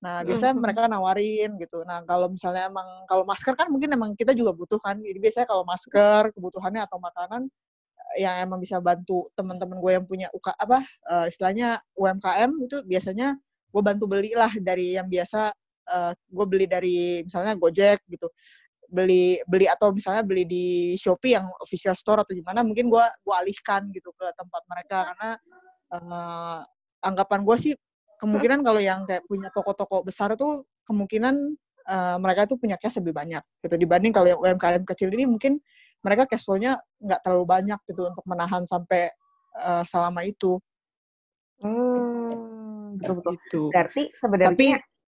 Nah, 0.00 0.24
biasanya 0.24 0.56
mereka 0.56 0.88
nawarin 0.88 1.60
gitu. 1.60 1.84
Nah, 1.84 2.00
kalau 2.08 2.32
misalnya 2.32 2.72
emang 2.72 2.88
kalau 3.04 3.28
masker 3.28 3.52
kan 3.52 3.68
mungkin 3.68 3.92
emang 3.92 4.16
kita 4.16 4.32
juga 4.32 4.56
butuh 4.56 4.80
kan. 4.80 4.96
Jadi 4.96 5.18
biasanya 5.20 5.44
kalau 5.44 5.68
masker 5.68 6.32
kebutuhannya 6.32 6.80
atau 6.88 6.96
makanan 6.96 7.52
yang 8.18 8.42
emang 8.42 8.58
bisa 8.58 8.82
bantu 8.82 9.26
teman-teman 9.38 9.78
gue 9.78 9.92
yang 9.94 10.06
punya 10.06 10.26
UK 10.34 10.50
apa 10.56 10.82
uh, 11.06 11.26
istilahnya 11.30 11.78
UMKM 11.94 12.50
itu 12.66 12.82
biasanya 12.82 13.38
gue 13.70 13.82
bantu 13.82 14.04
belilah 14.11 14.50
dari 14.58 14.98
yang 14.98 15.06
biasa 15.06 15.54
uh, 15.90 16.12
gue 16.14 16.46
beli 16.46 16.66
dari 16.66 17.22
misalnya 17.22 17.54
Gojek 17.54 18.02
gitu. 18.11 18.30
Beli 18.90 19.38
beli 19.46 19.70
atau 19.70 19.94
misalnya 19.94 20.26
beli 20.26 20.42
di 20.42 20.98
Shopee 20.98 21.38
yang 21.38 21.46
official 21.62 21.94
store 21.94 22.26
atau 22.26 22.34
gimana 22.34 22.66
mungkin 22.66 22.90
gue 22.90 23.04
gue 23.22 23.34
alihkan 23.34 23.86
gitu 23.94 24.11
ke 24.14 24.26
tempat 24.34 24.62
mereka. 24.66 24.98
Karena 25.14 25.30
uh, 25.94 26.61
anggapan 27.06 27.40
gue 27.46 27.56
sih 27.58 27.74
kemungkinan 28.18 28.61
kalau 28.66 28.82
yang 28.82 29.06
kayak 29.06 29.24
punya 29.30 29.48
toko-toko 29.54 30.02
besar 30.04 30.34
tuh 30.34 30.66
kemungkinan 30.84 31.34
uh, 31.86 32.16
mereka 32.18 32.50
tuh 32.50 32.58
punya 32.58 32.74
cash 32.74 32.98
lebih 32.98 33.14
banyak 33.14 33.42
gitu. 33.62 33.74
Dibanding 33.78 34.11
kalau 34.11 34.26
yang 34.26 34.40
UMKM 34.42 34.82
kecil 34.82 35.08
ini 35.14 35.30
mungkin 35.30 35.62
mereka 36.01 36.24
cash 36.24 36.44
flow-nya 36.44 36.80
nggak 37.01 37.20
terlalu 37.24 37.46
banyak 37.46 37.80
gitu 37.88 38.09
untuk 38.09 38.24
menahan 38.24 38.64
sampai 38.64 39.12
uh, 39.61 39.84
selama 39.84 40.24
itu. 40.24 40.57
Hmm, 41.61 42.96
betul 42.96 43.14
betul. 43.20 43.34
Gitu. 43.36 43.62
Berarti 43.68 44.03
sebenarnya 44.16 44.51
tapi 44.53 44.66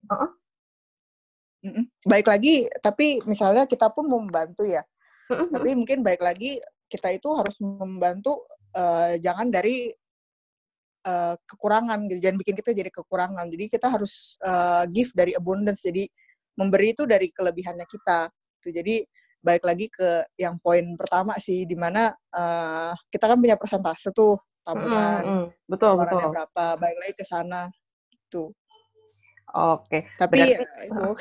uh 0.09 0.13
-uh. 0.13 1.85
baik 2.03 2.27
lagi 2.27 2.67
tapi 2.83 3.23
misalnya 3.23 3.63
kita 3.63 3.87
pun 3.91 4.07
mau 4.11 4.19
membantu 4.19 4.67
ya. 4.67 4.83
Uh 5.31 5.45
-uh. 5.45 5.47
Tapi 5.47 5.69
mungkin 5.79 6.03
baik 6.03 6.19
lagi 6.19 6.59
kita 6.91 7.07
itu 7.15 7.31
harus 7.31 7.55
membantu 7.63 8.43
uh, 8.75 9.15
jangan 9.15 9.47
dari 9.47 9.87
uh, 11.07 11.35
kekurangan 11.47 12.03
gitu 12.11 12.19
jangan 12.19 12.37
bikin 12.43 12.55
kita 12.59 12.71
jadi 12.75 12.91
kekurangan 12.91 13.45
jadi 13.47 13.65
kita 13.71 13.87
harus 13.87 14.35
uh, 14.43 14.83
give 14.91 15.15
dari 15.15 15.31
abundance 15.31 15.87
jadi 15.87 16.03
memberi 16.59 16.91
itu 16.91 17.07
dari 17.07 17.31
kelebihannya 17.31 17.87
kita 17.87 18.27
tuh 18.59 18.71
jadi 18.75 19.01
baik 19.41 19.63
lagi 19.65 19.89
ke 19.89 20.25
yang 20.37 20.55
poin 20.61 20.85
pertama 20.93 21.35
sih 21.41 21.65
di 21.65 21.73
mana 21.73 22.13
uh, 22.33 22.93
kita 23.09 23.25
kan 23.25 23.37
punya 23.41 23.57
persentase 23.57 24.13
tuh 24.13 24.37
tabungan 24.61 25.21
mm, 25.25 25.33
mm, 25.33 25.45
betul 25.65 25.97
betul. 25.97 26.29
berapa 26.29 26.65
baik 26.77 26.97
lagi 27.01 27.13
ke 27.17 27.25
sana 27.25 27.67
itu 28.13 28.53
oke 29.51 29.99
tapi 30.15 30.37
Berarti, 30.37 30.53
ya, 30.53 30.59
itu 30.85 31.01
uh. 31.01 31.17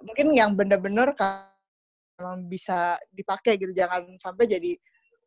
mungkin 0.08 0.26
yang 0.32 0.50
benar-benar 0.56 1.12
kalau 1.12 2.40
bisa 2.48 2.96
dipakai 3.12 3.60
gitu 3.60 3.76
jangan 3.76 4.08
sampai 4.16 4.48
jadi 4.48 4.72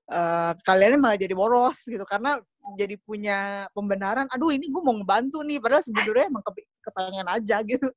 uh, 0.09 0.57
kalian 0.65 0.97
malah 0.97 1.17
jadi 1.17 1.37
boros 1.37 1.77
gitu 1.85 2.03
karena 2.09 2.41
jadi 2.79 2.95
punya 3.01 3.67
pembenaran 3.75 4.25
aduh 4.31 4.49
ini 4.49 4.71
gue 4.71 4.81
mau 4.81 4.95
ngebantu 4.95 5.45
nih 5.45 5.59
padahal 5.61 5.83
sebenarnya 5.83 6.25
emang 6.31 6.43
ke 6.43 6.51
kepengen 6.83 7.27
aja 7.27 7.57
gitu. 7.63 7.87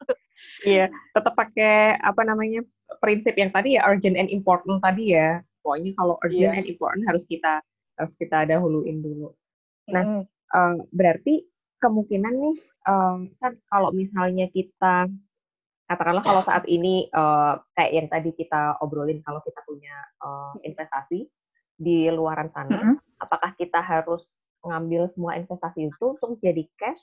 Iya 0.63 0.93
tetap 1.15 1.33
pakai 1.33 1.97
apa 1.99 2.23
namanya 2.23 2.63
prinsip 3.03 3.35
yang 3.37 3.51
tadi 3.53 3.77
ya 3.79 3.87
urgent 3.87 4.17
and 4.17 4.31
important 4.33 4.81
tadi 4.81 5.17
ya 5.17 5.41
pokoknya 5.63 5.93
kalau 5.99 6.15
urgent 6.23 6.53
yeah. 6.53 6.59
and 6.59 6.69
important 6.69 7.03
harus 7.07 7.25
kita 7.27 7.63
harus 7.97 8.15
kita 8.17 8.45
dahuluin 8.47 9.01
dulu 9.01 9.33
nah 9.91 10.03
mm. 10.03 10.25
uh, 10.53 10.77
berarti 10.91 11.47
kemungkinan 11.79 12.35
nih 12.35 12.57
um, 12.89 13.31
kan 13.39 13.53
kalau 13.69 13.91
misalnya 13.93 14.49
kita 14.51 15.11
katakanlah 15.87 16.25
kalau 16.27 16.43
saat 16.43 16.67
ini 16.67 17.07
uh, 17.15 17.63
kayak 17.79 17.93
yang 17.95 18.09
tadi 18.11 18.35
kita 18.35 18.75
obrolin 18.83 19.23
kalau 19.23 19.39
kita 19.47 19.63
punya 19.63 19.95
uh, 20.19 20.55
investasi 20.67 21.31
di 21.77 22.09
luaran 22.11 22.51
sana, 22.51 22.75
mm 22.75 22.83
-hmm. 22.83 22.97
apakah 23.23 23.55
kita 23.55 23.79
harus 23.79 24.43
ngambil 24.67 25.13
semua 25.15 25.39
investasi 25.39 25.93
itu 25.93 26.05
untuk 26.19 26.41
jadi 26.43 26.67
cash 26.75 26.99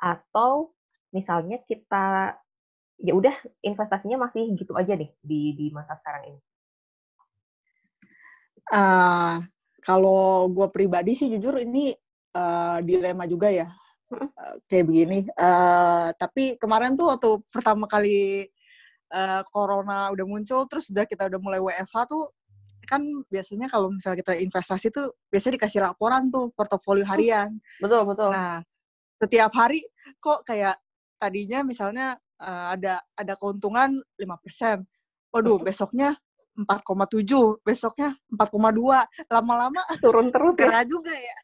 atau 0.00 0.72
misalnya 1.12 1.60
kita 1.68 2.38
ya 3.02 3.12
udah 3.18 3.34
investasinya 3.66 4.30
masih 4.30 4.54
gitu 4.54 4.72
aja 4.78 4.94
nih 4.94 5.10
di 5.18 5.58
di 5.58 5.66
masa 5.74 5.98
sekarang 5.98 6.32
ini? 6.32 6.40
Uh, 8.72 9.42
kalau 9.82 10.46
gue 10.48 10.70
pribadi 10.70 11.18
sih 11.18 11.26
jujur 11.26 11.58
ini 11.58 11.92
uh, 12.38 12.78
dilema 12.78 13.26
juga 13.26 13.50
ya 13.50 13.68
uh, 14.14 14.54
kayak 14.70 14.86
begini. 14.86 15.26
Uh, 15.34 16.14
tapi 16.14 16.54
kemarin 16.56 16.94
tuh 16.94 17.10
waktu 17.10 17.30
pertama 17.50 17.90
kali 17.90 18.46
uh, 19.10 19.42
corona 19.50 20.14
udah 20.14 20.24
muncul, 20.24 20.62
terus 20.70 20.88
udah 20.94 21.04
kita 21.04 21.26
udah 21.26 21.40
mulai 21.42 21.60
WFH 21.60 22.06
tuh 22.06 22.30
kan 22.82 23.02
biasanya 23.30 23.70
kalau 23.70 23.94
misalnya 23.94 24.26
kita 24.26 24.34
investasi 24.42 24.90
tuh 24.90 25.14
biasanya 25.30 25.54
dikasih 25.58 25.80
laporan 25.82 26.30
tuh 26.30 26.54
portofolio 26.54 27.06
harian. 27.06 27.58
Betul, 27.82 28.06
betul. 28.06 28.30
Nah, 28.30 28.62
setiap 29.18 29.50
hari 29.54 29.86
kok 30.18 30.42
kayak 30.46 30.78
tadinya 31.18 31.62
misalnya 31.62 32.18
uh, 32.42 32.74
ada 32.74 32.98
ada 33.14 33.34
keuntungan 33.38 34.02
5%. 34.18 34.82
Waduh, 35.32 35.62
besoknya 35.62 36.18
4,7, 36.58 37.62
besoknya 37.64 38.18
4,2. 38.28 39.30
Lama-lama 39.30 39.80
turun 40.04 40.28
terus 40.34 40.58
ya. 40.58 40.82
juga 40.84 41.14
ya 41.14 41.36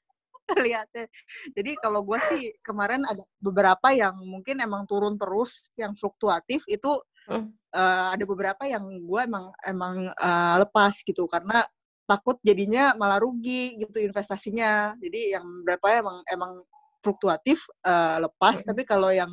lihatnya. 0.65 1.07
Jadi 1.55 1.79
kalau 1.79 2.03
gue 2.05 2.19
sih 2.35 2.53
kemarin 2.61 3.07
ada 3.07 3.25
beberapa 3.41 3.95
yang 3.95 4.19
mungkin 4.27 4.61
emang 4.61 4.85
turun 4.85 5.17
terus, 5.17 5.71
yang 5.79 5.95
fluktuatif 5.97 6.65
itu 6.69 6.93
uh, 7.29 8.09
ada 8.13 8.25
beberapa 8.25 8.65
yang 8.65 8.85
gue 8.85 9.21
emang 9.25 9.53
emang 9.65 10.09
uh, 10.17 10.57
lepas 10.65 11.01
gitu 11.05 11.29
karena 11.29 11.65
takut 12.09 12.41
jadinya 12.41 12.97
malah 12.97 13.21
rugi 13.21 13.77
gitu 13.77 14.01
investasinya 14.01 14.97
jadi 14.97 15.41
yang 15.41 15.45
berapa 15.61 16.01
emang 16.01 16.19
emang 16.33 16.53
fluktuatif 17.05 17.69
uh, 17.85 18.17
lepas 18.25 18.65
tapi 18.65 18.89
kalau 18.89 19.13
yang 19.13 19.29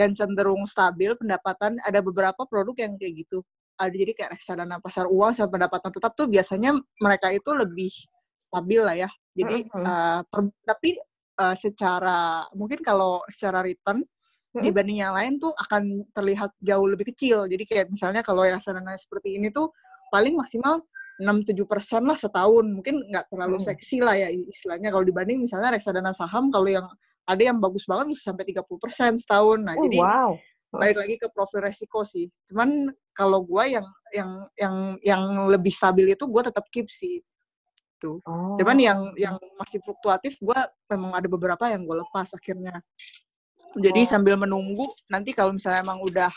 yang 0.00 0.12
cenderung 0.16 0.64
stabil 0.64 1.12
pendapatan 1.20 1.76
ada 1.84 2.00
beberapa 2.00 2.42
produk 2.48 2.74
yang 2.80 2.96
kayak 2.96 3.26
gitu 3.26 3.44
ada 3.76 3.92
jadi 3.92 4.12
kayak 4.12 4.30
reksadana 4.40 4.76
pasar 4.80 5.08
uang 5.08 5.36
sama 5.36 5.60
pendapatan 5.60 5.90
tetap 5.92 6.12
tuh 6.16 6.28
biasanya 6.28 6.76
mereka 7.00 7.28
itu 7.32 7.50
lebih 7.52 7.92
stabil 8.48 8.80
lah 8.80 8.96
ya 8.96 9.10
jadi 9.36 9.62
uh, 9.72 10.20
per, 10.26 10.40
tapi 10.64 10.96
uh, 11.38 11.56
secara 11.56 12.44
mungkin 12.52 12.82
kalau 12.82 13.24
secara 13.30 13.64
return 13.64 14.04
dibanding 14.50 14.98
yang 15.06 15.14
lain 15.14 15.38
tuh 15.38 15.54
akan 15.54 16.10
terlihat 16.10 16.50
jauh 16.58 16.86
lebih 16.90 17.14
kecil. 17.14 17.46
Jadi 17.46 17.62
kayak 17.62 17.86
misalnya 17.86 18.26
kalau 18.26 18.42
reksadana 18.42 18.98
seperti 18.98 19.38
ini 19.38 19.54
tuh 19.54 19.70
paling 20.10 20.34
maksimal 20.34 20.82
6-7 21.22 21.54
persen 21.70 22.02
lah 22.02 22.18
setahun. 22.18 22.66
Mungkin 22.66 23.14
nggak 23.14 23.30
terlalu 23.30 23.62
hmm. 23.62 23.66
seksi 23.70 24.02
lah 24.02 24.18
ya 24.18 24.28
istilahnya. 24.34 24.90
Kalau 24.90 25.06
dibanding 25.06 25.38
misalnya 25.46 25.78
reksadana 25.78 26.10
saham, 26.10 26.50
kalau 26.50 26.66
yang 26.66 26.86
ada 27.26 27.42
yang 27.42 27.58
bagus 27.58 27.84
banget 27.86 28.16
bisa 28.16 28.32
sampai 28.32 28.44
30 28.48 28.64
persen 28.80 29.12
setahun. 29.16 29.58
Nah, 29.60 29.74
oh, 29.76 29.82
jadi 29.86 29.98
wow. 30.00 30.32
balik 30.72 30.98
lagi 31.00 31.14
ke 31.20 31.26
profil 31.30 31.60
resiko 31.66 32.02
sih. 32.02 32.26
Cuman 32.48 32.90
kalau 33.14 33.44
gue 33.44 33.64
yang 33.76 33.86
yang 34.10 34.30
yang 34.56 34.74
yang 35.04 35.22
lebih 35.50 35.70
stabil 35.70 36.12
itu 36.12 36.24
gue 36.26 36.42
tetap 36.42 36.64
keep 36.72 36.88
sih. 36.90 37.22
Tuh. 38.00 38.18
Oh. 38.24 38.56
Cuman 38.56 38.76
yang 38.80 39.00
yang 39.14 39.36
masih 39.60 39.78
fluktuatif 39.84 40.40
gue 40.40 40.60
memang 40.90 41.12
ada 41.14 41.28
beberapa 41.28 41.64
yang 41.68 41.84
gue 41.84 41.96
lepas 42.00 42.32
akhirnya. 42.34 42.80
Jadi 43.76 44.02
oh. 44.02 44.08
sambil 44.08 44.34
menunggu 44.34 44.88
nanti 45.06 45.30
kalau 45.30 45.54
misalnya 45.54 45.84
emang 45.86 46.02
udah 46.02 46.32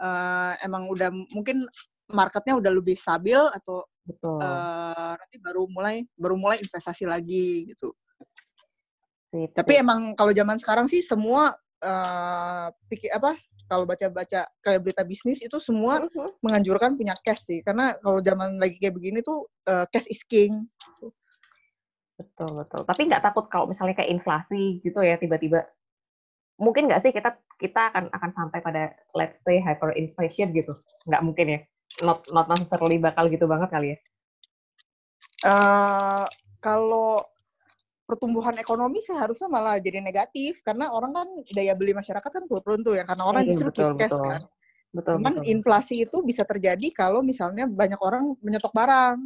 uh, 0.00 0.52
emang 0.64 0.88
udah 0.88 1.12
mungkin 1.34 1.66
marketnya 2.08 2.56
udah 2.56 2.72
lebih 2.72 2.96
stabil 2.96 3.36
atau 3.36 3.84
Betul. 4.08 4.40
Uh, 4.40 5.12
nanti 5.20 5.36
baru 5.36 5.68
mulai 5.68 6.00
baru 6.16 6.40
mulai 6.40 6.56
investasi 6.64 7.04
lagi 7.04 7.68
gitu. 7.68 7.92
Gitu. 9.28 9.52
Tapi 9.52 9.72
emang 9.76 10.16
kalau 10.16 10.32
zaman 10.32 10.56
sekarang 10.56 10.86
sih 10.88 11.04
semua 11.04 11.52
uh, 11.84 12.66
pikir 12.88 13.12
apa 13.12 13.36
kalau 13.68 13.84
baca-baca 13.84 14.48
kayak 14.64 14.80
berita 14.80 15.04
bisnis 15.04 15.44
itu 15.44 15.60
semua 15.60 16.00
uh 16.00 16.08
-huh. 16.08 16.30
menganjurkan 16.40 16.96
punya 16.96 17.12
cash 17.20 17.44
sih 17.52 17.60
karena 17.60 17.92
kalau 18.00 18.24
zaman 18.24 18.56
lagi 18.56 18.80
kayak 18.80 18.96
begini 18.96 19.20
tuh 19.20 19.44
uh, 19.68 19.84
cash 19.92 20.08
is 20.08 20.24
king. 20.24 20.64
Betul 22.16 22.64
betul. 22.64 22.82
Tapi 22.88 23.02
nggak 23.04 23.22
takut 23.22 23.44
kalau 23.52 23.68
misalnya 23.68 23.94
kayak 24.00 24.16
inflasi 24.16 24.80
gitu 24.80 25.04
ya 25.04 25.20
tiba-tiba 25.20 25.68
mungkin 26.58 26.90
nggak 26.90 27.00
sih 27.06 27.12
kita 27.14 27.38
kita 27.54 27.94
akan 27.94 28.10
akan 28.10 28.30
sampai 28.34 28.58
pada 28.58 28.82
let's 29.14 29.38
say 29.46 29.62
hyperinflation 29.62 30.50
gitu 30.50 30.74
nggak 31.06 31.22
mungkin 31.22 31.46
ya 31.54 31.60
not 32.02 32.26
not 32.34 32.50
necessarily 32.50 32.98
bakal 32.98 33.30
gitu 33.30 33.46
banget 33.46 33.70
kali 33.70 33.88
ya 33.94 33.98
uh, 35.46 36.26
kalau 36.58 37.22
pertumbuhan 38.08 38.56
ekonomi 38.56 39.04
seharusnya 39.04 39.52
malah 39.52 39.76
jadi 39.76 40.00
negatif 40.00 40.64
karena 40.64 40.88
orang 40.88 41.12
kan 41.12 41.28
daya 41.52 41.76
beli 41.76 41.92
masyarakat 41.92 42.30
kan 42.32 42.44
turun 42.48 42.80
tuh 42.80 42.96
ya 42.96 43.04
karena 43.04 43.24
orang 43.28 43.44
iya, 43.44 43.52
justru 43.52 43.68
keep 43.76 44.00
cash 44.00 44.16
kan 44.16 44.40
betul, 44.88 45.20
cuman 45.20 45.34
betul. 45.44 45.52
inflasi 45.52 45.94
itu 46.08 46.16
bisa 46.24 46.48
terjadi 46.48 46.88
kalau 46.96 47.20
misalnya 47.20 47.68
banyak 47.68 48.00
orang 48.00 48.32
menyetok 48.40 48.72
barang 48.72 49.20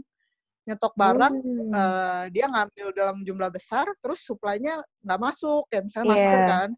nyetok 0.66 0.95
barang 0.99 1.35
hmm. 1.39 1.70
uh, 1.70 2.24
dia 2.35 2.51
ngambil 2.51 2.87
dalam 2.91 3.16
jumlah 3.22 3.51
besar 3.55 3.87
terus 4.03 4.18
suplainya 4.26 4.83
nggak 5.07 5.20
masuk 5.22 5.70
kayak 5.70 5.87
misalnya 5.87 6.07
yeah. 6.11 6.18
masker 6.18 6.43
kan 6.51 6.70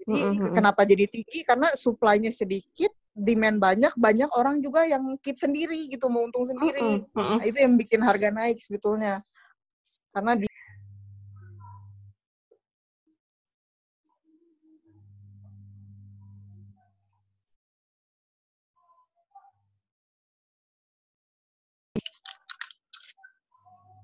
jadi 0.00 0.16
mm-hmm. 0.16 0.54
kenapa 0.56 0.82
jadi 0.88 1.04
tinggi? 1.06 1.40
Karena 1.44 1.68
supply-nya 1.76 2.32
sedikit, 2.32 2.92
demand 3.12 3.60
banyak, 3.60 3.92
banyak 4.00 4.30
orang 4.32 4.58
juga 4.64 4.88
yang 4.88 5.04
keep 5.20 5.36
sendiri 5.36 5.92
gitu, 5.92 6.08
mau 6.08 6.24
untung 6.24 6.46
sendiri. 6.46 7.04
Mm-hmm. 7.04 7.36
Nah, 7.36 7.44
itu 7.44 7.58
yang 7.60 7.74
bikin 7.76 8.00
harga 8.00 8.28
naik 8.32 8.58
sebetulnya. 8.58 9.20
Karena 10.10 10.34
di 10.34 10.49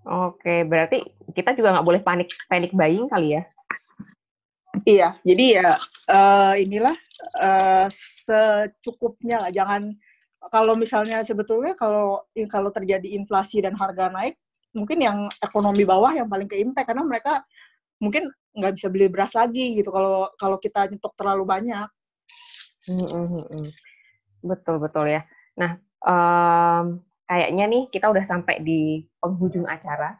Oke, 0.06 0.62
berarti 0.62 1.02
kita 1.34 1.50
juga 1.58 1.74
nggak 1.74 1.86
boleh 1.86 1.98
panik 1.98 2.30
panik 2.46 2.70
buying 2.70 3.10
kali 3.10 3.34
ya? 3.34 3.42
Iya, 4.86 5.08
jadi 5.26 5.44
ya 5.58 5.70
uh, 6.06 6.54
inilah 6.54 6.94
uh, 7.42 7.90
secukupnya 7.90 9.42
lah. 9.42 9.50
Jangan 9.50 9.98
kalau 10.46 10.78
misalnya 10.78 11.26
sebetulnya 11.26 11.74
kalau 11.74 12.22
kalau 12.46 12.70
terjadi 12.70 13.18
inflasi 13.18 13.66
dan 13.66 13.74
harga 13.74 14.06
naik, 14.12 14.38
mungkin 14.76 15.02
yang 15.02 15.18
ekonomi 15.42 15.82
bawah 15.82 16.14
yang 16.14 16.30
paling 16.30 16.46
ke 16.46 16.60
impact 16.60 16.92
karena 16.92 17.02
mereka 17.02 17.42
mungkin 17.98 18.30
nggak 18.54 18.76
bisa 18.76 18.86
beli 18.92 19.08
beras 19.08 19.32
lagi 19.32 19.74
gitu 19.74 19.88
kalau 19.90 20.28
kalau 20.36 20.60
kita 20.60 20.86
nyetok 20.86 21.18
terlalu 21.18 21.44
banyak. 21.48 21.88
Hmm, 22.86 23.10
hmm. 23.10 23.68
Betul 24.44 24.78
betul 24.78 25.10
ya. 25.10 25.26
Nah, 25.58 25.80
um, 26.04 27.02
kayaknya 27.26 27.64
nih 27.66 27.82
kita 27.90 28.06
udah 28.10 28.24
sampai 28.24 28.62
di 28.62 29.02
penghujung 29.18 29.66
acara. 29.66 30.16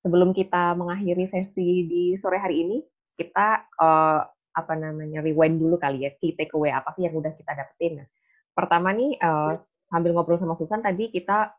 Sebelum 0.00 0.30
kita 0.32 0.76
mengakhiri 0.78 1.26
sesi 1.26 1.84
di 1.86 2.04
sore 2.22 2.38
hari 2.38 2.62
ini, 2.62 2.78
kita 3.18 3.66
uh, 3.80 4.22
apa 4.56 4.72
namanya 4.78 5.20
rewind 5.20 5.58
dulu 5.58 5.76
kali 5.76 6.06
ya, 6.06 6.10
key 6.16 6.32
takeaway 6.32 6.72
apa 6.72 6.94
sih 6.96 7.04
yang 7.04 7.14
udah 7.16 7.34
kita 7.34 7.52
dapetin. 7.52 8.02
Nah, 8.02 8.08
pertama 8.54 8.94
nih 8.94 9.18
uh, 9.20 9.58
sambil 9.90 10.14
ngobrol 10.14 10.38
sama 10.38 10.54
Susan 10.56 10.80
tadi 10.80 11.10
kita 11.10 11.52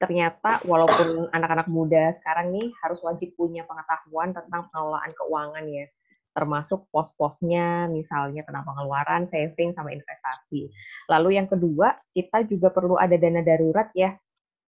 ternyata 0.00 0.64
walaupun 0.64 1.28
anak-anak 1.28 1.68
muda 1.68 2.16
sekarang 2.20 2.56
nih 2.56 2.72
harus 2.80 3.04
wajib 3.04 3.36
punya 3.36 3.68
pengetahuan 3.68 4.32
tentang 4.32 4.72
pengelolaan 4.72 5.12
keuangan 5.12 5.64
ya 5.68 5.84
termasuk 6.30 6.86
pos-posnya 6.94 7.90
misalnya 7.90 8.46
tentang 8.46 8.64
pengeluaran, 8.66 9.26
saving, 9.28 9.74
sama 9.74 9.90
investasi. 9.90 10.70
Lalu 11.10 11.40
yang 11.40 11.48
kedua, 11.50 11.94
kita 12.14 12.46
juga 12.46 12.70
perlu 12.70 12.96
ada 12.96 13.14
dana 13.18 13.42
darurat 13.42 13.90
ya, 13.92 14.14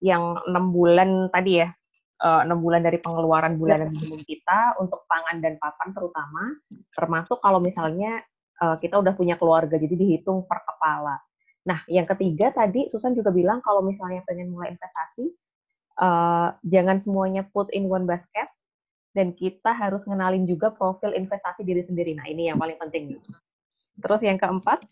yang 0.03 0.43
enam 0.47 0.75
bulan 0.75 1.31
tadi 1.31 1.63
ya, 1.63 1.69
eh, 2.23 2.41
enam 2.47 2.59
bulan 2.59 2.83
dari 2.83 2.99
pengeluaran 2.99 3.55
bulanan 3.57 3.95
minimum 3.95 4.23
kita 4.27 4.77
untuk 4.83 5.07
pangan 5.07 5.39
dan 5.39 5.57
papan 5.63 5.89
terutama, 5.95 6.43
termasuk 6.95 7.39
kalau 7.39 7.63
misalnya 7.63 8.23
eh, 8.63 8.77
kita 8.83 8.99
udah 8.99 9.15
punya 9.15 9.39
keluarga, 9.39 9.79
jadi 9.79 9.95
dihitung 9.95 10.47
per 10.47 10.63
kepala. 10.67 11.19
Nah, 11.63 11.79
yang 11.87 12.07
ketiga 12.11 12.51
tadi 12.51 12.91
Susan 12.91 13.15
juga 13.15 13.31
bilang 13.31 13.63
kalau 13.63 13.87
misalnya 13.87 14.27
pengen 14.27 14.51
mulai 14.51 14.75
investasi, 14.75 15.31
uh, 16.03 16.51
jangan 16.67 16.99
semuanya 16.99 17.47
put 17.51 17.71
in 17.71 17.87
one 17.87 18.09
basket, 18.09 18.49
dan 19.13 19.37
kita 19.37 19.77
harus 19.77 20.03
ngenalin 20.09 20.49
juga 20.49 20.73
profil 20.73 21.13
investasi 21.13 21.63
diri 21.63 21.85
sendiri. 21.85 22.17
Nah, 22.17 22.27
ini 22.29 22.49
yang 22.49 22.57
paling 22.57 22.81
penting. 22.81 23.17
Terus 24.01 24.21
yang 24.25 24.41
keempat, 24.41 24.85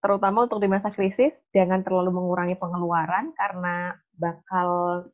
terutama 0.00 0.48
untuk 0.48 0.64
di 0.64 0.68
masa 0.68 0.88
krisis, 0.88 1.36
jangan 1.52 1.84
terlalu 1.84 2.16
mengurangi 2.16 2.56
pengeluaran 2.56 3.36
karena 3.36 3.92
bakal 4.16 4.68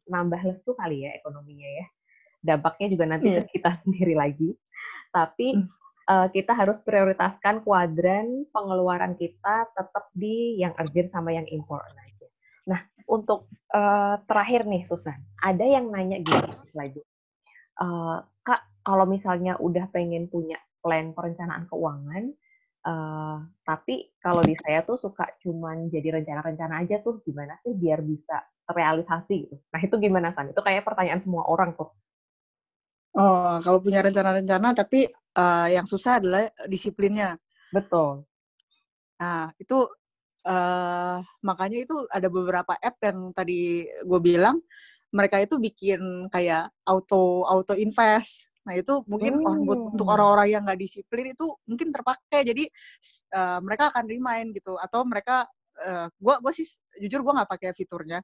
nambah 0.06 0.38
lesu 0.46 0.78
kali 0.78 1.06
ya 1.06 1.18
ekonominya 1.18 1.66
ya. 1.66 1.86
Dampaknya 2.54 2.86
juga 2.94 3.04
nanti 3.10 3.34
yeah. 3.34 3.46
kita 3.50 3.70
sendiri 3.82 4.14
lagi. 4.14 4.54
Tapi 5.10 5.58
uh, 6.06 6.30
kita 6.30 6.54
harus 6.54 6.78
prioritaskan 6.86 7.66
kuadran 7.66 8.46
pengeluaran 8.54 9.18
kita 9.18 9.66
tetap 9.74 10.06
di 10.14 10.62
yang 10.62 10.70
urgent 10.78 11.10
sama 11.10 11.34
yang 11.34 11.50
important 11.50 11.98
aja. 11.98 12.26
Nah, 12.70 12.80
untuk 13.10 13.50
uh, 13.74 14.22
terakhir 14.30 14.70
nih 14.70 14.86
Susan, 14.86 15.18
ada 15.42 15.66
yang 15.66 15.90
nanya 15.90 16.22
gini 16.22 16.54
lagi 16.74 17.02
uh, 17.80 18.22
kak 18.44 18.62
kalau 18.86 19.04
misalnya 19.08 19.58
udah 19.58 19.90
pengen 19.90 20.30
punya 20.30 20.56
plan 20.80 21.10
perencanaan 21.12 21.66
keuangan 21.66 22.30
uh, 22.86 23.42
tapi 23.66 24.14
kalau 24.22 24.40
di 24.40 24.54
saya 24.62 24.86
tuh 24.86 24.96
suka 24.96 25.26
cuman 25.42 25.90
jadi 25.90 26.22
rencana-rencana 26.22 26.86
aja 26.86 27.02
tuh 27.02 27.20
gimana 27.26 27.58
sih 27.66 27.74
biar 27.74 28.00
bisa 28.00 28.46
terrealisasi 28.66 29.34
gitu. 29.46 29.56
Nah 29.70 29.80
itu 29.82 29.94
gimana 29.98 30.34
san? 30.34 30.50
Itu 30.50 30.62
kayak 30.62 30.82
pertanyaan 30.82 31.22
semua 31.22 31.46
orang 31.46 31.74
tuh. 31.78 31.90
Oh 33.16 33.56
kalau 33.62 33.80
punya 33.80 34.02
rencana-rencana 34.04 34.76
tapi 34.76 35.08
uh, 35.38 35.68
yang 35.70 35.86
susah 35.86 36.20
adalah 36.20 36.50
disiplinnya. 36.68 37.38
Betul. 37.70 38.26
Nah 39.22 39.54
itu 39.56 39.86
uh, 40.44 41.18
makanya 41.42 41.78
itu 41.80 41.96
ada 42.10 42.28
beberapa 42.28 42.74
app 42.76 42.96
yang 43.02 43.32
tadi 43.32 43.86
gue 43.86 44.20
bilang 44.20 44.60
mereka 45.16 45.40
itu 45.40 45.56
bikin 45.56 46.28
kayak 46.28 46.68
auto 46.84 47.48
auto 47.48 47.72
invest 47.72 48.52
nah 48.66 48.74
itu 48.74 48.98
mungkin 49.06 49.38
hmm. 49.38 49.62
buat 49.62 49.80
untuk 49.94 50.08
orang-orang 50.10 50.48
yang 50.50 50.62
nggak 50.66 50.80
disiplin 50.82 51.32
itu 51.32 51.46
mungkin 51.70 51.94
terpakai 51.94 52.42
jadi 52.42 52.64
uh, 53.32 53.58
mereka 53.62 53.94
akan 53.94 54.04
remind 54.10 54.58
gitu 54.58 54.74
atau 54.74 55.06
mereka 55.06 55.46
uh, 55.86 56.10
gue 56.10 56.34
gue 56.42 56.52
sih 56.52 56.66
jujur 56.98 57.22
gue 57.22 57.32
nggak 57.32 57.46
pakai 57.46 57.70
fiturnya 57.78 58.18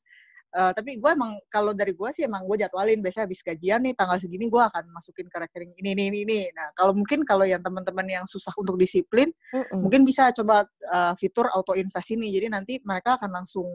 uh, 0.58 0.74
tapi 0.74 0.98
gue 0.98 1.10
emang 1.14 1.38
kalau 1.46 1.70
dari 1.70 1.94
gue 1.94 2.10
sih 2.10 2.26
emang 2.26 2.42
gue 2.42 2.58
jadwalin 2.58 2.98
biasanya 2.98 3.30
habis 3.30 3.38
gajian 3.38 3.80
nih 3.86 3.94
tanggal 3.94 4.18
segini 4.18 4.50
gue 4.50 4.62
akan 4.66 4.84
masukin 4.90 5.30
ke 5.30 5.36
rekening 5.46 5.72
ini 5.78 5.90
ini 5.94 6.04
ini, 6.10 6.18
ini. 6.26 6.40
nah 6.52 6.74
kalau 6.74 6.90
mungkin 6.90 7.22
kalau 7.22 7.46
yang 7.46 7.62
teman-teman 7.62 8.06
yang 8.10 8.24
susah 8.26 8.50
untuk 8.58 8.74
disiplin 8.74 9.30
mm 9.30 9.62
-mm. 9.62 9.78
mungkin 9.78 10.02
bisa 10.02 10.34
coba 10.34 10.66
uh, 10.90 11.14
fitur 11.14 11.48
auto 11.54 11.78
invest 11.78 12.18
ini 12.18 12.34
jadi 12.34 12.50
nanti 12.50 12.82
mereka 12.82 13.14
akan 13.14 13.30
langsung 13.30 13.68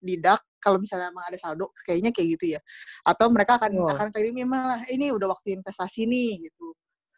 didak 0.00 0.40
kalau 0.60 0.80
misalnya 0.80 1.12
emang 1.12 1.24
ada 1.24 1.38
saldo 1.40 1.72
kayaknya 1.84 2.10
kayak 2.12 2.28
gitu 2.36 2.44
ya 2.56 2.60
atau 3.04 3.28
mereka 3.32 3.56
akan 3.60 3.72
oh. 3.80 3.88
akan 3.88 4.08
kirim 4.12 4.36
malah 4.48 4.80
ini 4.88 5.12
udah 5.12 5.32
waktu 5.32 5.56
investasi 5.60 6.08
nih 6.08 6.50
gitu 6.50 6.66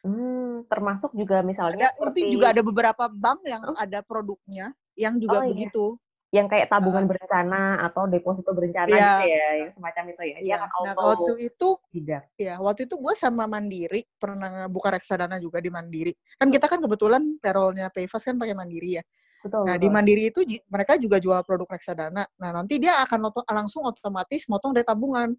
hmm, 0.07 0.67
termasuk 0.67 1.11
juga 1.15 1.43
misalnya 1.43 1.91
ada, 1.91 1.99
seperti... 1.99 2.19
itu 2.27 2.39
juga 2.39 2.55
ada 2.55 2.63
beberapa 2.63 3.05
bank 3.11 3.41
yang 3.47 3.63
oh. 3.67 3.79
ada 3.79 4.03
produknya 4.03 4.75
yang 4.99 5.17
juga 5.17 5.41
oh, 5.41 5.47
iya. 5.47 5.51
begitu 5.51 5.87
iya 5.97 6.11
yang 6.33 6.49
kayak 6.49 6.73
tabungan 6.73 7.05
uh, 7.05 7.09
berencana 7.13 7.63
atau 7.85 8.09
deposito 8.09 8.57
berencana 8.57 8.89
ya, 8.89 9.21
gitu 9.21 9.29
ya, 9.29 9.49
yang 9.53 9.71
semacam 9.77 10.03
itu 10.09 10.23
ya. 10.25 10.37
Iya, 10.41 10.57
nah 10.65 10.97
waktu 10.97 11.33
itu 11.45 11.69
tidak. 11.93 12.23
Ya, 12.41 12.57
waktu 12.57 12.89
itu 12.89 12.97
gue 12.97 13.15
sama 13.21 13.45
Mandiri 13.45 14.09
pernah 14.17 14.65
buka 14.73 14.97
reksadana 14.97 15.37
juga 15.37 15.61
di 15.61 15.69
Mandiri. 15.69 16.17
Kan 16.41 16.49
kita 16.49 16.73
kan 16.73 16.81
kebetulan 16.81 17.37
payrollnya 17.37 17.93
Payfast 17.93 18.33
kan 18.33 18.41
pakai 18.41 18.57
Mandiri 18.57 18.97
ya. 18.97 19.05
Betul, 19.43 19.67
nah, 19.67 19.75
betul. 19.75 19.83
di 19.83 19.89
Mandiri 19.91 20.23
itu 20.31 20.41
mereka 20.71 20.95
juga 21.03 21.19
jual 21.19 21.43
produk 21.43 21.75
reksadana. 21.75 22.23
Nah, 22.39 22.51
nanti 22.55 22.79
dia 22.79 23.03
akan 23.03 23.27
oto, 23.27 23.43
langsung 23.51 23.83
otomatis 23.83 24.47
motong 24.47 24.71
dari 24.71 24.87
tabungan. 24.87 25.35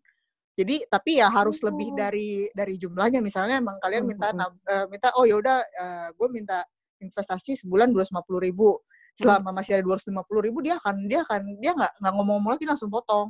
Jadi, 0.54 0.84
tapi 0.92 1.24
ya 1.24 1.32
harus 1.32 1.64
oh. 1.64 1.72
lebih 1.72 1.96
dari 1.96 2.52
dari 2.52 2.76
jumlahnya. 2.76 3.24
Misalnya, 3.24 3.64
emang 3.64 3.80
kalian 3.80 4.04
minta 4.04 4.36
uh, 4.36 4.86
minta 4.92 5.16
oh 5.16 5.24
ya 5.24 5.40
udah 5.40 5.58
uh, 5.64 6.08
gue 6.12 6.28
minta 6.28 6.68
investasi 7.00 7.64
sebulan 7.64 7.96
dua 7.96 8.04
ratus 8.04 8.14
puluh 8.28 8.44
ribu. 8.44 8.76
Selama 9.14 9.54
masih 9.54 9.78
ada 9.78 9.84
dua 9.86 9.96
ratus 9.96 10.10
lima 10.10 10.26
puluh 10.26 10.42
ribu, 10.42 10.60
dia 10.66 10.76
akan 10.82 11.06
dia 11.06 11.22
akan 11.22 11.42
dia 11.62 11.72
nggak 11.78 11.92
nggak 12.02 12.14
ngomong-ngomong 12.18 12.52
lagi 12.58 12.66
langsung 12.66 12.90
potong. 12.90 13.30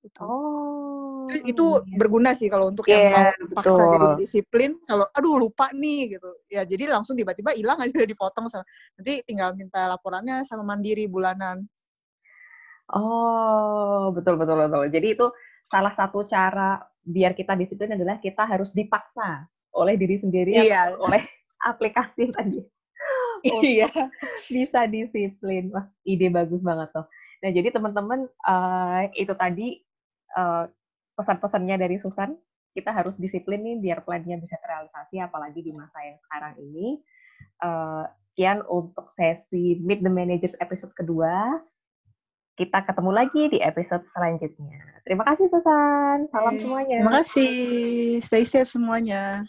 Gitu. 0.00 0.20
Oh. 0.24 1.03
Itu, 1.30 1.38
itu 1.48 1.66
iya. 1.80 1.96
berguna 1.98 2.30
sih 2.32 2.48
kalau 2.52 2.70
untuk 2.70 2.88
yeah, 2.88 2.96
yang 2.96 3.04
mau 3.10 3.24
betul. 3.48 3.56
paksa 3.56 3.82
jadi 3.90 4.06
disiplin. 4.20 4.70
Kalau 4.84 5.06
aduh 5.10 5.36
lupa 5.40 5.70
nih 5.72 6.18
gitu. 6.18 6.30
Ya 6.48 6.62
jadi 6.64 6.90
langsung 6.90 7.14
tiba-tiba 7.14 7.52
hilang 7.56 7.80
aja 7.80 7.92
dipotong 8.12 8.46
sama. 8.50 8.64
Nanti 8.98 9.24
tinggal 9.24 9.52
minta 9.56 9.88
laporannya 9.88 10.44
sama 10.44 10.62
Mandiri 10.64 11.08
bulanan. 11.08 11.64
Oh, 12.92 14.12
betul 14.12 14.36
betul 14.36 14.60
betul. 14.68 14.82
Jadi 14.92 15.06
itu 15.16 15.26
salah 15.72 15.92
satu 15.96 16.28
cara 16.28 16.78
biar 17.04 17.32
kita 17.32 17.56
disiplin 17.56 17.96
adalah 17.96 18.20
kita 18.20 18.44
harus 18.44 18.72
dipaksa 18.72 19.48
oleh 19.74 19.98
diri 19.98 20.20
sendiri 20.20 20.54
iya. 20.54 20.92
atau 20.92 21.08
oleh 21.08 21.22
aplikasi 21.70 22.32
tadi. 22.32 22.60
Iya. 23.44 23.92
bisa 24.48 24.88
disiplin. 24.88 25.68
Wah, 25.68 25.84
ide 26.08 26.32
bagus 26.32 26.64
banget 26.64 26.88
tuh. 26.96 27.04
Nah, 27.44 27.52
jadi 27.52 27.76
teman-teman 27.76 28.24
uh, 28.40 29.04
itu 29.12 29.36
tadi 29.36 29.84
uh, 30.32 30.64
pesan-pesannya 31.14 31.76
dari 31.78 31.96
Susan, 31.98 32.34
kita 32.74 32.90
harus 32.90 33.14
disiplin 33.16 33.62
nih 33.62 33.78
biar 33.78 33.98
plannya 34.02 34.38
bisa 34.38 34.58
terrealisasi, 34.58 35.22
apalagi 35.22 35.62
di 35.62 35.70
masa 35.70 35.98
yang 36.02 36.18
sekarang 36.26 36.54
ini. 36.58 36.98
Uh, 37.62 38.04
sekian 38.34 38.66
untuk 38.66 39.14
sesi 39.14 39.78
Meet 39.78 40.02
the 40.02 40.10
Managers 40.10 40.58
episode 40.58 40.90
kedua. 40.98 41.62
Kita 42.58 42.82
ketemu 42.82 43.10
lagi 43.14 43.42
di 43.50 43.58
episode 43.62 44.02
selanjutnya. 44.10 44.78
Terima 45.06 45.22
kasih 45.22 45.46
Susan. 45.50 46.26
Salam 46.34 46.58
semuanya. 46.58 47.02
Terima 47.02 47.14
kasih. 47.22 47.54
Stay 48.22 48.42
safe 48.42 48.70
semuanya. 48.70 49.46